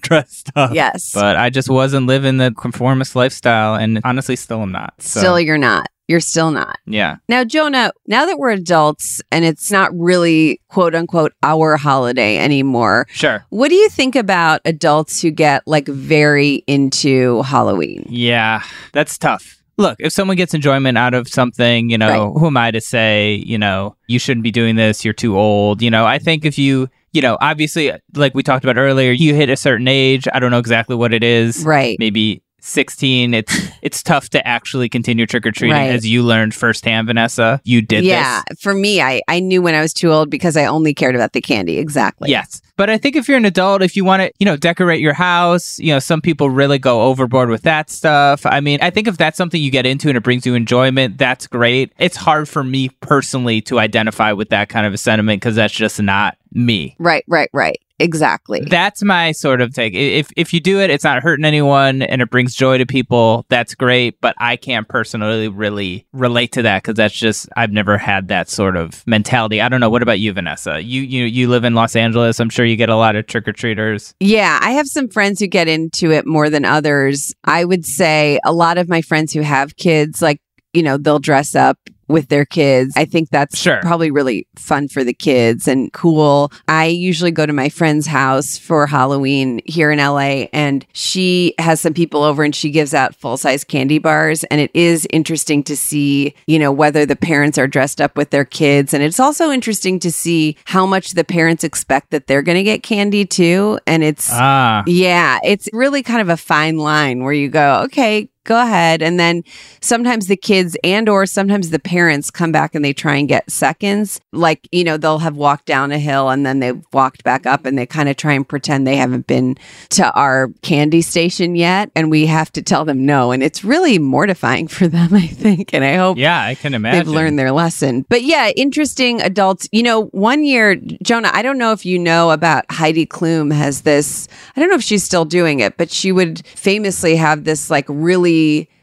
dressed 0.00 0.50
up. 0.56 0.72
yes. 0.72 1.10
But 1.12 1.36
I 1.36 1.50
just 1.50 1.68
wasn't 1.68 2.06
living 2.06 2.38
the 2.38 2.50
conformist 2.56 3.14
lifestyle 3.14 3.74
and 3.74 4.00
honestly 4.04 4.36
still 4.36 4.62
am 4.62 4.72
not. 4.72 4.94
So, 5.00 5.20
Still, 5.20 5.38
you're 5.40 5.58
not. 5.58 5.86
You're 6.08 6.20
still 6.20 6.50
not. 6.50 6.78
yeah. 6.86 7.16
Now, 7.28 7.44
Jonah, 7.44 7.92
now 8.06 8.24
that 8.24 8.38
we're 8.38 8.50
adults 8.50 9.20
and 9.30 9.44
it's 9.44 9.70
not 9.70 9.90
really 9.94 10.58
quote 10.68 10.94
unquote 10.94 11.32
our 11.42 11.76
holiday 11.76 12.38
anymore, 12.38 13.06
Sure. 13.10 13.44
what 13.50 13.68
do 13.68 13.74
you 13.74 13.88
think 13.90 14.16
about 14.16 14.62
adults 14.64 15.20
who 15.20 15.30
get 15.30 15.62
like 15.66 15.86
very 15.88 16.64
into 16.66 17.42
Halloween? 17.42 18.06
Yeah, 18.08 18.62
that's 18.92 19.16
tough. 19.18 19.61
Look, 19.78 19.96
if 20.00 20.12
someone 20.12 20.36
gets 20.36 20.54
enjoyment 20.54 20.98
out 20.98 21.14
of 21.14 21.28
something, 21.28 21.90
you 21.90 21.98
know, 21.98 22.32
who 22.34 22.46
am 22.46 22.56
I 22.56 22.70
to 22.70 22.80
say, 22.80 23.42
you 23.46 23.58
know, 23.58 23.96
you 24.06 24.18
shouldn't 24.18 24.44
be 24.44 24.50
doing 24.50 24.76
this, 24.76 25.04
you're 25.04 25.14
too 25.14 25.38
old. 25.38 25.82
You 25.82 25.90
know, 25.90 26.04
I 26.04 26.18
think 26.18 26.44
if 26.44 26.58
you, 26.58 26.88
you 27.12 27.22
know, 27.22 27.38
obviously, 27.40 27.92
like 28.14 28.34
we 28.34 28.42
talked 28.42 28.64
about 28.64 28.76
earlier, 28.76 29.12
you 29.12 29.34
hit 29.34 29.48
a 29.48 29.56
certain 29.56 29.88
age. 29.88 30.28
I 30.32 30.40
don't 30.40 30.50
know 30.50 30.58
exactly 30.58 30.94
what 30.94 31.14
it 31.14 31.24
is. 31.24 31.64
Right. 31.64 31.96
Maybe 31.98 32.42
16. 32.62 33.34
It's 33.34 33.68
it's 33.82 34.02
tough 34.02 34.30
to 34.30 34.46
actually 34.46 34.88
continue 34.88 35.26
trick 35.26 35.46
or 35.46 35.50
treating 35.50 35.76
Right. 35.76 35.90
as 35.90 36.06
you 36.06 36.22
learned 36.22 36.54
firsthand, 36.54 37.06
Vanessa. 37.06 37.60
You 37.64 37.82
did 37.82 38.04
yeah. 38.04 38.42
this. 38.48 38.60
For 38.60 38.74
me, 38.74 39.00
I, 39.00 39.22
I 39.28 39.40
knew 39.40 39.62
when 39.62 39.74
I 39.74 39.80
was 39.80 39.92
too 39.92 40.12
old 40.12 40.30
because 40.30 40.56
I 40.56 40.66
only 40.66 40.94
cared 40.94 41.14
about 41.14 41.32
the 41.32 41.40
candy. 41.40 41.78
Exactly. 41.78 42.30
Yes. 42.30 42.62
But 42.76 42.90
I 42.90 42.98
think 42.98 43.16
if 43.16 43.28
you're 43.28 43.36
an 43.36 43.44
adult, 43.44 43.82
if 43.82 43.96
you 43.96 44.04
want 44.04 44.22
to, 44.22 44.32
you 44.38 44.46
know, 44.46 44.56
decorate 44.56 45.00
your 45.00 45.12
house, 45.12 45.78
you 45.78 45.92
know, 45.92 45.98
some 45.98 46.20
people 46.20 46.50
really 46.50 46.78
go 46.78 47.02
overboard 47.02 47.48
with 47.48 47.62
that 47.62 47.90
stuff. 47.90 48.46
I 48.46 48.60
mean, 48.60 48.78
I 48.82 48.90
think 48.90 49.08
if 49.08 49.16
that's 49.16 49.36
something 49.36 49.60
you 49.60 49.70
get 49.70 49.86
into 49.86 50.08
and 50.08 50.16
it 50.16 50.22
brings 50.22 50.46
you 50.46 50.54
enjoyment, 50.54 51.18
that's 51.18 51.46
great. 51.46 51.92
It's 51.98 52.16
hard 52.16 52.48
for 52.48 52.64
me 52.64 52.88
personally 53.00 53.60
to 53.62 53.78
identify 53.78 54.32
with 54.32 54.48
that 54.50 54.68
kind 54.68 54.86
of 54.86 54.94
a 54.94 54.98
sentiment 54.98 55.40
because 55.40 55.56
that's 55.56 55.74
just 55.74 56.00
not 56.00 56.36
me. 56.52 56.96
Right, 56.98 57.24
right, 57.28 57.50
right. 57.52 57.80
Exactly. 58.02 58.60
That's 58.60 59.02
my 59.02 59.30
sort 59.32 59.60
of 59.60 59.72
take. 59.72 59.94
If 59.94 60.30
if 60.36 60.52
you 60.52 60.60
do 60.60 60.80
it, 60.80 60.90
it's 60.90 61.04
not 61.04 61.22
hurting 61.22 61.44
anyone 61.44 62.02
and 62.02 62.20
it 62.20 62.30
brings 62.30 62.54
joy 62.54 62.78
to 62.78 62.86
people. 62.86 63.46
That's 63.48 63.74
great. 63.74 64.20
But 64.20 64.34
I 64.38 64.56
can't 64.56 64.88
personally 64.88 65.48
really 65.48 66.04
relate 66.12 66.52
to 66.52 66.62
that 66.62 66.82
because 66.82 66.96
that's 66.96 67.14
just 67.14 67.48
I've 67.56 67.70
never 67.70 67.96
had 67.98 68.28
that 68.28 68.48
sort 68.48 68.76
of 68.76 69.06
mentality. 69.06 69.60
I 69.60 69.68
don't 69.68 69.80
know. 69.80 69.90
What 69.90 70.02
about 70.02 70.18
you, 70.18 70.32
Vanessa? 70.32 70.82
You 70.82 71.02
you 71.02 71.24
you 71.24 71.48
live 71.48 71.64
in 71.64 71.74
Los 71.74 71.94
Angeles. 71.94 72.40
I'm 72.40 72.50
sure 72.50 72.64
you 72.64 72.76
get 72.76 72.88
a 72.88 72.96
lot 72.96 73.14
of 73.14 73.26
trick 73.26 73.46
or 73.46 73.52
treaters. 73.52 74.14
Yeah, 74.18 74.58
I 74.60 74.72
have 74.72 74.88
some 74.88 75.08
friends 75.08 75.38
who 75.38 75.46
get 75.46 75.68
into 75.68 76.10
it 76.10 76.26
more 76.26 76.50
than 76.50 76.64
others. 76.64 77.32
I 77.44 77.64
would 77.64 77.86
say 77.86 78.40
a 78.44 78.52
lot 78.52 78.78
of 78.78 78.88
my 78.88 79.02
friends 79.02 79.32
who 79.32 79.42
have 79.42 79.76
kids, 79.76 80.20
like, 80.20 80.40
you 80.72 80.82
know, 80.82 80.96
they'll 80.96 81.20
dress 81.20 81.54
up 81.54 81.78
with 82.12 82.28
their 82.28 82.44
kids. 82.44 82.94
I 82.96 83.04
think 83.04 83.30
that's 83.30 83.58
Sure. 83.58 83.80
probably 83.82 84.10
really 84.10 84.46
fun 84.56 84.88
for 84.88 85.02
the 85.02 85.12
kids 85.14 85.66
and 85.66 85.92
cool. 85.92 86.52
I 86.68 86.86
usually 86.86 87.30
go 87.30 87.46
to 87.46 87.52
my 87.52 87.68
friend's 87.68 88.06
house 88.06 88.56
for 88.58 88.86
Halloween 88.86 89.60
here 89.64 89.90
in 89.90 89.98
LA 89.98 90.46
and 90.52 90.86
she 90.92 91.54
has 91.58 91.80
some 91.80 91.94
people 91.94 92.22
over 92.22 92.44
and 92.44 92.54
she 92.54 92.70
gives 92.70 92.94
out 92.94 93.14
full 93.16 93.36
size 93.36 93.64
candy 93.64 93.98
bars. 93.98 94.44
And 94.44 94.60
it 94.60 94.70
is 94.74 95.06
interesting 95.10 95.62
to 95.64 95.76
see, 95.76 96.34
you 96.46 96.58
know, 96.58 96.70
whether 96.70 97.04
the 97.06 97.16
parents 97.16 97.58
are 97.58 97.66
dressed 97.66 98.00
up 98.00 98.16
with 98.16 98.30
their 98.30 98.44
kids. 98.44 98.94
And 98.94 99.02
it's 99.02 99.18
also 99.20 99.50
interesting 99.50 99.98
to 100.00 100.12
see 100.12 100.56
how 100.66 100.86
much 100.86 101.12
the 101.12 101.24
parents 101.24 101.64
expect 101.64 102.10
that 102.10 102.26
they're 102.26 102.42
going 102.42 102.58
to 102.58 102.62
get 102.62 102.82
candy 102.82 103.24
too. 103.24 103.78
And 103.86 104.04
it's, 104.04 104.28
Ah, 104.32 104.82
yeah, 104.86 105.38
it's 105.42 105.68
really 105.72 106.02
kind 106.02 106.20
of 106.20 106.28
a 106.28 106.36
fine 106.36 106.76
line 106.78 107.24
where 107.24 107.32
you 107.32 107.48
go, 107.48 107.80
okay, 107.84 108.28
go 108.44 108.60
ahead. 108.60 109.02
And 109.02 109.18
then 109.18 109.44
sometimes 109.80 110.26
the 110.26 110.36
kids 110.36 110.76
and 110.82 111.08
or 111.08 111.26
sometimes 111.26 111.70
the 111.70 111.78
parents 111.78 112.30
come 112.30 112.52
back 112.52 112.74
and 112.74 112.84
they 112.84 112.92
try 112.92 113.16
and 113.16 113.28
get 113.28 113.50
seconds. 113.50 114.20
Like, 114.32 114.68
you 114.72 114.84
know, 114.84 114.96
they'll 114.96 115.20
have 115.20 115.36
walked 115.36 115.66
down 115.66 115.92
a 115.92 115.98
hill 115.98 116.30
and 116.30 116.44
then 116.44 116.60
they've 116.60 116.82
walked 116.92 117.24
back 117.24 117.46
up 117.46 117.64
and 117.64 117.78
they 117.78 117.86
kind 117.86 118.08
of 118.08 118.16
try 118.16 118.32
and 118.32 118.48
pretend 118.48 118.86
they 118.86 118.96
haven't 118.96 119.26
been 119.26 119.56
to 119.90 120.10
our 120.12 120.48
candy 120.62 121.02
station 121.02 121.54
yet. 121.54 121.90
And 121.94 122.10
we 122.10 122.26
have 122.26 122.50
to 122.52 122.62
tell 122.62 122.84
them 122.84 123.06
no. 123.06 123.30
And 123.30 123.42
it's 123.42 123.64
really 123.64 123.98
mortifying 123.98 124.68
for 124.68 124.88
them, 124.88 125.14
I 125.14 125.26
think. 125.26 125.72
And 125.72 125.84
I 125.84 125.96
hope 125.96 126.18
yeah, 126.18 126.42
I 126.42 126.54
can 126.54 126.74
imagine. 126.74 126.98
They've 126.98 127.14
learned 127.14 127.38
their 127.38 127.52
lesson. 127.52 128.04
But 128.08 128.22
yeah, 128.22 128.50
interesting 128.56 129.20
adults. 129.22 129.68
You 129.72 129.82
know, 129.82 130.06
one 130.06 130.44
year, 130.44 130.76
Jonah, 131.02 131.30
I 131.32 131.42
don't 131.42 131.58
know 131.58 131.72
if 131.72 131.86
you 131.86 131.98
know 131.98 132.30
about 132.30 132.64
Heidi 132.70 133.06
Klum 133.06 133.52
has 133.52 133.82
this, 133.82 134.28
I 134.56 134.60
don't 134.60 134.68
know 134.68 134.76
if 134.76 134.82
she's 134.82 135.04
still 135.04 135.24
doing 135.24 135.60
it, 135.60 135.76
but 135.76 135.90
she 135.90 136.12
would 136.12 136.46
famously 136.46 137.16
have 137.16 137.44
this 137.44 137.70
like 137.70 137.84
really 137.88 138.31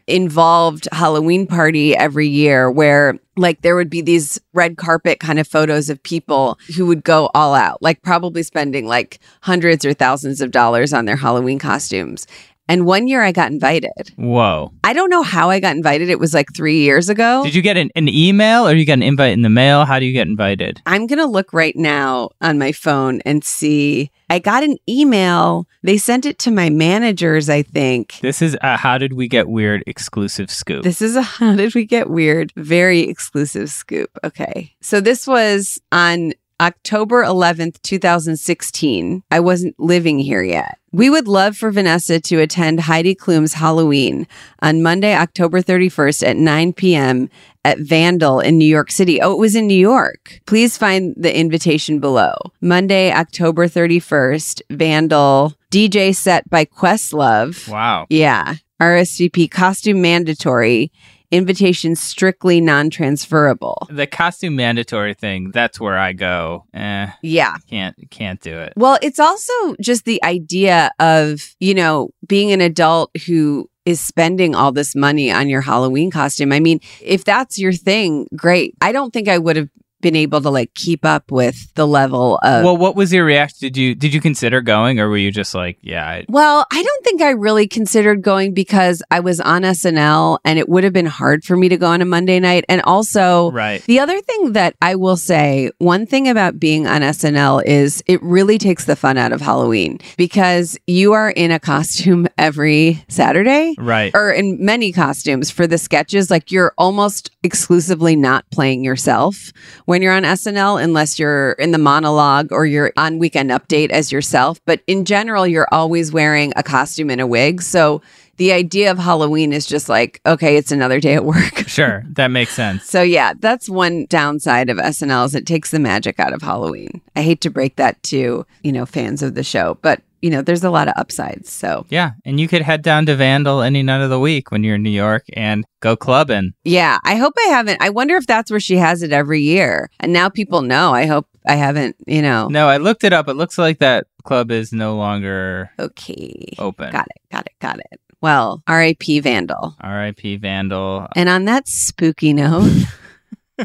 involved 0.09 0.88
Halloween 0.91 1.45
party 1.45 1.95
every 1.95 2.27
year 2.27 2.69
where 2.71 3.19
like 3.38 3.62
there 3.62 3.75
would 3.75 3.89
be 3.89 4.01
these 4.01 4.39
red 4.53 4.75
carpet 4.75 5.19
kind 5.19 5.39
of 5.39 5.47
photos 5.47 5.89
of 5.89 6.01
people 6.03 6.57
who 6.75 6.85
would 6.85 7.03
go 7.03 7.29
all 7.33 7.53
out, 7.53 7.81
like 7.81 8.01
probably 8.01 8.43
spending 8.43 8.85
like 8.88 9.19
hundreds 9.41 9.85
or 9.85 9.93
thousands 9.93 10.41
of 10.41 10.51
dollars 10.51 10.91
on 10.93 11.05
their 11.05 11.15
Halloween 11.15 11.59
costumes. 11.59 12.27
And 12.69 12.86
one 12.86 13.08
year 13.08 13.23
I 13.23 13.32
got 13.32 13.51
invited. 13.51 14.12
Whoa. 14.15 14.71
I 14.84 14.93
don't 14.93 15.10
know 15.10 15.23
how 15.23 15.49
I 15.49 15.60
got 15.60 15.75
invited. 15.75 16.08
It 16.10 16.19
was 16.19 16.36
like 16.36 16.53
three 16.55 16.82
years 16.82 17.10
ago. 17.10 17.43
Did 17.43 17.55
you 17.55 17.63
get 17.63 17.77
an, 17.77 17.89
an 17.95 18.08
email 18.08 18.67
or 18.67 18.75
you 18.75 18.86
get 18.86 18.93
an 18.93 19.03
invite 19.03 19.34
in 19.34 19.41
the 19.41 19.49
mail? 19.49 19.86
How 19.86 19.97
do 19.97 20.05
you 20.05 20.13
get 20.13 20.27
invited? 20.27 20.79
I'm 20.86 21.08
going 21.08 21.17
to 21.17 21.25
look 21.25 21.51
right 21.51 21.75
now 21.75 22.29
on 22.41 22.60
my 22.60 22.71
phone 22.71 23.21
and 23.21 23.43
see. 23.43 24.12
I 24.29 24.38
got 24.38 24.63
an 24.63 24.77
email. 24.88 25.65
They 25.82 25.97
sent 25.97 26.27
it 26.27 26.38
to 26.39 26.51
my 26.51 26.69
managers, 26.69 27.49
I 27.49 27.63
think. 27.63 28.19
This 28.21 28.39
is 28.39 28.56
a 28.62 28.77
How 28.77 29.00
Did 29.00 29.13
We 29.13 29.27
Get 29.27 29.50
Weird 29.50 29.83
exclusive 29.87 30.52
scoop. 30.52 30.83
This 30.83 31.02
is 31.02 31.15
a 31.15 31.23
How 31.23 31.56
Did 31.56 31.73
We 31.73 31.85
Get 31.85 32.08
Weird? 32.12 32.54
Very 32.56 33.00
exclusive 33.00 33.71
scoop. 33.71 34.12
Okay. 34.23 34.75
So 34.81 35.02
this 35.02 35.25
was 35.25 35.81
on 35.91 36.33
October 36.62 37.23
11th, 37.23 37.81
2016. 37.81 39.23
I 39.31 39.39
wasn't 39.39 39.79
living 39.79 40.19
here 40.19 40.43
yet. 40.43 40.77
We 40.91 41.10
would 41.10 41.27
love 41.27 41.55
for 41.55 41.69
Vanessa 41.71 42.19
to 42.19 42.39
attend 42.39 42.81
Heidi 42.81 43.13
Klum's 43.15 43.53
Halloween 43.53 44.27
on 44.62 44.81
Monday, 44.81 45.15
October 45.15 45.62
31st 45.62 46.27
at 46.27 46.35
9 46.35 46.73
p.m. 46.73 47.29
at 47.63 47.77
Vandal 47.77 48.39
in 48.39 48.57
New 48.57 48.65
York 48.65 48.91
City. 48.91 49.21
Oh, 49.21 49.33
it 49.33 49.37
was 49.37 49.55
in 49.55 49.67
New 49.67 49.77
York. 49.77 50.41
Please 50.47 50.77
find 50.77 51.13
the 51.15 51.35
invitation 51.37 51.99
below. 51.99 52.33
Monday, 52.60 53.12
October 53.12 53.67
31st, 53.67 54.62
Vandal, 54.71 55.53
DJ 55.71 56.15
set 56.15 56.49
by 56.49 56.65
Questlove. 56.65 57.69
wow. 57.69 58.07
Yeah. 58.10 58.55
RSVP 58.81 59.51
costume 59.51 60.01
mandatory, 60.01 60.91
invitation 61.32 61.96
strictly 61.96 62.60
non 62.62 62.90
transferable. 62.90 63.88
The 63.90 64.08
costume 64.08 64.56
mandatory 64.56 65.13
thing, 65.13 65.52
that's 65.52 65.80
where 65.80 65.98
I 65.98 66.13
go. 66.13 66.65
Eh, 66.73 67.08
Yeah. 67.21 67.56
can't 67.69 67.96
can't 68.10 68.42
do 68.42 68.58
it. 68.58 68.73
Well, 68.75 68.98
it's 69.02 69.19
also 69.19 69.54
just 69.82 70.06
the 70.06 70.23
idea 70.23 70.92
of, 71.00 71.56
you 71.60 71.73
know, 71.73 72.10
being 72.27 72.52
an 72.52 72.62
adult 72.62 73.12
who 73.27 73.69
is 73.86 74.00
spending 74.02 74.54
all 74.56 74.71
this 74.71 74.96
money 74.96 75.32
on 75.32 75.50
your 75.50 75.62
Halloween 75.62 76.12
costume. 76.12 76.52
I 76.52 76.60
mean, 76.60 76.80
if 77.02 77.23
that's 77.23 77.58
your 77.58 77.73
thing, 77.73 78.27
great. 78.36 78.75
I 78.82 78.92
don't 78.92 79.12
think 79.12 79.27
I 79.27 79.38
would 79.38 79.56
have 79.56 79.69
been 80.02 80.15
able 80.15 80.41
to 80.41 80.50
like 80.50 80.73
keep 80.73 81.06
up 81.06 81.31
with 81.31 81.73
the 81.75 81.87
level 81.87 82.39
of 82.43 82.63
well, 82.63 82.77
what 82.77 82.95
was 82.95 83.13
your 83.13 83.25
reaction? 83.25 83.58
Did 83.60 83.77
you 83.77 83.95
did 83.95 84.13
you 84.13 84.21
consider 84.21 84.62
going 84.62 85.00
or 85.00 85.10
were 85.10 85.17
you 85.17 85.31
just 85.31 85.54
like, 85.54 85.77
yeah, 85.81 86.08
I, 86.08 86.25
Well, 86.29 86.65
I 86.71 86.83
don't 86.83 87.04
think 87.06 87.21
I 87.21 87.31
really 87.31 87.67
considered 87.67 88.21
going 88.21 88.54
because 88.54 89.02
I 89.12 89.19
was 89.19 89.39
on 89.39 89.63
SNL 89.63 90.39
and 90.45 90.60
it 90.60 90.69
would 90.69 90.83
have 90.83 90.93
been 90.93 91.06
hard 91.06 91.43
for 91.43 91.56
me 91.56 91.69
to 91.69 91.77
go 91.77 91.87
on 91.87 92.02
a 92.02 92.06
Monday 92.06 92.39
night. 92.39 92.65
And 92.69 92.81
also, 92.83 93.52
right. 93.52 93.83
the 93.83 94.00
other 94.00 94.19
thing 94.21 94.54
that 94.54 94.75
I 94.81 94.95
will 94.95 95.17
say, 95.17 95.71
one 95.79 96.06
thing 96.06 96.27
about 96.27 96.60
being 96.60 96.87
on 96.87 97.02
SNL 97.02 97.63
is 97.65 98.04
it 98.08 98.21
really 98.23 98.58
takes 98.58 98.85
the 98.85 98.95
fun 98.95 99.17
out 99.17 99.31
of 99.31 99.41
Halloween 99.41 100.00
because 100.17 100.77
you 100.87 101.13
are 101.13 101.31
in 101.31 101.52
a 101.52 101.60
costume 101.60 102.27
every 102.37 103.04
Saturday. 103.08 103.75
Right. 103.77 104.12
Or 104.13 104.31
in 104.31 104.63
many 104.63 104.91
costumes 104.91 105.52
for 105.52 105.67
the 105.67 105.77
sketches, 105.77 106.29
like 106.29 106.52
you're 106.52 106.73
almost 106.77 107.31
exclusively 107.43 108.15
not 108.15 108.50
playing 108.52 108.83
yourself 108.83 109.52
when 109.90 110.04
you're 110.04 110.13
on 110.13 110.21
SNL, 110.21 110.83
unless 110.83 111.17
you're 111.17 111.54
in 111.54 111.71
the 111.71 111.79
monologue 111.79 112.52
or 112.52 112.67
you're 112.67 112.94
on 112.96 113.17
Weekend 113.17 113.50
Update 113.50 113.90
as 113.90 114.12
yourself. 114.12 114.63
But 114.65 114.83
in 114.85 115.04
general, 115.04 115.48
you're 115.48 115.67
always 115.71 116.12
wearing 116.12 116.54
a 116.56 116.62
costume 116.62 117.10
and 117.10 117.19
a 117.19 117.25
wig. 117.25 117.63
So 117.63 118.04
the 118.37 118.52
idea 118.52 118.92
of 118.92 119.00
Halloween 119.00 119.52
is 119.52 119.65
just 119.65 119.90
like, 119.90 120.21
okay, 120.27 120.58
it's 120.58 120.71
another 120.71 121.00
day 121.00 121.15
at 121.15 121.25
work. 121.25 121.56
Sure, 121.69 122.04
that 122.10 122.27
makes 122.29 122.54
sense. 122.54 122.83
So 122.85 123.02
yeah, 123.02 123.33
that's 123.40 123.69
one 123.69 124.06
downside 124.10 124.69
of 124.69 124.77
SNL 124.77 125.25
is 125.25 125.35
it 125.35 125.46
takes 125.48 125.71
the 125.71 125.79
magic 125.79 126.19
out 126.19 126.33
of 126.33 126.42
Halloween. 126.42 127.02
I 127.15 127.21
hate 127.21 127.42
to 127.42 127.50
break 127.50 127.75
that 127.77 128.02
to, 128.04 128.46
you 128.63 128.71
know, 128.71 128.85
fans 128.85 129.23
of 129.23 129.35
the 129.35 129.44
show, 129.44 129.77
but 129.81 130.02
you 130.21 130.29
know, 130.29 130.41
there's 130.41 130.63
a 130.63 130.69
lot 130.69 130.87
of 130.87 130.93
upsides. 130.97 131.49
So 131.51 131.85
Yeah, 131.89 132.11
and 132.25 132.39
you 132.39 132.47
could 132.47 132.61
head 132.61 132.81
down 132.81 133.05
to 133.07 133.15
Vandal 133.15 133.61
any 133.61 133.83
night 133.83 134.01
of 134.01 134.09
the 134.09 134.19
week 134.19 134.51
when 134.51 134.63
you're 134.63 134.75
in 134.75 134.83
New 134.83 134.89
York 134.89 135.23
and 135.33 135.65
go 135.81 135.95
clubbing. 135.95 136.53
yeah, 136.63 136.99
I 137.03 137.15
hope 137.15 137.33
I 137.37 137.49
haven't. 137.49 137.81
I 137.81 137.89
wonder 137.89 138.15
if 138.17 138.27
that's 138.27 138.51
where 138.51 138.59
she 138.59 138.75
has 138.77 139.01
it 139.03 139.11
every 139.11 139.41
year. 139.41 139.89
And 139.99 140.11
now 140.13 140.29
people 140.29 140.61
know. 140.61 140.93
I 140.93 141.05
hope 141.05 141.27
I 141.47 141.55
haven't, 141.55 141.95
you 142.05 142.21
know. 142.21 142.47
No, 142.49 142.67
I 142.67 142.77
looked 142.77 143.03
it 143.03 143.13
up. 143.13 143.27
It 143.27 143.35
looks 143.35 143.57
like 143.57 143.79
that 143.79 144.07
club 144.23 144.51
is 144.51 144.71
no 144.73 144.95
longer 144.97 145.71
Okay. 145.79 146.53
open. 146.59 146.91
Got 146.91 147.07
it. 147.07 147.21
Got 147.31 147.45
it. 147.45 147.53
Got 147.59 147.79
it. 147.79 147.99
Well, 148.21 148.61
RIP 148.69 149.23
Vandal. 149.23 149.77
R.I.P. 149.79 150.35
Vandal. 150.37 151.07
And 151.15 151.29
on 151.29 151.45
that 151.45 151.69
spooky 151.69 152.33
note, 152.33 152.69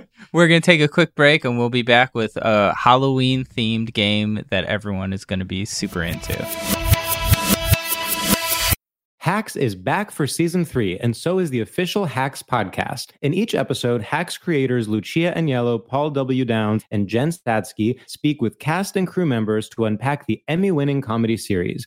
We're 0.32 0.48
going 0.48 0.60
to 0.60 0.66
take 0.66 0.80
a 0.80 0.88
quick 0.88 1.14
break 1.14 1.44
and 1.44 1.58
we'll 1.58 1.70
be 1.70 1.82
back 1.82 2.14
with 2.14 2.36
a 2.36 2.74
Halloween 2.74 3.44
themed 3.44 3.92
game 3.92 4.44
that 4.50 4.64
everyone 4.64 5.12
is 5.12 5.24
going 5.24 5.38
to 5.38 5.44
be 5.44 5.64
super 5.64 6.02
into. 6.02 6.34
Hacks 9.24 9.56
is 9.56 9.74
back 9.74 10.10
for 10.10 10.26
season 10.26 10.66
three, 10.66 10.98
and 10.98 11.16
so 11.16 11.38
is 11.38 11.48
the 11.48 11.62
official 11.62 12.04
Hacks 12.04 12.42
podcast. 12.42 13.12
In 13.22 13.32
each 13.32 13.54
episode, 13.54 14.02
Hacks 14.02 14.36
creators 14.36 14.86
Lucia 14.86 15.32
Aniello, 15.34 15.82
Paul 15.82 16.10
W. 16.10 16.44
Downs, 16.44 16.84
and 16.90 17.08
Jen 17.08 17.30
Statsky 17.30 17.98
speak 18.06 18.42
with 18.42 18.58
cast 18.58 18.96
and 18.96 19.08
crew 19.08 19.24
members 19.24 19.70
to 19.70 19.86
unpack 19.86 20.26
the 20.26 20.42
Emmy 20.46 20.70
winning 20.72 21.00
comedy 21.00 21.38
series. 21.38 21.86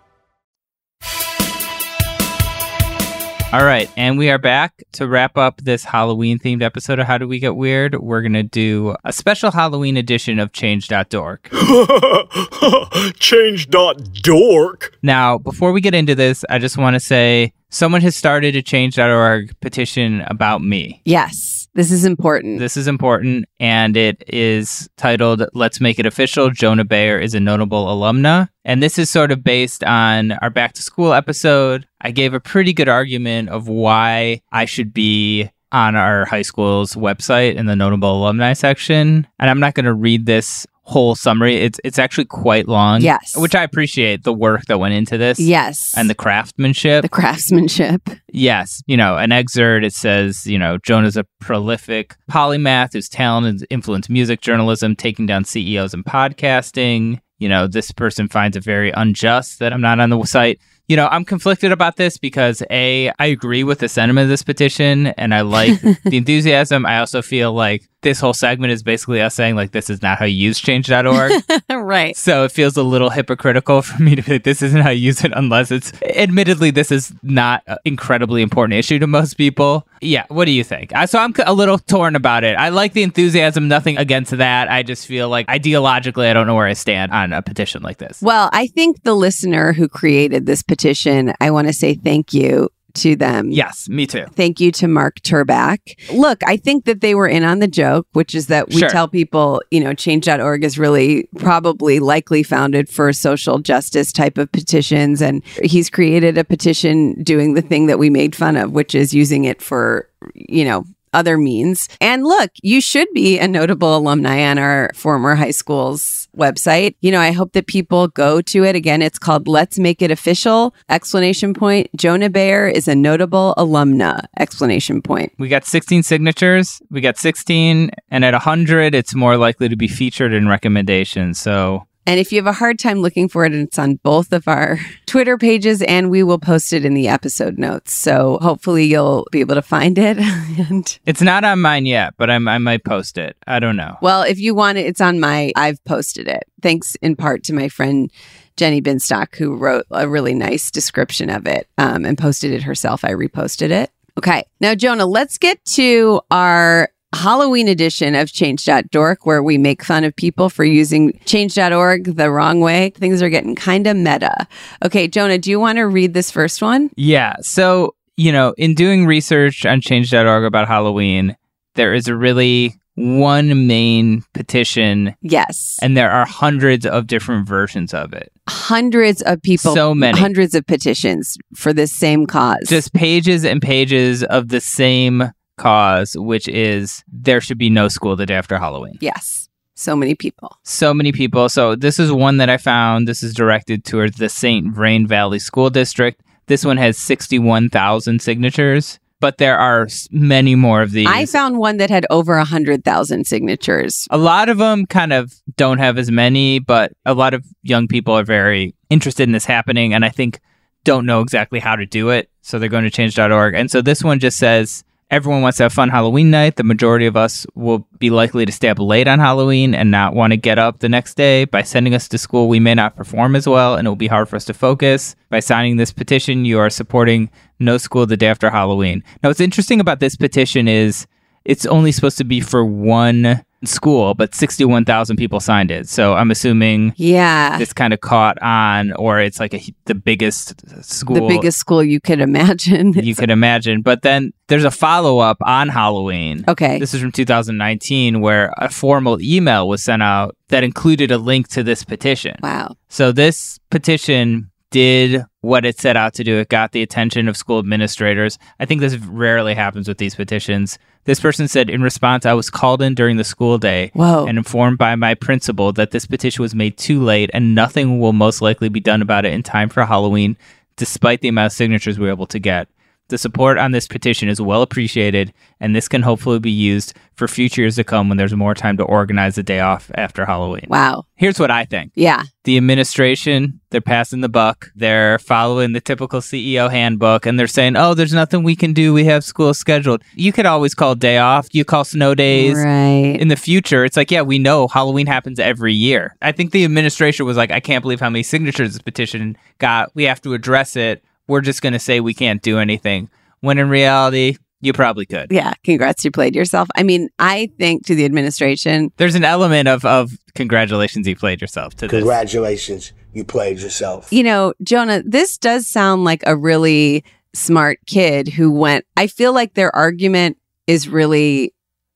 All 3.53 3.65
right, 3.65 3.91
and 3.97 4.17
we 4.17 4.29
are 4.29 4.37
back 4.37 4.81
to 4.93 5.05
wrap 5.05 5.37
up 5.37 5.59
this 5.61 5.83
Halloween 5.83 6.39
themed 6.39 6.61
episode 6.61 6.99
of 6.99 7.07
How 7.07 7.17
Do 7.17 7.27
We 7.27 7.37
Get 7.37 7.57
Weird. 7.57 7.99
We're 7.99 8.21
going 8.21 8.31
to 8.31 8.43
do 8.43 8.95
a 9.03 9.11
special 9.11 9.51
Halloween 9.51 9.97
edition 9.97 10.39
of 10.39 10.53
Change.dork. 10.53 11.49
Change.dork. 13.19 14.97
Now, 15.01 15.37
before 15.37 15.73
we 15.73 15.81
get 15.81 15.93
into 15.93 16.15
this, 16.15 16.45
I 16.49 16.59
just 16.59 16.77
want 16.77 16.93
to 16.93 17.01
say 17.01 17.51
someone 17.67 17.99
has 17.99 18.15
started 18.15 18.55
a 18.55 18.61
Change.org 18.61 19.59
petition 19.59 20.21
about 20.27 20.61
me. 20.63 21.01
Yes, 21.03 21.60
this 21.73 21.91
is 21.91 22.03
important. 22.03 22.59
This 22.59 22.75
is 22.75 22.87
important, 22.87 23.45
and 23.59 23.95
it 23.95 24.23
is 24.27 24.89
titled 24.97 25.43
Let's 25.53 25.79
Make 25.79 25.99
It 25.99 26.05
Official 26.05 26.49
Jonah 26.49 26.83
Bayer 26.83 27.17
is 27.17 27.33
a 27.33 27.39
Notable 27.39 27.85
Alumna. 27.87 28.49
And 28.65 28.83
this 28.83 28.99
is 28.99 29.09
sort 29.09 29.31
of 29.31 29.43
based 29.43 29.83
on 29.83 30.33
our 30.33 30.49
back 30.49 30.73
to 30.73 30.81
school 30.81 31.13
episode. 31.13 31.87
I 32.01 32.11
gave 32.11 32.33
a 32.33 32.39
pretty 32.39 32.73
good 32.73 32.89
argument 32.89 33.49
of 33.49 33.67
why 33.67 34.41
I 34.51 34.65
should 34.65 34.93
be 34.93 35.49
on 35.71 35.95
our 35.95 36.25
high 36.25 36.41
school's 36.41 36.95
website 36.95 37.55
in 37.55 37.65
the 37.65 37.75
notable 37.75 38.17
alumni 38.17 38.51
section. 38.53 39.25
And 39.39 39.49
I'm 39.49 39.59
not 39.59 39.73
going 39.73 39.85
to 39.85 39.93
read 39.93 40.25
this 40.25 40.67
whole 40.91 41.15
summary. 41.15 41.55
It's 41.55 41.79
it's 41.83 41.97
actually 41.97 42.25
quite 42.25 42.67
long. 42.67 43.01
Yes. 43.01 43.35
Which 43.35 43.55
I 43.55 43.63
appreciate 43.63 44.23
the 44.23 44.33
work 44.33 44.65
that 44.65 44.77
went 44.77 44.93
into 44.93 45.17
this. 45.17 45.39
Yes. 45.39 45.93
And 45.95 46.09
the 46.09 46.15
craftsmanship. 46.15 47.01
the 47.01 47.09
craftsmanship. 47.09 48.09
Yes, 48.33 48.81
you 48.87 48.95
know, 48.95 49.17
an 49.17 49.31
excerpt, 49.31 49.85
it 49.85 49.93
says, 49.93 50.45
you 50.45 50.57
know, 50.57 50.77
Jonah's 50.77 51.17
a 51.17 51.25
prolific 51.39 52.15
polymath 52.29 52.93
whose 52.93 53.09
talent 53.09 53.45
has 53.45 53.65
influenced 53.69 54.09
music 54.09 54.41
journalism, 54.41 54.95
taking 54.95 55.25
down 55.25 55.43
CEOs 55.43 55.93
and 55.93 56.05
podcasting. 56.05 57.19
You 57.39 57.49
know, 57.49 57.67
this 57.67 57.91
person 57.91 58.27
finds 58.27 58.55
it 58.55 58.63
very 58.63 58.91
unjust 58.91 59.59
that 59.59 59.73
I'm 59.73 59.81
not 59.81 59.99
on 59.99 60.09
the 60.09 60.23
site. 60.25 60.59
You 60.87 60.97
know, 60.97 61.07
I'm 61.07 61.25
conflicted 61.25 61.71
about 61.71 61.95
this 61.95 62.17
because 62.17 62.61
A, 62.69 63.11
I 63.17 63.25
agree 63.27 63.63
with 63.63 63.79
the 63.79 63.87
sentiment 63.87 64.25
of 64.25 64.29
this 64.29 64.43
petition 64.43 65.07
and 65.07 65.33
I 65.33 65.41
like 65.41 65.79
the 66.03 66.17
enthusiasm. 66.17 66.85
I 66.85 66.99
also 66.99 67.21
feel 67.21 67.53
like 67.53 67.87
this 68.01 68.19
whole 68.19 68.33
segment 68.33 68.71
is 68.71 68.83
basically 68.83 69.21
us 69.21 69.35
saying, 69.35 69.55
like, 69.55 69.71
this 69.71 69.89
is 69.89 70.01
not 70.01 70.17
how 70.17 70.25
you 70.25 70.35
use 70.35 70.59
change.org. 70.59 71.31
right. 71.69 72.15
So 72.15 72.43
it 72.43 72.51
feels 72.51 72.77
a 72.77 72.83
little 72.83 73.09
hypocritical 73.09 73.81
for 73.81 74.01
me 74.01 74.15
to 74.15 74.21
be 74.21 74.33
like, 74.33 74.43
this 74.43 74.61
isn't 74.61 74.81
how 74.81 74.89
you 74.89 75.01
use 75.01 75.23
it 75.23 75.31
unless 75.35 75.71
it's, 75.71 75.93
admittedly, 76.03 76.71
this 76.71 76.91
is 76.91 77.13
not 77.21 77.63
an 77.67 77.77
incredibly 77.85 78.41
important 78.41 78.77
issue 78.77 78.99
to 78.99 79.07
most 79.07 79.35
people. 79.35 79.87
Yeah, 80.01 80.25
what 80.29 80.45
do 80.45 80.51
you 80.51 80.63
think? 80.63 80.93
I, 80.95 81.05
so 81.05 81.19
I'm 81.19 81.33
a 81.45 81.53
little 81.53 81.77
torn 81.77 82.15
about 82.15 82.43
it. 82.43 82.57
I 82.57 82.69
like 82.69 82.93
the 82.93 83.03
enthusiasm, 83.03 83.67
nothing 83.67 83.97
against 83.97 84.35
that. 84.37 84.69
I 84.69 84.81
just 84.83 85.05
feel 85.05 85.29
like 85.29 85.47
ideologically, 85.47 86.27
I 86.27 86.33
don't 86.33 86.47
know 86.47 86.55
where 86.55 86.67
I 86.67 86.73
stand 86.73 87.11
on 87.11 87.33
a 87.33 87.41
petition 87.41 87.83
like 87.83 87.97
this. 87.97 88.21
Well, 88.21 88.49
I 88.51 88.67
think 88.67 89.03
the 89.03 89.13
listener 89.13 89.73
who 89.73 89.87
created 89.87 90.45
this 90.45 90.63
petition, 90.63 91.33
I 91.39 91.51
want 91.51 91.67
to 91.67 91.73
say 91.73 91.93
thank 91.93 92.33
you 92.33 92.69
to 92.95 93.15
them. 93.15 93.51
Yes, 93.51 93.87
me 93.89 94.05
too. 94.07 94.25
Thank 94.35 94.59
you 94.59 94.71
to 94.73 94.87
Mark 94.87 95.19
Turback. 95.21 95.79
Look, 96.13 96.41
I 96.45 96.57
think 96.57 96.85
that 96.85 97.01
they 97.01 97.15
were 97.15 97.27
in 97.27 97.43
on 97.43 97.59
the 97.59 97.67
joke, 97.67 98.07
which 98.13 98.35
is 98.35 98.47
that 98.47 98.69
we 98.69 98.79
Sure. 98.79 98.89
tell 98.89 99.07
people, 99.07 99.61
you 99.71 99.79
know, 99.79 99.93
change.org 99.93 100.63
is 100.63 100.77
really 100.77 101.27
probably 101.37 101.99
likely 101.99 102.43
founded 102.43 102.89
for 102.89 103.11
social 103.13 103.59
justice 103.59 104.11
type 104.11 104.37
of 104.37 104.51
petitions. 104.51 105.21
And 105.21 105.43
he's 105.63 105.89
created 105.89 106.37
a 106.37 106.43
petition 106.43 107.21
doing 107.23 107.53
the 107.53 107.61
thing 107.61 107.87
that 107.87 107.99
we 107.99 108.09
made 108.09 108.35
fun 108.35 108.57
of, 108.57 108.71
which 108.71 108.95
is 108.95 109.13
using 109.13 109.45
it 109.45 109.61
for, 109.61 110.07
you 110.35 110.65
know, 110.65 110.85
other 111.13 111.37
means. 111.37 111.89
And 111.99 112.23
look, 112.23 112.51
you 112.61 112.81
should 112.81 113.07
be 113.13 113.39
a 113.39 113.47
notable 113.47 113.95
alumni 113.95 114.49
on 114.49 114.57
our 114.57 114.91
former 114.95 115.35
high 115.35 115.51
school's 115.51 116.27
website. 116.35 116.95
You 117.01 117.11
know, 117.11 117.19
I 117.19 117.31
hope 117.31 117.53
that 117.53 117.67
people 117.67 118.07
go 118.07 118.41
to 118.41 118.63
it. 118.63 118.75
Again, 118.75 119.01
it's 119.01 119.19
called 119.19 119.47
Let's 119.47 119.77
Make 119.77 120.01
It 120.01 120.11
Official. 120.11 120.73
Explanation 120.89 121.53
point. 121.53 121.89
Jonah 121.95 122.29
Bayer 122.29 122.67
is 122.67 122.87
a 122.87 122.95
notable 122.95 123.53
alumna. 123.57 124.25
Explanation 124.39 125.01
point. 125.01 125.33
We 125.37 125.49
got 125.49 125.65
16 125.65 126.03
signatures. 126.03 126.81
We 126.89 127.01
got 127.01 127.17
16, 127.17 127.91
and 128.09 128.25
at 128.25 128.33
100, 128.33 128.95
it's 128.95 129.13
more 129.13 129.37
likely 129.37 129.69
to 129.69 129.75
be 129.75 129.87
featured 129.87 130.33
in 130.33 130.47
recommendations. 130.47 131.39
So 131.39 131.87
And 132.05 132.19
if 132.19 132.31
you 132.31 132.37
have 132.37 132.47
a 132.47 132.53
hard 132.53 132.79
time 132.79 132.99
looking 132.99 133.29
for 133.29 133.45
it, 133.45 133.53
it's 133.53 133.77
on 133.77 133.95
both 133.95 134.33
of 134.33 134.47
our 134.47 134.79
Twitter 135.05 135.37
pages 135.37 135.81
and 135.81 136.09
we 136.09 136.23
will 136.23 136.39
post 136.39 136.73
it 136.73 136.85
in 136.85 136.93
the 136.93 137.07
episode 137.07 137.57
notes. 137.57 137.93
So 137.93 138.39
hopefully 138.41 138.85
you'll 138.85 139.27
be 139.31 139.39
able 139.39 139.55
to 139.55 139.61
find 139.61 139.97
it. 139.97 140.17
and 140.69 140.99
it's 141.05 141.21
not 141.21 141.43
on 141.43 141.61
mine 141.61 141.85
yet, 141.85 142.15
but 142.17 142.29
I'm, 142.29 142.47
I 142.47 142.57
might 142.57 142.83
post 142.83 143.17
it. 143.17 143.37
I 143.47 143.59
don't 143.59 143.75
know. 143.75 143.97
well, 144.01 144.23
if 144.23 144.39
you 144.39 144.55
want 144.55 144.77
it, 144.77 144.85
it's 144.85 145.01
on 145.01 145.19
my, 145.19 145.51
I've 145.55 145.83
posted 145.85 146.27
it. 146.27 146.43
Thanks 146.61 146.95
in 146.95 147.15
part 147.15 147.43
to 147.45 147.53
my 147.53 147.69
friend 147.69 148.11
Jenny 148.57 148.81
Binstock, 148.81 149.35
who 149.35 149.55
wrote 149.55 149.85
a 149.91 150.07
really 150.07 150.33
nice 150.33 150.71
description 150.71 151.29
of 151.29 151.47
it 151.47 151.67
um, 151.77 152.05
and 152.05 152.17
posted 152.17 152.51
it 152.51 152.63
herself. 152.63 153.03
I 153.03 153.11
reposted 153.11 153.71
it. 153.71 153.91
Okay. 154.17 154.43
Now, 154.59 154.75
Jonah, 154.75 155.05
let's 155.05 155.37
get 155.37 155.63
to 155.65 156.21
our 156.29 156.89
Halloween 157.13 157.67
edition 157.67 158.15
of 158.15 158.31
Change.dork, 158.31 159.25
where 159.25 159.43
we 159.43 159.57
make 159.57 159.83
fun 159.83 160.03
of 160.03 160.15
people 160.15 160.49
for 160.49 160.63
using 160.63 161.19
Change.org 161.25 162.15
the 162.15 162.31
wrong 162.31 162.61
way. 162.61 162.91
Things 162.91 163.21
are 163.21 163.29
getting 163.29 163.55
kind 163.55 163.85
of 163.87 163.97
meta. 163.97 164.47
Okay, 164.83 165.07
Jonah, 165.07 165.37
do 165.37 165.49
you 165.49 165.59
want 165.59 165.77
to 165.77 165.83
read 165.87 166.13
this 166.13 166.31
first 166.31 166.61
one? 166.61 166.89
Yeah. 166.95 167.35
So, 167.41 167.95
you 168.17 168.31
know, 168.31 168.53
in 168.57 168.75
doing 168.75 169.05
research 169.05 169.65
on 169.65 169.81
change.org 169.81 170.43
about 170.45 170.67
Halloween, 170.67 171.35
there 171.75 171.93
is 171.93 172.07
a 172.07 172.15
really 172.15 172.75
one 172.95 173.67
main 173.67 174.21
petition, 174.33 175.15
Yes. 175.21 175.77
and 175.81 175.95
there 175.95 176.11
are 176.11 176.25
hundreds 176.25 176.85
of 176.85 177.07
different 177.07 177.47
versions 177.47 177.93
of 177.93 178.11
it. 178.13 178.31
Hundreds 178.49 179.21
of 179.21 179.41
people, 179.41 179.73
So 179.73 179.95
many. 179.95 180.19
hundreds 180.19 180.53
of 180.55 180.65
petitions 180.67 181.37
for 181.55 181.71
this 181.71 181.91
same 181.91 182.25
cause. 182.27 182.65
Just 182.67 182.93
pages 182.93 183.45
and 183.45 183.61
pages 183.61 184.23
of 184.25 184.49
the 184.49 184.59
same 184.59 185.31
cause, 185.61 186.15
which 186.17 186.47
is 186.47 187.03
there 187.11 187.39
should 187.41 187.57
be 187.57 187.69
no 187.69 187.87
school 187.87 188.15
the 188.15 188.25
day 188.25 188.35
after 188.35 188.57
Halloween. 188.57 188.97
yes. 189.01 189.47
So 189.75 189.95
many 189.95 190.13
people. 190.15 190.49
so 190.63 190.93
many 190.93 191.11
people. 191.11 191.49
So 191.49 191.75
this 191.75 191.97
is 191.97 192.11
one 192.11 192.37
that 192.37 192.49
I 192.49 192.57
found. 192.57 193.07
This 193.07 193.23
is 193.23 193.33
directed 193.33 193.83
towards 193.83 194.17
the 194.17 194.29
St. 194.29 194.75
Vrain 194.75 195.07
Valley 195.07 195.39
School 195.39 195.69
District. 195.71 196.21
This 196.45 196.63
one 196.63 196.77
has 196.77 196.97
61,000 196.99 198.21
signatures, 198.21 198.99
but 199.19 199.37
there 199.39 199.57
are 199.57 199.87
many 200.11 200.53
more 200.55 200.81
of 200.83 200.91
these. 200.91 201.07
I 201.09 201.25
found 201.25 201.57
one 201.57 201.77
that 201.77 201.89
had 201.89 202.05
over 202.11 202.35
a 202.35 202.45
hundred 202.45 202.83
thousand 202.83 203.25
signatures. 203.25 204.07
a 204.11 204.17
lot 204.17 204.49
of 204.49 204.57
them 204.59 204.85
kind 204.85 205.13
of 205.13 205.33
don't 205.57 205.79
have 205.79 205.97
as 205.97 206.11
many, 206.11 206.59
but 206.59 206.91
a 207.05 207.13
lot 207.15 207.33
of 207.33 207.43
young 207.63 207.87
people 207.87 208.13
are 208.13 208.23
very 208.23 208.75
interested 208.89 209.23
in 209.23 209.31
this 209.31 209.45
happening 209.45 209.93
and 209.95 210.05
I 210.05 210.09
think 210.09 210.39
don't 210.83 211.05
know 211.05 211.21
exactly 211.21 211.59
how 211.59 211.75
to 211.75 211.85
do 211.85 212.09
it. 212.09 212.29
So 212.41 212.59
they're 212.59 212.69
going 212.69 212.83
to 212.83 212.89
change.org. 212.91 213.55
And 213.55 213.71
so 213.71 213.81
this 213.81 214.03
one 214.03 214.19
just 214.19 214.37
says 214.37 214.83
everyone 215.11 215.41
wants 215.41 215.57
to 215.57 215.63
have 215.63 215.73
fun 215.73 215.89
Halloween 215.89 216.31
night. 216.31 216.55
The 216.55 216.63
majority 216.63 217.05
of 217.05 217.17
us 217.17 217.45
will 217.53 217.85
be 217.99 218.09
likely 218.09 218.45
to 218.45 218.51
stay 218.51 218.69
up 218.69 218.79
late 218.79 219.09
on 219.09 219.19
Halloween 219.19 219.75
and 219.75 219.91
not 219.91 220.15
want 220.15 220.31
to 220.31 220.37
get 220.37 220.57
up 220.57 220.79
the 220.79 220.89
next 220.89 221.15
day. 221.15 221.43
By 221.43 221.63
sending 221.63 221.93
us 221.93 222.07
to 222.07 222.17
school, 222.17 222.47
we 222.47 222.61
may 222.61 222.73
not 222.73 222.95
perform 222.95 223.35
as 223.35 223.47
well 223.47 223.75
and 223.75 223.85
it 223.85 223.89
will 223.89 223.97
be 223.97 224.07
hard 224.07 224.29
for 224.29 224.37
us 224.37 224.45
to 224.45 224.53
focus. 224.53 225.15
By 225.29 225.41
signing 225.41 225.75
this 225.75 225.91
petition, 225.91 226.45
you 226.45 226.59
are 226.59 226.69
supporting 226.69 227.29
no 227.59 227.77
school 227.77 228.05
the 228.05 228.17
day 228.17 228.27
after 228.27 228.49
Halloween. 228.49 229.03
Now, 229.21 229.29
what's 229.29 229.41
interesting 229.41 229.81
about 229.81 229.99
this 229.99 230.15
petition 230.15 230.67
is 230.67 231.05
it's 231.43 231.65
only 231.65 231.91
supposed 231.91 232.17
to 232.19 232.23
be 232.23 232.39
for 232.39 232.63
one 232.63 233.43
school, 233.63 234.13
but 234.13 234.33
61,000 234.33 235.15
people 235.17 235.39
signed 235.39 235.71
it. 235.71 235.87
So 235.87 236.13
I'm 236.13 236.31
assuming 236.31 236.93
Yeah. 236.97 237.57
this 237.57 237.73
kind 237.73 237.93
of 237.93 238.01
caught 238.01 238.41
on, 238.41 238.91
or 238.93 239.19
it's 239.19 239.39
like 239.39 239.53
a, 239.53 239.61
the 239.85 239.95
biggest 239.95 240.53
school 240.83 241.15
the 241.15 241.27
biggest 241.27 241.57
school 241.59 241.83
you 241.83 241.99
could 241.99 242.19
imagine. 242.21 242.93
you 242.93 243.15
could 243.15 243.29
imagine. 243.29 243.81
But 243.81 244.01
then 244.01 244.33
there's 244.47 244.63
a 244.63 244.71
follow 244.71 245.19
up 245.19 245.37
on 245.45 245.69
Halloween. 245.69 246.43
Okay. 246.47 246.79
This 246.79 246.93
is 246.93 247.01
from 247.01 247.11
2019, 247.11 248.19
where 248.21 248.53
a 248.57 248.69
formal 248.69 249.21
email 249.21 249.67
was 249.67 249.83
sent 249.83 250.01
out 250.01 250.35
that 250.49 250.63
included 250.63 251.11
a 251.11 251.17
link 251.17 251.47
to 251.49 251.63
this 251.63 251.83
petition. 251.83 252.35
wow. 252.41 252.75
So 252.89 253.11
this 253.11 253.59
petition 253.69 254.51
did 254.71 255.23
what 255.41 255.65
it 255.65 255.79
set 255.79 255.97
out 255.97 256.13
to 256.13 256.23
do. 256.23 256.37
It 256.37 256.49
got 256.49 256.71
the 256.71 256.83
attention 256.83 257.27
of 257.27 257.35
school 257.35 257.59
administrators. 257.59 258.37
I 258.59 258.65
think 258.65 258.79
this 258.79 258.95
rarely 258.97 259.55
happens 259.55 259.87
with 259.87 259.97
these 259.97 260.15
petitions. 260.15 260.77
This 261.05 261.19
person 261.19 261.47
said, 261.47 261.69
in 261.69 261.81
response, 261.81 262.27
I 262.27 262.33
was 262.33 262.51
called 262.51 262.81
in 262.81 262.93
during 262.93 263.17
the 263.17 263.23
school 263.23 263.57
day 263.57 263.91
Whoa. 263.95 264.27
and 264.27 264.37
informed 264.37 264.77
by 264.77 264.95
my 264.95 265.15
principal 265.15 265.73
that 265.73 265.91
this 265.91 266.05
petition 266.05 266.43
was 266.43 266.53
made 266.53 266.77
too 266.77 267.01
late 267.03 267.31
and 267.33 267.55
nothing 267.55 267.99
will 267.99 268.13
most 268.13 268.41
likely 268.41 268.69
be 268.69 268.79
done 268.79 269.01
about 269.01 269.25
it 269.25 269.33
in 269.33 269.41
time 269.41 269.69
for 269.69 269.83
Halloween, 269.83 270.37
despite 270.75 271.21
the 271.21 271.27
amount 271.27 271.47
of 271.47 271.53
signatures 271.53 271.97
we 271.97 272.05
were 272.05 272.11
able 272.11 272.27
to 272.27 272.39
get. 272.39 272.67
The 273.11 273.17
support 273.17 273.57
on 273.57 273.71
this 273.71 273.89
petition 273.89 274.29
is 274.29 274.39
well 274.39 274.61
appreciated, 274.61 275.33
and 275.59 275.75
this 275.75 275.89
can 275.89 276.01
hopefully 276.01 276.39
be 276.39 276.49
used 276.49 276.93
for 277.15 277.27
future 277.27 277.61
years 277.61 277.75
to 277.75 277.83
come 277.83 278.07
when 278.07 278.17
there's 278.17 278.33
more 278.33 278.53
time 278.53 278.77
to 278.77 278.83
organize 278.83 279.35
the 279.35 279.43
day 279.43 279.59
off 279.59 279.91
after 279.95 280.25
Halloween. 280.25 280.65
Wow. 280.69 281.03
Here's 281.15 281.37
what 281.37 281.51
I 281.51 281.65
think. 281.65 281.91
Yeah. 281.93 282.23
The 282.45 282.55
administration, 282.55 283.59
they're 283.69 283.81
passing 283.81 284.21
the 284.21 284.29
buck. 284.29 284.71
They're 284.75 285.19
following 285.19 285.73
the 285.73 285.81
typical 285.81 286.21
CEO 286.21 286.71
handbook 286.71 287.25
and 287.25 287.37
they're 287.37 287.47
saying, 287.47 287.75
oh, 287.75 287.93
there's 287.93 288.13
nothing 288.13 288.43
we 288.43 288.55
can 288.55 288.71
do. 288.71 288.93
We 288.93 289.03
have 289.05 289.23
school 289.23 289.53
scheduled. 289.53 290.01
You 290.15 290.31
could 290.31 290.47
always 290.47 290.73
call 290.73 290.95
day 290.95 291.17
off. 291.17 291.53
You 291.53 291.65
call 291.65 291.83
snow 291.83 292.15
days. 292.15 292.55
Right. 292.55 293.17
In 293.19 293.27
the 293.27 293.35
future, 293.35 293.83
it's 293.83 293.97
like, 293.97 294.09
yeah, 294.09 294.21
we 294.21 294.39
know 294.39 294.67
Halloween 294.67 295.05
happens 295.05 295.37
every 295.37 295.73
year. 295.73 296.15
I 296.21 296.31
think 296.31 296.51
the 296.51 296.63
administration 296.63 297.25
was 297.25 297.37
like, 297.37 297.51
I 297.51 297.59
can't 297.59 297.81
believe 297.83 297.99
how 297.99 298.09
many 298.09 298.23
signatures 298.23 298.71
this 298.71 298.81
petition 298.81 299.37
got. 299.59 299.93
We 299.93 300.05
have 300.05 300.21
to 300.21 300.33
address 300.33 300.75
it. 300.77 301.03
We're 301.31 301.39
just 301.39 301.61
going 301.61 301.71
to 301.71 301.79
say 301.79 302.01
we 302.01 302.13
can't 302.13 302.41
do 302.41 302.59
anything. 302.59 303.09
When 303.39 303.57
in 303.57 303.69
reality, 303.69 304.35
you 304.59 304.73
probably 304.73 305.05
could. 305.05 305.31
Yeah. 305.31 305.53
Congrats, 305.63 306.03
you 306.03 306.11
played 306.11 306.35
yourself. 306.35 306.67
I 306.75 306.83
mean, 306.83 307.07
I 307.19 307.49
think 307.57 307.85
to 307.85 307.95
the 307.95 308.03
administration, 308.03 308.91
There's 308.97 309.15
an 309.15 309.23
element 309.23 309.69
of, 309.69 309.85
of 309.85 310.11
congratulations, 310.35 311.07
you 311.07 311.15
played 311.15 311.39
yourself 311.39 311.73
to 311.77 311.87
this. 311.87 311.99
Congratulations, 311.99 312.91
you 313.13 313.23
played 313.23 313.59
yourself. 313.59 314.11
you 314.11 314.23
know, 314.23 314.53
Jonah, 314.61 315.03
this 315.05 315.37
does 315.37 315.67
sound 315.67 316.03
like 316.03 316.21
a 316.27 316.35
really 316.35 317.05
smart 317.33 317.79
kid 317.87 318.27
who 318.27 318.51
went. 318.51 318.85
I 318.97 319.07
feel 319.07 319.33
like 319.33 319.53
their 319.53 319.73
argument 319.73 320.37
is 320.67 320.89
really 320.89 321.53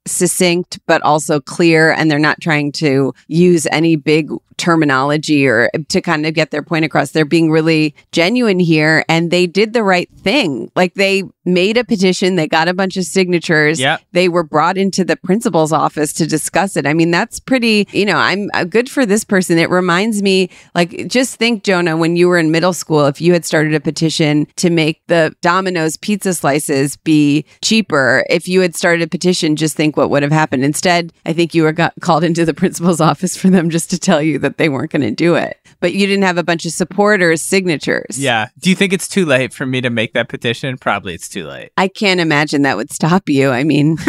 succinct 0.07 0.79
but 0.85 1.01
also 1.01 1.41
clear 1.41 1.91
and 1.91 2.09
they're 2.09 2.19
not 2.19 2.39
trying 2.39 2.71
to 2.71 3.13
use 3.27 3.67
any 3.71 3.95
big 3.95 4.31
terminology 4.57 5.47
or 5.47 5.69
to 5.89 6.01
kind 6.01 6.25
of 6.25 6.33
get 6.33 6.51
their 6.51 6.63
point 6.63 6.85
across 6.85 7.11
they're 7.11 7.25
being 7.25 7.51
really 7.51 7.95
genuine 8.11 8.59
here 8.59 9.03
and 9.09 9.31
they 9.31 9.47
did 9.47 9.73
the 9.73 9.83
right 9.83 10.09
thing. 10.17 10.71
Like 10.75 10.93
they 10.93 11.23
made 11.45 11.77
a 11.77 11.83
petition 11.83 12.35
they 12.35 12.47
got 12.47 12.67
a 12.67 12.73
bunch 12.73 12.97
of 12.97 13.03
signatures. 13.03 13.79
Yep. 13.79 14.01
they 14.13 14.29
were 14.29 14.43
brought 14.43 14.77
into 14.77 15.03
the 15.05 15.15
principal's 15.15 15.71
office 15.71 16.13
to 16.13 16.25
discuss 16.25 16.75
it. 16.75 16.85
I 16.85 16.93
mean 16.93 17.11
that's 17.11 17.39
pretty 17.39 17.87
you 17.91 18.05
know 18.05 18.17
i'm 18.17 18.49
uh, 18.53 18.63
good 18.63 18.89
for 18.89 19.05
this 19.05 19.23
person. 19.23 19.57
It 19.57 19.69
reminds 19.69 20.21
me 20.21 20.49
like 20.73 21.07
just 21.07 21.35
think 21.35 21.63
jonah 21.63 21.97
when 21.97 22.15
you 22.15 22.27
were 22.27 22.37
in 22.37 22.51
middle 22.51 22.73
school 22.73 23.05
if 23.05 23.21
you 23.21 23.33
had 23.33 23.45
started 23.45 23.73
a 23.73 23.79
petition 23.79 24.47
to 24.55 24.69
make 24.69 25.01
the 25.07 25.35
domino's 25.41 25.97
pizza 25.97 26.33
slices 26.33 26.97
be 26.97 27.45
cheaper 27.61 28.25
if 28.29 28.47
you 28.47 28.61
had 28.61 28.75
started 28.75 29.03
a 29.03 29.07
petition 29.07 29.55
just 29.55 29.75
think 29.75 29.97
what 29.97 30.09
would 30.09 30.23
have 30.23 30.31
happened. 30.31 30.63
Instead 30.63 31.13
i 31.25 31.33
think 31.33 31.53
you 31.53 31.63
were 31.63 31.71
got 31.71 31.93
called 32.01 32.23
into 32.23 32.45
the 32.45 32.53
principal's 32.53 33.01
office 33.11 33.37
for 33.37 33.49
them 33.49 33.69
just 33.69 33.89
to 33.89 33.99
tell 33.99 34.21
you 34.21 34.39
that 34.45 34.57
they 34.57 34.69
weren't 34.69 34.91
going 34.91 35.01
to 35.01 35.11
do 35.11 35.35
it 35.35 35.57
but 35.79 35.93
you 35.93 36.07
didn't 36.07 36.23
have 36.23 36.37
a 36.37 36.43
bunch 36.43 36.65
of 36.65 36.71
supporters 36.71 37.41
signatures 37.41 38.17
Yeah. 38.17 38.47
Do 38.59 38.69
you 38.69 38.75
think 38.75 38.93
it's 38.93 39.07
too 39.07 39.25
late 39.25 39.53
for 39.53 39.65
me 39.65 39.81
to 39.81 39.89
make 39.89 40.13
that 40.13 40.29
petition? 40.29 40.77
Probably 40.77 41.13
it's 41.13 41.27
too 41.29 41.45
late. 41.45 41.71
i 41.77 41.87
can't 41.87 42.19
imagine 42.19 42.61
that 42.63 42.77
would 42.77 42.91
stop 42.91 43.27
you 43.29 43.49
i 43.49 43.63
mean 43.63 43.97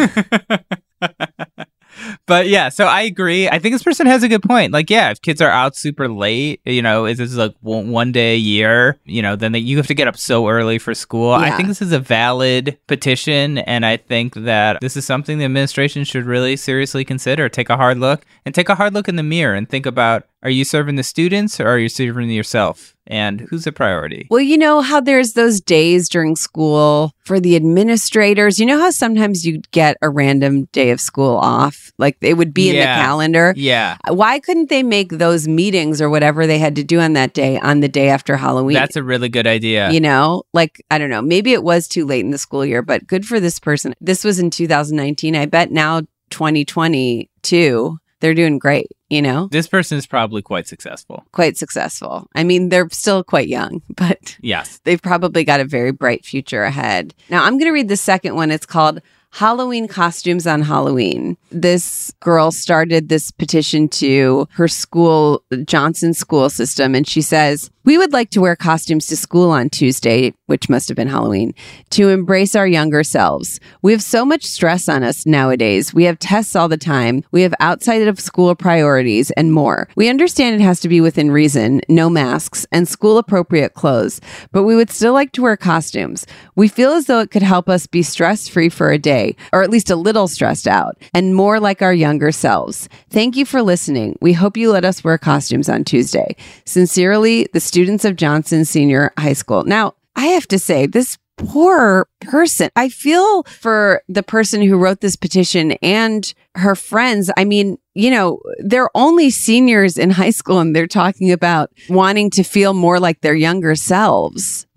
But 2.27 2.49
yeah, 2.49 2.69
so 2.69 2.87
I 2.87 3.03
agree. 3.03 3.49
I 3.49 3.59
think 3.59 3.75
this 3.75 3.83
person 3.83 4.07
has 4.07 4.23
a 4.23 4.29
good 4.29 4.43
point. 4.43 4.73
Like, 4.73 4.91
yeah, 4.91 5.11
if 5.11 5.21
kids 5.23 5.41
are 5.41 5.51
out 5.51 5.77
super 5.77 6.09
late, 6.09 6.61
you 6.65 6.83
know, 6.83 7.07
is 7.07 7.19
this 7.19 7.35
like 7.35 7.55
one, 7.61 7.91
one 7.91 8.13
day 8.13 8.35
a 8.35 8.39
year, 8.39 8.99
you 9.05 9.23
know, 9.23 9.37
then 9.37 9.53
they, 9.53 9.59
you 9.59 9.77
have 9.77 9.87
to 9.89 9.95
get 9.95 10.09
up 10.09 10.17
so 10.17 10.49
early 10.49 10.79
for 10.79 10.95
school. 10.95 11.33
I 11.33 11.51
think 11.51 11.69
this 11.69 11.83
is 11.83 11.93
a 11.93 12.01
valid 12.01 12.79
petition. 12.87 13.59
And 13.59 13.85
I 13.85 13.97
think 13.97 14.35
that 14.35 14.81
this 14.81 14.97
is 14.97 15.05
something 15.05 15.39
the 15.39 15.45
administration 15.45 16.05
should 16.05 16.25
really 16.25 16.57
seriously 16.57 17.05
consider. 17.05 17.49
Take 17.49 17.71
a 17.71 17.77
hard 17.77 17.99
look 17.99 18.25
and 18.45 18.55
take 18.55 18.69
a 18.69 18.75
hard 18.75 18.95
look 18.95 19.09
in 19.09 19.17
the 19.17 19.23
mirror 19.23 19.55
and 19.55 19.69
think 19.69 19.87
about 19.87 20.27
are 20.47 20.51
you 20.51 20.65
serving 20.65 20.95
the 20.95 21.03
students 21.03 21.59
or 21.59 21.67
are 21.67 21.77
you 21.77 21.89
serving 21.89 22.31
yourself? 22.31 22.95
And 23.09 23.41
who's 23.41 23.65
the 23.65 23.73
priority? 23.73 24.29
Well, 24.31 24.41
you 24.41 24.57
know 24.57 24.81
how 24.81 25.01
there's 25.01 25.33
those 25.33 25.61
days 25.61 26.09
during 26.09 26.37
school 26.37 27.11
for 27.25 27.41
the 27.41 27.57
administrators. 27.57 28.61
You 28.61 28.67
know 28.67 28.79
how 28.79 28.91
sometimes 28.91 29.45
you 29.45 29.61
get 29.73 29.97
a 30.03 30.09
random 30.09 30.67
day 30.67 30.91
of 30.91 31.01
school 31.01 31.37
off? 31.37 31.91
Like 31.99 32.17
it 32.21 32.35
would 32.35 32.55
be 32.55 32.71
in 32.71 32.77
the 32.77 32.85
calendar. 32.85 33.55
Yeah. 33.57 33.97
Why 34.07 34.39
couldn't 34.39 34.69
they 34.69 34.85
make 34.85 35.11
those 35.11 35.49
meetings 35.49 36.01
or 36.01 36.09
whatever 36.09 36.47
they 36.47 36.61
had 36.61 36.77
to 36.77 36.85
do 36.85 37.01
on 37.01 37.15
that 37.15 37.33
day 37.33 37.59
on 37.59 37.81
the 37.81 37.89
day 37.89 38.09
after 38.09 38.37
Halloween? 38.37 38.75
That's 38.75 38.95
a 38.95 39.03
really 39.03 39.29
good 39.29 39.49
idea. 39.49 39.91
You 39.91 40.01
know, 40.01 40.45
like, 40.55 40.81
I 40.93 40.99
don't 40.99 41.11
know, 41.11 41.23
maybe 41.23 41.55
it 41.55 41.65
was 41.65 41.89
too 41.89 42.07
late 42.07 42.25
in 42.25 42.31
the 42.31 42.39
school 42.39 42.65
year, 42.65 42.83
but 42.83 43.09
good 43.09 43.27
for 43.27 43.41
this 43.41 43.59
person. 43.59 43.95
This 44.01 44.23
was 44.23 44.39
in 44.39 44.51
2019. 44.51 45.35
I 45.35 45.47
bet 45.47 45.73
now 45.73 46.03
2022, 46.31 47.99
they're 48.21 48.35
doing 48.35 48.59
great, 48.59 48.87
you 49.11 49.21
know, 49.23 49.49
this 49.51 49.69
person 49.69 49.99
is 49.99 50.07
probably 50.07 50.43
quite 50.43 50.67
successful. 50.67 51.25
quite 51.33 51.57
successful. 51.57 52.27
I 52.35 52.45
mean, 52.45 52.69
they're 52.71 52.89
still 52.91 53.23
quite 53.25 53.49
young, 53.49 53.83
but 53.97 54.37
Yes. 54.41 54.81
they've 54.85 55.03
probably 55.03 55.45
got 55.45 55.61
a 55.61 55.65
very 55.65 55.93
bright 55.93 56.25
future 56.25 56.63
ahead. 56.65 57.15
Now, 57.31 57.45
I'm 57.45 57.55
going 57.59 57.67
to 57.69 57.73
read 57.73 57.89
the 57.89 57.97
second 57.97 58.35
one. 58.35 58.51
It's 58.51 58.67
called 58.67 59.01
Halloween 59.31 59.87
Costumes 59.87 60.47
on 60.47 60.63
Halloween. 60.63 61.37
This 61.51 62.11
girl 62.21 62.51
started 62.51 63.09
this 63.11 63.31
petition 63.31 63.87
to 63.89 64.49
her 64.53 64.67
school, 64.69 65.43
Johnson 65.67 66.15
school 66.15 66.49
system, 66.49 66.95
and 66.95 67.07
she 67.07 67.21
says, 67.21 67.71
We 67.87 67.99
would 67.99 68.13
like 68.13 68.31
to 68.31 68.41
wear 68.41 68.57
costumes 68.57 69.07
to 69.07 69.17
school 69.17 69.53
on 69.53 69.71
Tuesday, 69.71 70.35
which 70.47 70.69
must 70.69 70.89
have 70.89 70.97
been 70.97 71.07
Halloween, 71.07 71.55
to 71.91 72.09
embrace 72.09 72.57
our 72.57 72.67
younger 72.67 73.05
selves. 73.05 73.61
We 73.81 73.93
have 73.93 74.03
so 74.03 74.25
much 74.25 74.43
stress 74.43 74.89
on 74.89 75.05
us 75.05 75.25
nowadays. 75.25 75.95
We 75.95 76.03
have 76.03 76.19
tests 76.19 76.57
all 76.57 76.67
the 76.67 76.77
time. 76.77 77.23
We 77.31 77.43
have 77.43 77.55
outside 77.61 78.03
of 78.09 78.19
school 78.19 78.57
priorities 78.57 79.31
and 79.31 79.53
more. 79.53 79.89
We 79.95 80.09
understand 80.09 80.57
it 80.61 80.65
has 80.65 80.81
to 80.81 80.89
be 80.89 81.01
within 81.01 81.31
reason, 81.31 81.81
no 81.89 82.11
masks, 82.11 82.67
and 82.73 82.89
school 82.89 83.19
appropriate 83.19 83.75
clothes, 83.75 84.21
but 84.51 84.65
we 84.65 84.75
would 84.75 84.91
still 84.91 85.13
like 85.13 85.31
to 85.33 85.43
wear 85.43 85.57
costumes. 85.57 86.27
We 86.57 86.67
feel 86.67 86.91
as 86.91 87.07
though 87.07 87.21
it 87.21 87.31
could 87.31 87.45
help 87.45 87.69
us 87.69 87.87
be 87.87 88.03
stress 88.03 88.49
free 88.49 88.69
for 88.69 88.91
a 88.91 88.99
day, 88.99 89.37
or 89.53 89.63
at 89.63 89.71
least 89.71 89.91
a 89.91 89.97
little 89.97 90.27
stressed 90.27 90.67
out, 90.67 90.99
and 91.15 91.37
more 91.37 91.61
like 91.61 91.83
our 91.83 91.95
younger 91.95 92.33
selves. 92.33 92.89
Thank 93.11 93.37
you 93.37 93.47
for 93.47 93.63
listening. 93.63 94.19
We 94.21 94.33
hope 94.33 94.57
you 94.57 94.73
let 94.73 94.85
us 94.85 95.05
wear 95.05 95.19
costumes 95.19 95.69
on 95.69 95.85
Tuesday. 95.85 96.35
Sincerely, 96.65 97.47
the 97.53 97.61
students 97.77 98.07
of 98.07 98.17
Johnson 98.17 98.65
Senior 98.65 99.13
High 99.19 99.35
School. 99.35 99.63
Now, 99.65 99.97
I 100.15 100.29
have 100.29 100.49
to 100.49 100.59
say, 100.59 100.87
this 100.87 101.19
poor 101.37 102.09
person. 102.23 102.71
I 102.75 102.89
feel 102.89 103.43
for 103.43 104.01
the 104.09 104.23
person 104.23 104.63
who 104.63 104.79
wrote 104.79 105.03
this 105.03 105.15
petition 105.15 105.73
and 105.83 106.33
her 106.55 106.75
friends. 106.75 107.31
I 107.37 107.45
mean, 107.45 107.77
you 107.93 108.11
know, 108.11 108.41
they're 108.61 108.89
only 108.95 109.29
seniors 109.29 109.99
in 109.99 110.09
high 110.09 110.31
school 110.31 110.59
and 110.59 110.75
they're 110.75 110.87
talking 110.87 111.31
about 111.31 111.71
wanting 111.91 112.31
to 112.31 112.43
feel 112.43 112.73
more 112.73 112.99
like 112.99 113.21
their 113.21 113.35
younger 113.35 113.75
selves. 113.75 114.67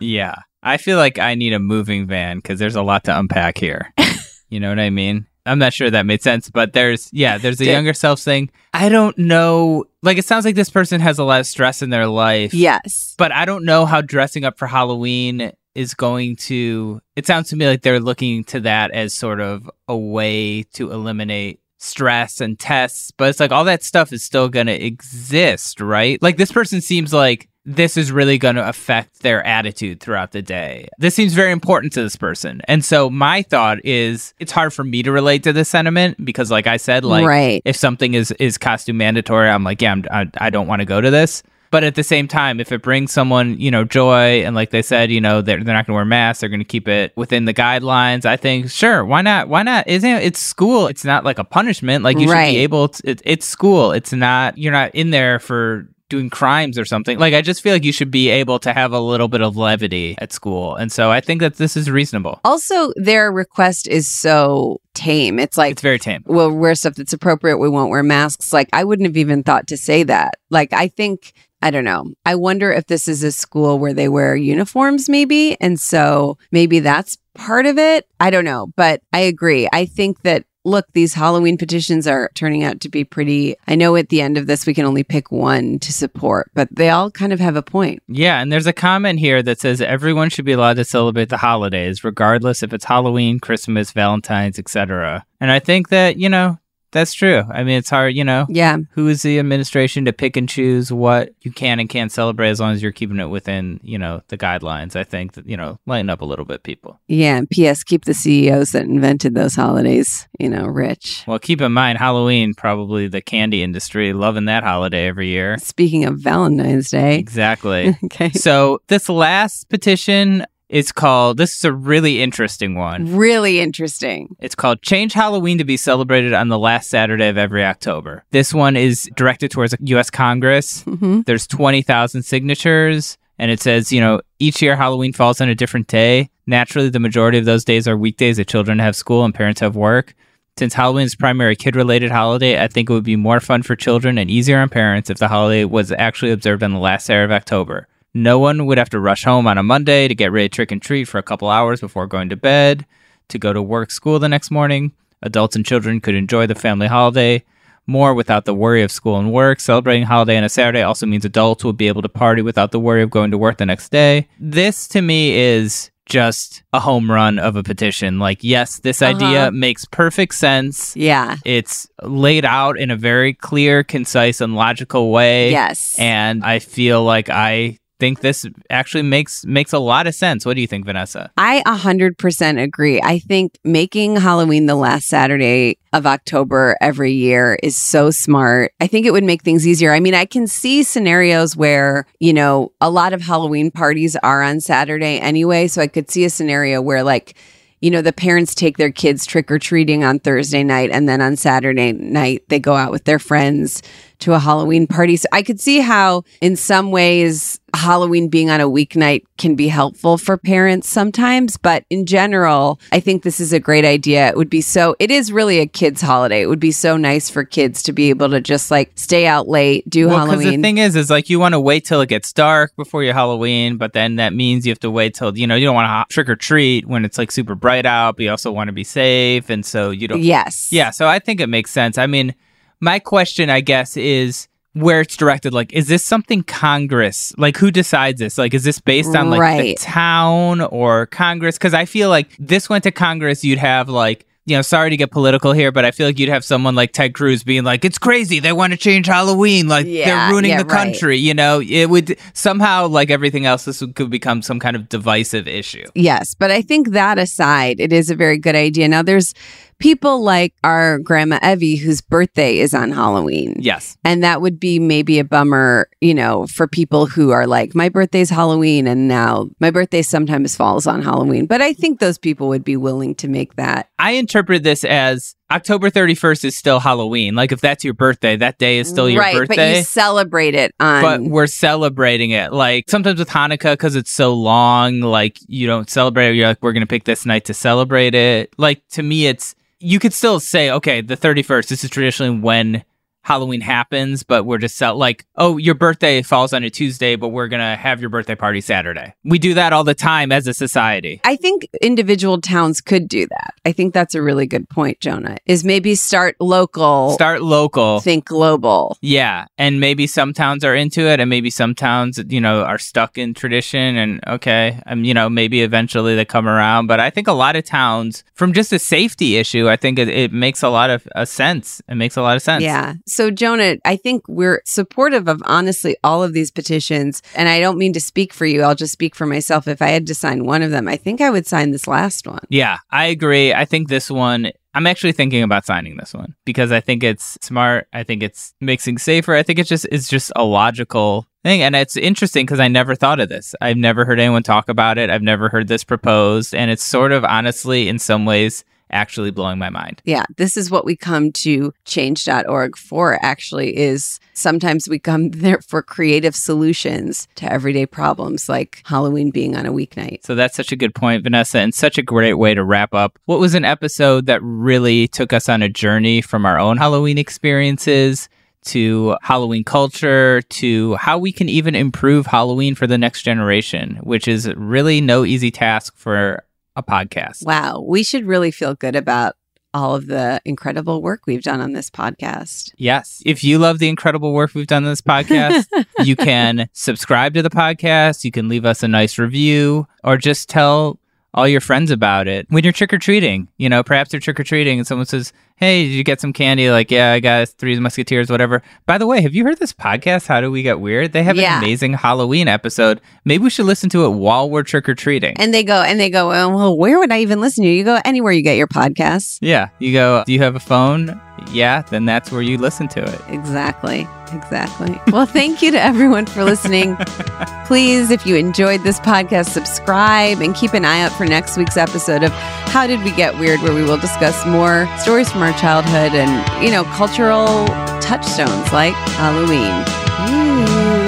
Yeah. 0.00 0.36
I 0.62 0.76
feel 0.76 0.96
like 0.96 1.18
I 1.18 1.34
need 1.34 1.52
a 1.52 1.58
moving 1.58 2.06
van 2.06 2.38
because 2.38 2.60
there's 2.60 2.76
a 2.76 2.82
lot 2.82 3.02
to 3.04 3.18
unpack 3.18 3.58
here. 3.58 3.92
you 4.48 4.60
know 4.60 4.68
what 4.68 4.78
I 4.78 4.90
mean? 4.90 5.26
I'm 5.48 5.58
not 5.58 5.72
sure 5.72 5.90
that 5.90 6.06
made 6.06 6.22
sense, 6.22 6.50
but 6.50 6.72
there's, 6.72 7.08
yeah, 7.12 7.38
there's 7.38 7.60
a 7.60 7.64
younger 7.64 7.94
self 7.94 8.18
saying, 8.18 8.50
I 8.72 8.88
don't 8.88 9.16
know. 9.18 9.84
Like, 10.02 10.18
it 10.18 10.24
sounds 10.24 10.44
like 10.44 10.54
this 10.54 10.70
person 10.70 11.00
has 11.00 11.18
a 11.18 11.24
lot 11.24 11.40
of 11.40 11.46
stress 11.46 11.82
in 11.82 11.90
their 11.90 12.06
life. 12.06 12.54
yes. 12.54 13.14
But 13.18 13.32
I 13.32 13.44
don't 13.44 13.64
know 13.64 13.86
how 13.86 14.00
dressing 14.00 14.44
up 14.44 14.58
for 14.58 14.66
Halloween 14.66 15.52
is 15.74 15.94
going 15.94 16.36
to. 16.36 17.00
It 17.16 17.26
sounds 17.26 17.48
to 17.50 17.56
me 17.56 17.66
like 17.66 17.82
they're 17.82 18.00
looking 18.00 18.44
to 18.44 18.60
that 18.60 18.90
as 18.90 19.14
sort 19.14 19.40
of 19.40 19.70
a 19.86 19.96
way 19.96 20.64
to 20.74 20.90
eliminate 20.90 21.60
stress 21.78 22.40
and 22.40 22.58
tests. 22.58 23.10
But 23.10 23.30
it's 23.30 23.40
like 23.40 23.52
all 23.52 23.64
that 23.64 23.82
stuff 23.82 24.12
is 24.12 24.22
still 24.22 24.48
going 24.48 24.66
to 24.66 24.84
exist, 24.84 25.80
right? 25.80 26.20
Like 26.22 26.36
this 26.36 26.52
person 26.52 26.80
seems 26.80 27.12
like 27.12 27.48
this 27.68 27.98
is 27.98 28.10
really 28.10 28.38
going 28.38 28.54
to 28.56 28.66
affect 28.66 29.20
their 29.20 29.46
attitude 29.46 30.00
throughout 30.00 30.32
the 30.32 30.40
day. 30.40 30.88
This 30.98 31.14
seems 31.14 31.34
very 31.34 31.52
important 31.52 31.92
to 31.92 32.02
this 32.02 32.16
person. 32.16 32.62
And 32.66 32.82
so 32.82 33.10
my 33.10 33.42
thought 33.42 33.84
is 33.84 34.32
it's 34.40 34.52
hard 34.52 34.72
for 34.72 34.84
me 34.84 35.02
to 35.02 35.12
relate 35.12 35.42
to 35.42 35.52
this 35.52 35.68
sentiment 35.68 36.24
because 36.24 36.50
like 36.50 36.66
I 36.66 36.78
said 36.78 37.04
like 37.04 37.26
Right. 37.26 37.60
if 37.66 37.76
something 37.76 38.14
is 38.14 38.32
is 38.32 38.56
costume 38.56 38.96
mandatory, 38.96 39.50
I'm 39.50 39.64
like, 39.64 39.82
yeah, 39.82 39.92
I'm, 39.92 40.04
I, 40.10 40.30
I 40.38 40.48
don't 40.50 40.66
want 40.66 40.80
to 40.80 40.86
go 40.86 41.00
to 41.02 41.10
this. 41.10 41.42
But 41.70 41.84
at 41.84 41.94
the 41.96 42.02
same 42.02 42.26
time, 42.26 42.60
if 42.60 42.72
it 42.72 42.80
brings 42.80 43.12
someone, 43.12 43.60
you 43.60 43.70
know, 43.70 43.84
joy, 43.84 44.42
and 44.42 44.56
like 44.56 44.70
they 44.70 44.80
said, 44.80 45.10
you 45.10 45.20
know, 45.20 45.42
they're, 45.42 45.62
they're 45.62 45.74
not 45.74 45.84
going 45.86 45.92
to 45.92 45.96
wear 45.96 46.06
masks, 46.06 46.40
they're 46.40 46.48
going 46.48 46.60
to 46.60 46.64
keep 46.64 46.88
it 46.88 47.12
within 47.14 47.44
the 47.44 47.52
guidelines. 47.52 48.24
I 48.24 48.38
think, 48.38 48.70
sure, 48.70 49.04
why 49.04 49.20
not? 49.20 49.50
Why 49.50 49.62
not? 49.62 49.86
Isn't 49.86 50.08
it? 50.08 50.22
It's 50.22 50.38
school. 50.40 50.86
It's 50.86 51.04
not 51.04 51.24
like 51.24 51.38
a 51.38 51.44
punishment. 51.44 52.02
Like 52.02 52.18
you 52.18 52.28
should 52.28 52.34
be 52.34 52.56
able 52.62 52.88
to. 52.88 53.10
It, 53.10 53.20
it's 53.26 53.44
school. 53.44 53.92
It's 53.92 54.14
not. 54.14 54.56
You're 54.56 54.72
not 54.72 54.94
in 54.94 55.10
there 55.10 55.38
for 55.38 55.86
doing 56.08 56.30
crimes 56.30 56.78
or 56.78 56.84
something. 56.84 57.18
Like 57.18 57.34
I 57.34 57.42
just 57.42 57.62
feel 57.62 57.72
like 57.72 57.84
you 57.84 57.92
should 57.92 58.10
be 58.10 58.28
able 58.30 58.58
to 58.60 58.72
have 58.72 58.92
a 58.92 59.00
little 59.00 59.28
bit 59.28 59.40
of 59.42 59.56
levity 59.56 60.14
at 60.18 60.32
school, 60.32 60.74
and 60.76 60.90
so 60.90 61.10
I 61.10 61.20
think 61.20 61.40
that 61.40 61.56
this 61.56 61.76
is 61.76 61.90
reasonable. 61.90 62.40
Also, 62.44 62.92
their 62.96 63.30
request 63.30 63.86
is 63.88 64.08
so 64.08 64.80
tame. 64.94 65.38
It's 65.38 65.56
like, 65.56 65.72
It's 65.72 65.82
very 65.82 65.98
tame. 65.98 66.22
we'll 66.26 66.50
wear 66.50 66.74
stuff 66.74 66.94
that's 66.96 67.12
appropriate. 67.12 67.58
We 67.58 67.68
won't 67.68 67.90
wear 67.90 68.02
masks. 68.02 68.52
Like, 68.52 68.68
I 68.72 68.84
wouldn't 68.84 69.06
have 69.06 69.16
even 69.16 69.42
thought 69.42 69.68
to 69.68 69.76
say 69.76 70.02
that. 70.02 70.34
Like, 70.50 70.72
I 70.72 70.88
think, 70.88 71.32
I 71.62 71.70
don't 71.70 71.84
know. 71.84 72.12
I 72.26 72.34
wonder 72.34 72.72
if 72.72 72.86
this 72.86 73.06
is 73.06 73.22
a 73.22 73.30
school 73.30 73.78
where 73.78 73.94
they 73.94 74.08
wear 74.08 74.34
uniforms, 74.34 75.08
maybe. 75.08 75.56
And 75.60 75.78
so 75.78 76.36
maybe 76.50 76.80
that's 76.80 77.16
part 77.34 77.66
of 77.66 77.78
it. 77.78 78.06
I 78.18 78.30
don't 78.30 78.44
know. 78.44 78.72
But 78.76 79.02
I 79.12 79.20
agree. 79.20 79.68
I 79.72 79.84
think 79.86 80.22
that 80.22 80.44
look, 80.64 80.86
these 80.92 81.14
Halloween 81.14 81.56
petitions 81.56 82.06
are 82.06 82.30
turning 82.34 82.64
out 82.64 82.80
to 82.80 82.88
be 82.88 83.04
pretty. 83.04 83.56
I 83.66 83.74
know 83.74 83.96
at 83.96 84.08
the 84.08 84.20
end 84.20 84.36
of 84.36 84.46
this, 84.46 84.66
we 84.66 84.74
can 84.74 84.84
only 84.84 85.02
pick 85.02 85.30
one 85.30 85.78
to 85.80 85.92
support, 85.92 86.50
but 86.54 86.68
they 86.70 86.90
all 86.90 87.10
kind 87.10 87.32
of 87.32 87.40
have 87.40 87.56
a 87.56 87.62
point. 87.62 88.02
Yeah, 88.08 88.40
and 88.40 88.52
there's 88.52 88.66
a 88.66 88.72
comment 88.72 89.18
here 89.18 89.42
that 89.42 89.60
says 89.60 89.80
everyone 89.80 90.30
should 90.30 90.44
be 90.44 90.52
allowed 90.52 90.76
to 90.76 90.84
celebrate 90.84 91.28
the 91.28 91.36
holidays, 91.36 92.04
regardless 92.04 92.62
if 92.62 92.72
it's 92.72 92.84
Halloween, 92.84 93.40
Christmas, 93.40 93.92
Valentine's, 93.92 94.58
etc. 94.58 95.24
And 95.40 95.50
I 95.50 95.58
think 95.58 95.88
that, 95.88 96.16
you 96.16 96.28
know, 96.28 96.58
that's 96.90 97.12
true. 97.12 97.42
I 97.50 97.64
mean, 97.64 97.78
it's 97.78 97.90
hard, 97.90 98.14
you 98.14 98.24
know. 98.24 98.46
Yeah. 98.48 98.78
Who 98.92 99.08
is 99.08 99.22
the 99.22 99.38
administration 99.38 100.04
to 100.06 100.12
pick 100.12 100.36
and 100.36 100.48
choose 100.48 100.92
what 100.92 101.30
you 101.42 101.52
can 101.52 101.80
and 101.80 101.88
can't 101.88 102.12
celebrate 102.12 102.50
as 102.50 102.60
long 102.60 102.72
as 102.72 102.82
you're 102.82 102.92
keeping 102.92 103.18
it 103.18 103.26
within, 103.26 103.80
you 103.82 103.98
know, 103.98 104.22
the 104.28 104.38
guidelines? 104.38 104.96
I 104.96 105.04
think 105.04 105.32
that, 105.34 105.46
you 105.46 105.56
know, 105.56 105.78
lighten 105.86 106.10
up 106.10 106.20
a 106.20 106.24
little 106.24 106.44
bit, 106.44 106.62
people. 106.62 107.00
Yeah. 107.06 107.36
And 107.36 107.50
P.S. 107.50 107.84
Keep 107.84 108.04
the 108.04 108.14
CEOs 108.14 108.72
that 108.72 108.84
invented 108.84 109.34
those 109.34 109.54
holidays, 109.54 110.28
you 110.38 110.48
know, 110.48 110.66
rich. 110.66 111.24
Well, 111.26 111.38
keep 111.38 111.60
in 111.60 111.72
mind, 111.72 111.98
Halloween, 111.98 112.54
probably 112.54 113.08
the 113.08 113.20
candy 113.20 113.62
industry, 113.62 114.12
loving 114.12 114.46
that 114.46 114.64
holiday 114.64 115.06
every 115.06 115.28
year. 115.28 115.58
Speaking 115.58 116.04
of 116.04 116.18
Valentine's 116.18 116.90
Day. 116.90 117.18
Exactly. 117.18 117.96
okay. 118.04 118.30
So, 118.30 118.80
this 118.88 119.08
last 119.08 119.68
petition 119.68 120.46
is 120.68 120.92
called, 120.92 121.38
this 121.38 121.56
is 121.56 121.64
a 121.64 121.72
really 121.72 122.22
interesting 122.22 122.74
one. 122.74 123.16
Really 123.16 123.60
interesting. 123.60 124.36
It's 124.38 124.54
called 124.54 124.82
Change 124.82 125.12
Halloween 125.12 125.58
to 125.58 125.64
be 125.64 125.76
celebrated 125.76 126.32
on 126.34 126.48
the 126.48 126.58
last 126.58 126.90
Saturday 126.90 127.28
of 127.28 127.38
every 127.38 127.64
October. 127.64 128.24
This 128.30 128.52
one 128.52 128.76
is 128.76 129.08
directed 129.16 129.50
towards 129.50 129.74
U.S. 129.80 130.10
Congress. 130.10 130.84
Mhm. 130.84 131.24
There's 131.24 131.46
20,000 131.46 132.22
signatures, 132.22 133.16
and 133.38 133.50
it 133.50 133.60
says, 133.60 133.92
you 133.92 134.00
know, 134.00 134.20
each 134.38 134.60
year 134.60 134.76
Halloween 134.76 135.12
falls 135.12 135.40
on 135.40 135.48
a 135.48 135.54
different 135.54 135.86
day. 135.86 136.28
Naturally, 136.46 136.90
the 136.90 137.00
majority 137.00 137.38
of 137.38 137.44
those 137.44 137.64
days 137.64 137.88
are 137.88 137.96
weekdays 137.96 138.36
that 138.36 138.48
children 138.48 138.78
have 138.78 138.96
school 138.96 139.24
and 139.24 139.34
parents 139.34 139.60
have 139.60 139.76
work. 139.76 140.14
Since 140.58 140.74
Halloween 140.74 141.04
is 141.06 141.14
primary 141.14 141.54
kid 141.54 141.76
related 141.76 142.10
holiday, 142.10 142.60
I 142.60 142.66
think 142.66 142.90
it 142.90 142.92
would 142.92 143.04
be 143.04 143.14
more 143.16 143.38
fun 143.38 143.62
for 143.62 143.76
children 143.76 144.18
and 144.18 144.28
easier 144.28 144.58
on 144.58 144.68
parents 144.68 145.08
if 145.08 145.18
the 145.18 145.28
holiday 145.28 145.64
was 145.64 145.92
actually 145.92 146.32
observed 146.32 146.62
on 146.64 146.72
the 146.72 146.80
last 146.80 147.06
Saturday 147.06 147.24
of 147.32 147.36
October. 147.36 147.86
No 148.14 148.38
one 148.38 148.66
would 148.66 148.78
have 148.78 148.90
to 148.90 149.00
rush 149.00 149.24
home 149.24 149.46
on 149.46 149.58
a 149.58 149.62
Monday 149.62 150.08
to 150.08 150.14
get 150.14 150.32
ready 150.32 150.48
to 150.48 150.54
trick 150.54 150.72
and 150.72 150.80
treat 150.82 151.04
for 151.04 151.18
a 151.18 151.22
couple 151.22 151.48
hours 151.48 151.80
before 151.80 152.06
going 152.06 152.28
to 152.30 152.36
bed, 152.36 152.86
to 153.28 153.38
go 153.38 153.52
to 153.52 153.62
work, 153.62 153.90
school 153.90 154.18
the 154.18 154.28
next 154.28 154.50
morning. 154.50 154.92
Adults 155.22 155.56
and 155.56 155.66
children 155.66 156.00
could 156.00 156.14
enjoy 156.14 156.46
the 156.46 156.54
family 156.54 156.86
holiday 156.86 157.44
more 157.86 158.12
without 158.14 158.44
the 158.44 158.54
worry 158.54 158.82
of 158.82 158.90
school 158.92 159.18
and 159.18 159.32
work. 159.32 159.60
Celebrating 159.60 160.04
holiday 160.04 160.36
on 160.36 160.44
a 160.44 160.48
Saturday 160.48 160.82
also 160.82 161.06
means 161.06 161.24
adults 161.24 161.64
will 161.64 161.72
be 161.72 161.88
able 161.88 162.02
to 162.02 162.08
party 162.08 162.42
without 162.42 162.70
the 162.70 162.78
worry 162.80 163.02
of 163.02 163.10
going 163.10 163.30
to 163.30 163.38
work 163.38 163.56
the 163.58 163.66
next 163.66 163.90
day. 163.90 164.28
This 164.38 164.86
to 164.88 165.00
me 165.02 165.36
is 165.38 165.90
just 166.06 166.62
a 166.72 166.80
home 166.80 167.10
run 167.10 167.38
of 167.38 167.56
a 167.56 167.62
petition. 167.62 168.18
Like, 168.18 168.42
yes, 168.42 168.78
this 168.80 169.00
Uh-huh. 169.02 169.14
idea 169.16 169.50
makes 169.52 169.84
perfect 169.86 170.34
sense. 170.34 170.94
Yeah. 170.96 171.36
It's 171.44 171.88
laid 172.02 172.44
out 172.44 172.78
in 172.78 172.90
a 172.90 172.96
very 172.96 173.32
clear, 173.34 173.82
concise, 173.84 174.40
and 174.40 174.54
logical 174.54 175.10
way. 175.10 175.50
Yes. 175.50 175.96
And 175.98 176.44
I 176.44 176.58
feel 176.60 177.02
like 177.04 177.28
I 177.30 177.78
think 177.98 178.20
this 178.20 178.46
actually 178.70 179.02
makes 179.02 179.44
makes 179.44 179.72
a 179.72 179.78
lot 179.78 180.06
of 180.06 180.14
sense. 180.14 180.46
What 180.46 180.54
do 180.54 180.60
you 180.60 180.66
think, 180.66 180.84
Vanessa? 180.84 181.30
I 181.36 181.62
100% 181.66 182.62
agree. 182.62 183.00
I 183.02 183.18
think 183.18 183.58
making 183.64 184.16
Halloween 184.16 184.66
the 184.66 184.74
last 184.74 185.08
Saturday 185.08 185.78
of 185.92 186.06
October 186.06 186.76
every 186.80 187.12
year 187.12 187.58
is 187.62 187.76
so 187.76 188.10
smart. 188.10 188.72
I 188.80 188.86
think 188.86 189.06
it 189.06 189.12
would 189.12 189.24
make 189.24 189.42
things 189.42 189.66
easier. 189.66 189.92
I 189.92 190.00
mean, 190.00 190.14
I 190.14 190.24
can 190.24 190.46
see 190.46 190.82
scenarios 190.82 191.56
where, 191.56 192.06
you 192.20 192.32
know, 192.32 192.72
a 192.80 192.90
lot 192.90 193.12
of 193.12 193.22
Halloween 193.22 193.70
parties 193.70 194.16
are 194.16 194.42
on 194.42 194.60
Saturday 194.60 195.18
anyway. 195.18 195.66
So 195.68 195.80
I 195.82 195.86
could 195.86 196.10
see 196.10 196.24
a 196.24 196.30
scenario 196.30 196.80
where, 196.80 197.02
like, 197.02 197.34
you 197.80 197.90
know, 197.90 198.02
the 198.02 198.12
parents 198.12 198.54
take 198.54 198.76
their 198.76 198.90
kids 198.90 199.24
trick 199.24 199.50
or 199.50 199.58
treating 199.58 200.02
on 200.04 200.18
Thursday 200.18 200.64
night 200.64 200.90
and 200.90 201.08
then 201.08 201.20
on 201.20 201.36
Saturday 201.36 201.92
night 201.92 202.42
they 202.48 202.58
go 202.58 202.74
out 202.74 202.90
with 202.90 203.04
their 203.04 203.18
friends 203.20 203.82
to 204.20 204.34
a 204.34 204.38
Halloween 204.38 204.86
party. 204.86 205.16
So 205.16 205.26
I 205.32 205.42
could 205.42 205.60
see 205.60 205.80
how, 205.80 206.24
in 206.40 206.56
some 206.56 206.90
ways, 206.90 207.60
Halloween 207.74 208.28
being 208.28 208.48
on 208.50 208.60
a 208.60 208.68
weeknight 208.68 209.24
can 209.36 209.54
be 209.54 209.68
helpful 209.68 210.16
for 210.18 210.36
parents 210.36 210.88
sometimes. 210.88 211.56
But 211.56 211.84
in 211.90 212.06
general, 212.06 212.80
I 212.92 213.00
think 213.00 213.22
this 213.22 213.40
is 213.40 213.52
a 213.52 213.60
great 213.60 213.84
idea. 213.84 214.28
It 214.28 214.36
would 214.36 214.48
be 214.50 214.60
so, 214.62 214.96
it 214.98 215.10
is 215.10 215.30
really 215.30 215.58
a 215.60 215.66
kids' 215.66 216.00
holiday. 216.00 216.40
It 216.42 216.46
would 216.46 216.58
be 216.60 216.72
so 216.72 216.96
nice 216.96 217.28
for 217.30 217.44
kids 217.44 217.82
to 217.84 217.92
be 217.92 218.08
able 218.10 218.30
to 218.30 218.40
just 218.40 218.70
like 218.70 218.90
stay 218.94 219.26
out 219.26 219.48
late, 219.48 219.88
do 219.88 220.08
Well, 220.08 220.26
Halloween. 220.26 220.60
the 220.60 220.66
thing 220.66 220.78
is, 220.78 220.96
is 220.96 221.10
like 221.10 221.28
you 221.30 221.38
want 221.38 221.52
to 221.52 221.60
wait 221.60 221.84
till 221.84 222.00
it 222.00 222.08
gets 222.08 222.32
dark 222.32 222.74
before 222.76 223.02
your 223.04 223.14
Halloween, 223.14 223.76
but 223.76 223.92
then 223.92 224.16
that 224.16 224.32
means 224.32 224.66
you 224.66 224.70
have 224.70 224.80
to 224.80 224.90
wait 224.90 225.14
till 225.14 225.36
you 225.36 225.46
know 225.46 225.54
you 225.54 225.66
don't 225.66 225.74
want 225.74 226.08
to 226.08 226.12
trick 226.14 226.28
or 226.28 226.36
treat 226.36 226.86
when 226.86 227.04
it's 227.04 227.18
like 227.18 227.30
super 227.30 227.54
bright 227.54 227.86
out, 227.86 228.16
but 228.16 228.24
you 228.24 228.30
also 228.30 228.50
want 228.50 228.68
to 228.68 228.72
be 228.72 228.84
safe, 228.84 229.50
and 229.50 229.64
so 229.64 229.90
you 229.90 230.08
don't. 230.08 230.22
Yes. 230.22 230.72
Yeah. 230.72 230.90
So 230.90 231.06
I 231.06 231.18
think 231.18 231.40
it 231.40 231.48
makes 231.48 231.70
sense. 231.70 231.98
I 231.98 232.06
mean, 232.06 232.34
my 232.80 232.98
question, 232.98 233.50
I 233.50 233.60
guess, 233.60 233.96
is 233.96 234.48
where 234.74 235.00
it's 235.00 235.16
directed. 235.16 235.52
Like, 235.52 235.72
is 235.72 235.88
this 235.88 236.04
something 236.04 236.42
Congress? 236.44 237.32
Like, 237.36 237.56
who 237.56 237.70
decides 237.70 238.20
this? 238.20 238.38
Like, 238.38 238.54
is 238.54 238.64
this 238.64 238.80
based 238.80 239.16
on 239.16 239.30
like 239.30 239.40
Right. 239.40 239.76
the 239.76 239.84
town 239.84 240.60
or 240.60 241.06
Congress? 241.06 241.56
Because 241.58 241.74
I 241.74 241.84
feel 241.84 242.08
like 242.10 242.28
this 242.38 242.68
went 242.68 242.84
to 242.84 242.90
Congress, 242.92 243.44
you'd 243.44 243.58
have 243.58 243.88
like. 243.88 244.24
You 244.46 244.56
know, 244.56 244.62
sorry 244.62 244.88
to 244.88 244.96
get 244.96 245.10
political 245.10 245.52
here, 245.52 245.70
but 245.70 245.84
I 245.84 245.90
feel 245.90 246.06
like 246.06 246.18
you'd 246.18 246.30
have 246.30 246.42
someone 246.42 246.74
like 246.74 246.92
Ted 246.94 247.12
Cruz 247.12 247.44
being 247.44 247.64
like, 247.64 247.84
"It's 247.84 247.98
crazy. 247.98 248.40
They 248.40 248.54
want 248.54 248.70
to 248.72 248.78
change 248.78 249.06
Halloween. 249.06 249.68
Like 249.68 249.84
Yeah, 249.86 250.06
they're 250.06 250.30
ruining 250.30 250.52
yeah, 250.52 250.62
the 250.62 250.64
right. 250.64 250.84
country." 250.84 251.18
You 251.18 251.34
know, 251.34 251.60
it 251.60 251.90
would 251.90 252.16
somehow, 252.32 252.86
like 252.86 253.10
everything 253.10 253.44
else, 253.44 253.66
this 253.66 253.82
could 253.94 254.08
become 254.08 254.40
some 254.40 254.58
kind 254.58 254.74
of 254.74 254.88
divisive 254.88 255.46
issue. 255.46 255.84
Yes, 255.94 256.32
but 256.32 256.50
I 256.50 256.62
think 256.62 256.92
that 256.92 257.18
aside, 257.18 257.78
it 257.78 257.92
is 257.92 258.08
a 258.08 258.14
very 258.14 258.38
good 258.38 258.54
idea. 258.54 258.88
Now, 258.88 259.02
there's 259.02 259.34
people 259.78 260.22
like 260.22 260.54
our 260.64 260.98
grandma 260.98 261.38
Evie 261.42 261.76
whose 261.76 262.00
birthday 262.00 262.58
is 262.58 262.74
on 262.74 262.90
Halloween. 262.90 263.56
Yes. 263.58 263.96
And 264.04 264.22
that 264.24 264.40
would 264.40 264.58
be 264.58 264.78
maybe 264.78 265.18
a 265.18 265.24
bummer, 265.24 265.88
you 266.00 266.14
know, 266.14 266.46
for 266.46 266.66
people 266.66 267.06
who 267.06 267.30
are 267.30 267.46
like, 267.46 267.74
my 267.74 267.88
birthday's 267.88 268.30
Halloween 268.30 268.86
and 268.86 269.08
now 269.08 269.48
my 269.60 269.70
birthday 269.70 270.02
sometimes 270.02 270.56
falls 270.56 270.86
on 270.86 271.02
Halloween. 271.02 271.46
But 271.46 271.62
I 271.62 271.72
think 271.72 272.00
those 272.00 272.18
people 272.18 272.48
would 272.48 272.64
be 272.64 272.76
willing 272.76 273.14
to 273.16 273.28
make 273.28 273.56
that. 273.56 273.88
I 273.98 274.12
interpret 274.12 274.62
this 274.62 274.84
as 274.84 275.36
October 275.50 275.90
31st 275.90 276.44
is 276.44 276.56
still 276.56 276.80
Halloween. 276.80 277.34
Like 277.34 277.52
if 277.52 277.60
that's 277.60 277.84
your 277.84 277.94
birthday, 277.94 278.36
that 278.36 278.58
day 278.58 278.78
is 278.78 278.88
still 278.88 279.08
your 279.08 279.22
right, 279.22 279.34
but 279.34 279.48
birthday. 279.48 279.78
you 279.78 279.82
celebrate 279.84 280.54
it 280.54 280.74
on. 280.78 281.02
but 281.02 281.20
we're 281.22 281.46
celebrating 281.46 282.30
it. 282.30 282.52
Like 282.52 282.84
sometimes 282.88 283.18
with 283.18 283.30
Hanukkah, 283.30 283.72
because 283.72 283.96
it's 283.96 284.10
so 284.10 284.34
long, 284.34 285.00
like 285.00 285.38
you 285.46 285.66
don't 285.66 285.88
celebrate 285.88 286.30
it. 286.30 286.34
You're 286.34 286.48
like, 286.48 286.62
we're 286.62 286.72
going 286.72 286.82
to 286.82 286.88
pick 286.88 287.04
this 287.04 287.24
night 287.24 287.46
to 287.46 287.54
celebrate 287.54 288.14
it. 288.14 288.52
Like 288.58 288.86
to 288.90 289.02
me, 289.02 289.26
it's, 289.26 289.54
you 289.80 289.98
could 289.98 290.12
still 290.12 290.40
say, 290.40 290.70
okay, 290.70 291.00
the 291.00 291.16
31st, 291.16 291.68
this 291.68 291.84
is 291.84 291.90
traditionally 291.90 292.38
when 292.38 292.84
Halloween 293.22 293.60
happens, 293.60 294.22
but 294.22 294.44
we're 294.44 294.58
just 294.58 294.76
sell- 294.76 294.96
like, 294.96 295.26
oh, 295.36 295.56
your 295.58 295.74
birthday 295.74 296.22
falls 296.22 296.52
on 296.52 296.64
a 296.64 296.70
Tuesday, 296.70 297.14
but 297.16 297.28
we're 297.28 297.48
going 297.48 297.60
to 297.60 297.76
have 297.76 298.00
your 298.00 298.08
birthday 298.10 298.34
party 298.34 298.60
Saturday. 298.60 299.12
We 299.24 299.38
do 299.38 299.54
that 299.54 299.72
all 299.72 299.84
the 299.84 299.94
time 299.94 300.32
as 300.32 300.46
a 300.46 300.54
society. 300.54 301.20
I 301.24 301.36
think 301.36 301.68
individual 301.82 302.40
towns 302.40 302.80
could 302.80 303.06
do 303.08 303.26
that. 303.26 303.54
I 303.66 303.72
think 303.72 303.92
that's 303.92 304.14
a 304.14 304.22
really 304.22 304.46
good 304.46 304.68
point, 304.70 305.00
Jonah. 305.00 305.36
Is 305.44 305.62
maybe 305.62 305.94
start 305.94 306.36
local, 306.40 307.10
Start 307.10 307.42
local. 307.42 308.00
think 308.00 308.24
global. 308.24 308.96
Yeah, 309.02 309.46
and 309.58 309.78
maybe 309.78 310.06
some 310.06 310.32
towns 310.32 310.64
are 310.64 310.74
into 310.74 311.02
it, 311.02 311.20
and 311.20 311.28
maybe 311.28 311.50
some 311.50 311.74
towns, 311.74 312.18
you 312.28 312.40
know, 312.40 312.62
are 312.62 312.78
stuck 312.78 313.18
in 313.18 313.34
tradition. 313.34 313.96
And 313.96 314.20
okay, 314.26 314.80
um, 314.86 315.04
you 315.04 315.12
know, 315.12 315.28
maybe 315.28 315.60
eventually 315.62 316.14
they 316.16 316.24
come 316.24 316.48
around. 316.48 316.86
But 316.86 317.00
I 317.00 317.10
think 317.10 317.28
a 317.28 317.32
lot 317.32 317.56
of 317.56 317.64
towns, 317.64 318.24
from 318.34 318.52
just 318.54 318.72
a 318.72 318.78
safety 318.78 319.36
issue, 319.36 319.68
I 319.68 319.76
think 319.76 319.98
it, 319.98 320.08
it 320.08 320.32
makes 320.32 320.62
a 320.62 320.68
lot 320.70 320.88
of 320.88 321.06
uh, 321.14 321.24
sense. 321.26 321.82
It 321.88 321.96
makes 321.96 322.16
a 322.16 322.22
lot 322.22 322.36
of 322.36 322.42
sense. 322.42 322.62
Yeah. 322.62 322.94
So, 323.18 323.32
Jonah, 323.32 323.78
I 323.84 323.96
think 323.96 324.22
we're 324.28 324.62
supportive 324.64 325.26
of 325.26 325.42
honestly 325.44 325.96
all 326.04 326.22
of 326.22 326.34
these 326.34 326.52
petitions. 326.52 327.20
And 327.34 327.48
I 327.48 327.58
don't 327.58 327.76
mean 327.76 327.92
to 327.94 328.00
speak 328.00 328.32
for 328.32 328.46
you. 328.46 328.62
I'll 328.62 328.76
just 328.76 328.92
speak 328.92 329.16
for 329.16 329.26
myself. 329.26 329.66
If 329.66 329.82
I 329.82 329.88
had 329.88 330.06
to 330.06 330.14
sign 330.14 330.44
one 330.44 330.62
of 330.62 330.70
them, 330.70 330.86
I 330.86 330.94
think 330.94 331.20
I 331.20 331.28
would 331.28 331.44
sign 331.44 331.72
this 331.72 331.88
last 331.88 332.28
one. 332.28 332.44
Yeah, 332.48 332.78
I 332.92 333.06
agree. 333.06 333.52
I 333.52 333.64
think 333.64 333.88
this 333.88 334.08
one. 334.08 334.52
I'm 334.72 334.86
actually 334.86 335.10
thinking 335.10 335.42
about 335.42 335.66
signing 335.66 335.96
this 335.96 336.14
one 336.14 336.36
because 336.44 336.70
I 336.70 336.78
think 336.78 337.02
it's 337.02 337.36
smart. 337.42 337.88
I 337.92 338.04
think 338.04 338.22
it's 338.22 338.54
things 338.60 339.02
safer. 339.02 339.34
I 339.34 339.42
think 339.42 339.58
it's 339.58 339.68
just 339.68 339.88
it's 339.90 340.06
just 340.06 340.30
a 340.36 340.44
logical 340.44 341.26
thing, 341.42 341.62
and 341.62 341.74
it's 341.74 341.96
interesting 341.96 342.46
because 342.46 342.60
I 342.60 342.68
never 342.68 342.94
thought 342.94 343.18
of 343.18 343.28
this. 343.28 343.52
I've 343.60 343.76
never 343.76 344.04
heard 344.04 344.20
anyone 344.20 344.44
talk 344.44 344.68
about 344.68 344.96
it. 344.96 345.10
I've 345.10 345.22
never 345.22 345.48
heard 345.48 345.66
this 345.66 345.82
proposed, 345.82 346.54
and 346.54 346.70
it's 346.70 346.84
sort 346.84 347.10
of 347.10 347.24
honestly, 347.24 347.88
in 347.88 347.98
some 347.98 348.26
ways, 348.26 348.64
actually 348.90 349.30
blowing 349.30 349.58
my 349.58 349.70
mind. 349.70 350.02
Yeah, 350.04 350.24
this 350.36 350.56
is 350.56 350.70
what 350.70 350.84
we 350.84 350.96
come 350.96 351.32
to 351.32 351.72
change.org 351.84 352.76
for 352.76 353.18
actually 353.22 353.76
is 353.76 354.20
sometimes 354.34 354.88
we 354.88 354.98
come 354.98 355.30
there 355.30 355.60
for 355.60 355.82
creative 355.82 356.34
solutions 356.34 357.28
to 357.36 357.50
everyday 357.50 357.86
problems 357.86 358.48
like 358.48 358.82
Halloween 358.84 359.30
being 359.30 359.56
on 359.56 359.66
a 359.66 359.72
weeknight. 359.72 360.24
So 360.24 360.34
that's 360.34 360.56
such 360.56 360.72
a 360.72 360.76
good 360.76 360.94
point, 360.94 361.22
Vanessa, 361.22 361.58
and 361.58 361.74
such 361.74 361.98
a 361.98 362.02
great 362.02 362.34
way 362.34 362.54
to 362.54 362.64
wrap 362.64 362.94
up. 362.94 363.18
What 363.26 363.40
was 363.40 363.54
an 363.54 363.64
episode 363.64 364.26
that 364.26 364.42
really 364.42 365.08
took 365.08 365.32
us 365.32 365.48
on 365.48 365.62
a 365.62 365.68
journey 365.68 366.20
from 366.20 366.46
our 366.46 366.58
own 366.58 366.76
Halloween 366.76 367.18
experiences 367.18 368.28
to 368.64 369.16
Halloween 369.22 369.64
culture 369.64 370.42
to 370.42 370.94
how 370.96 371.18
we 371.18 371.32
can 371.32 371.48
even 371.48 371.74
improve 371.74 372.26
Halloween 372.26 372.74
for 372.74 372.86
the 372.86 372.98
next 372.98 373.22
generation, 373.22 373.98
which 374.02 374.28
is 374.28 374.52
really 374.54 375.00
no 375.00 375.24
easy 375.24 375.50
task 375.50 375.96
for 375.96 376.44
a 376.78 376.82
podcast. 376.82 377.44
Wow, 377.44 377.80
we 377.80 378.02
should 378.02 378.24
really 378.24 378.50
feel 378.50 378.74
good 378.74 378.96
about 378.96 379.34
all 379.74 379.94
of 379.94 380.06
the 380.06 380.40
incredible 380.44 381.02
work 381.02 381.26
we've 381.26 381.42
done 381.42 381.60
on 381.60 381.72
this 381.72 381.90
podcast. 381.90 382.72
Yes. 382.78 383.22
If 383.26 383.44
you 383.44 383.58
love 383.58 383.78
the 383.78 383.88
incredible 383.88 384.32
work 384.32 384.54
we've 384.54 384.66
done 384.66 384.84
on 384.84 384.90
this 384.90 385.02
podcast, 385.02 385.66
you 386.04 386.16
can 386.16 386.68
subscribe 386.72 387.34
to 387.34 387.42
the 387.42 387.50
podcast. 387.50 388.24
You 388.24 388.30
can 388.30 388.48
leave 388.48 388.64
us 388.64 388.82
a 388.82 388.88
nice 388.88 389.18
review 389.18 389.86
or 390.04 390.16
just 390.16 390.48
tell 390.48 390.98
all 391.34 391.46
your 391.46 391.60
friends 391.60 391.90
about 391.90 392.28
it. 392.28 392.46
When 392.48 392.64
you're 392.64 392.72
trick 392.72 392.92
or 392.92 392.98
treating, 392.98 393.48
you 393.58 393.68
know, 393.68 393.82
perhaps 393.82 394.12
you're 394.12 394.20
trick 394.20 394.40
or 394.40 394.44
treating 394.44 394.78
and 394.78 394.86
someone 394.86 395.06
says, 395.06 395.32
Hey, 395.58 395.84
did 395.86 395.92
you 395.92 396.04
get 396.04 396.20
some 396.20 396.32
candy? 396.32 396.70
Like, 396.70 396.88
yeah, 396.90 397.12
I 397.12 397.20
got 397.20 397.48
three 397.48 397.76
musketeers, 397.80 398.30
whatever. 398.30 398.62
By 398.86 398.96
the 398.96 399.08
way, 399.08 399.20
have 399.22 399.34
you 399.34 399.42
heard 399.44 399.58
this 399.58 399.72
podcast? 399.72 400.28
How 400.28 400.40
do 400.40 400.52
we 400.52 400.62
get 400.62 400.78
weird? 400.78 401.12
They 401.12 401.24
have 401.24 401.36
Yeah. 401.36 401.58
an 401.58 401.64
amazing 401.64 401.94
Halloween 401.94 402.46
episode. 402.46 403.00
Maybe 403.24 403.42
we 403.42 403.50
should 403.50 403.66
listen 403.66 403.90
to 403.90 404.04
it 404.04 404.10
while 404.10 404.48
we're 404.48 404.62
trick 404.62 404.88
or 404.88 404.94
treating. 404.94 405.34
And 405.36 405.52
they 405.52 405.64
go, 405.64 405.82
and 405.82 405.98
they 405.98 406.10
go, 406.10 406.28
well, 406.28 406.52
well, 406.52 406.76
where 406.78 406.98
would 407.00 407.10
I 407.10 407.18
even 407.20 407.40
listen 407.40 407.64
to 407.64 407.68
you? 407.70 407.76
You 407.76 407.84
go 407.84 407.98
anywhere 408.04 408.30
you 408.32 408.42
get 408.42 408.56
your 408.56 408.68
podcasts. 408.68 409.38
Yeah. 409.40 409.70
You 409.80 409.92
go, 409.92 410.22
Do 410.26 410.32
you 410.32 410.38
have 410.40 410.54
a 410.54 410.60
phone? 410.60 411.20
Yeah. 411.52 411.82
Then 411.82 412.04
that's 412.04 412.30
where 412.30 412.42
you 412.42 412.56
listen 412.58 412.86
to 412.88 413.02
it. 413.02 413.20
Exactly. 413.28 414.06
Exactly. 414.32 415.00
Well, 415.10 415.24
thank 415.24 415.62
you 415.62 415.70
to 415.70 415.80
everyone 415.82 416.26
for 416.26 416.44
listening. 416.44 416.96
Please, 417.66 418.10
if 418.10 418.26
you 418.26 418.36
enjoyed 418.36 418.82
this 418.82 419.00
podcast, 419.00 419.46
subscribe 419.50 420.40
and 420.40 420.54
keep 420.54 420.74
an 420.74 420.84
eye 420.84 421.00
out 421.00 421.12
for 421.12 421.24
next 421.24 421.56
week's 421.56 421.76
episode 421.78 422.22
of 422.22 422.30
How 422.32 422.86
Did 422.86 423.02
We 423.04 423.10
Get 423.12 423.38
Weird, 423.38 423.60
where 423.62 423.72
we 423.74 423.82
will 423.82 423.96
discuss 423.96 424.44
more 424.46 424.86
stories 424.98 425.30
from 425.30 425.42
our 425.42 425.47
childhood 425.54 426.14
and, 426.14 426.64
you 426.64 426.70
know, 426.70 426.84
cultural 426.84 427.66
touchstones 428.00 428.72
like 428.72 428.94
Halloween. 429.16 431.07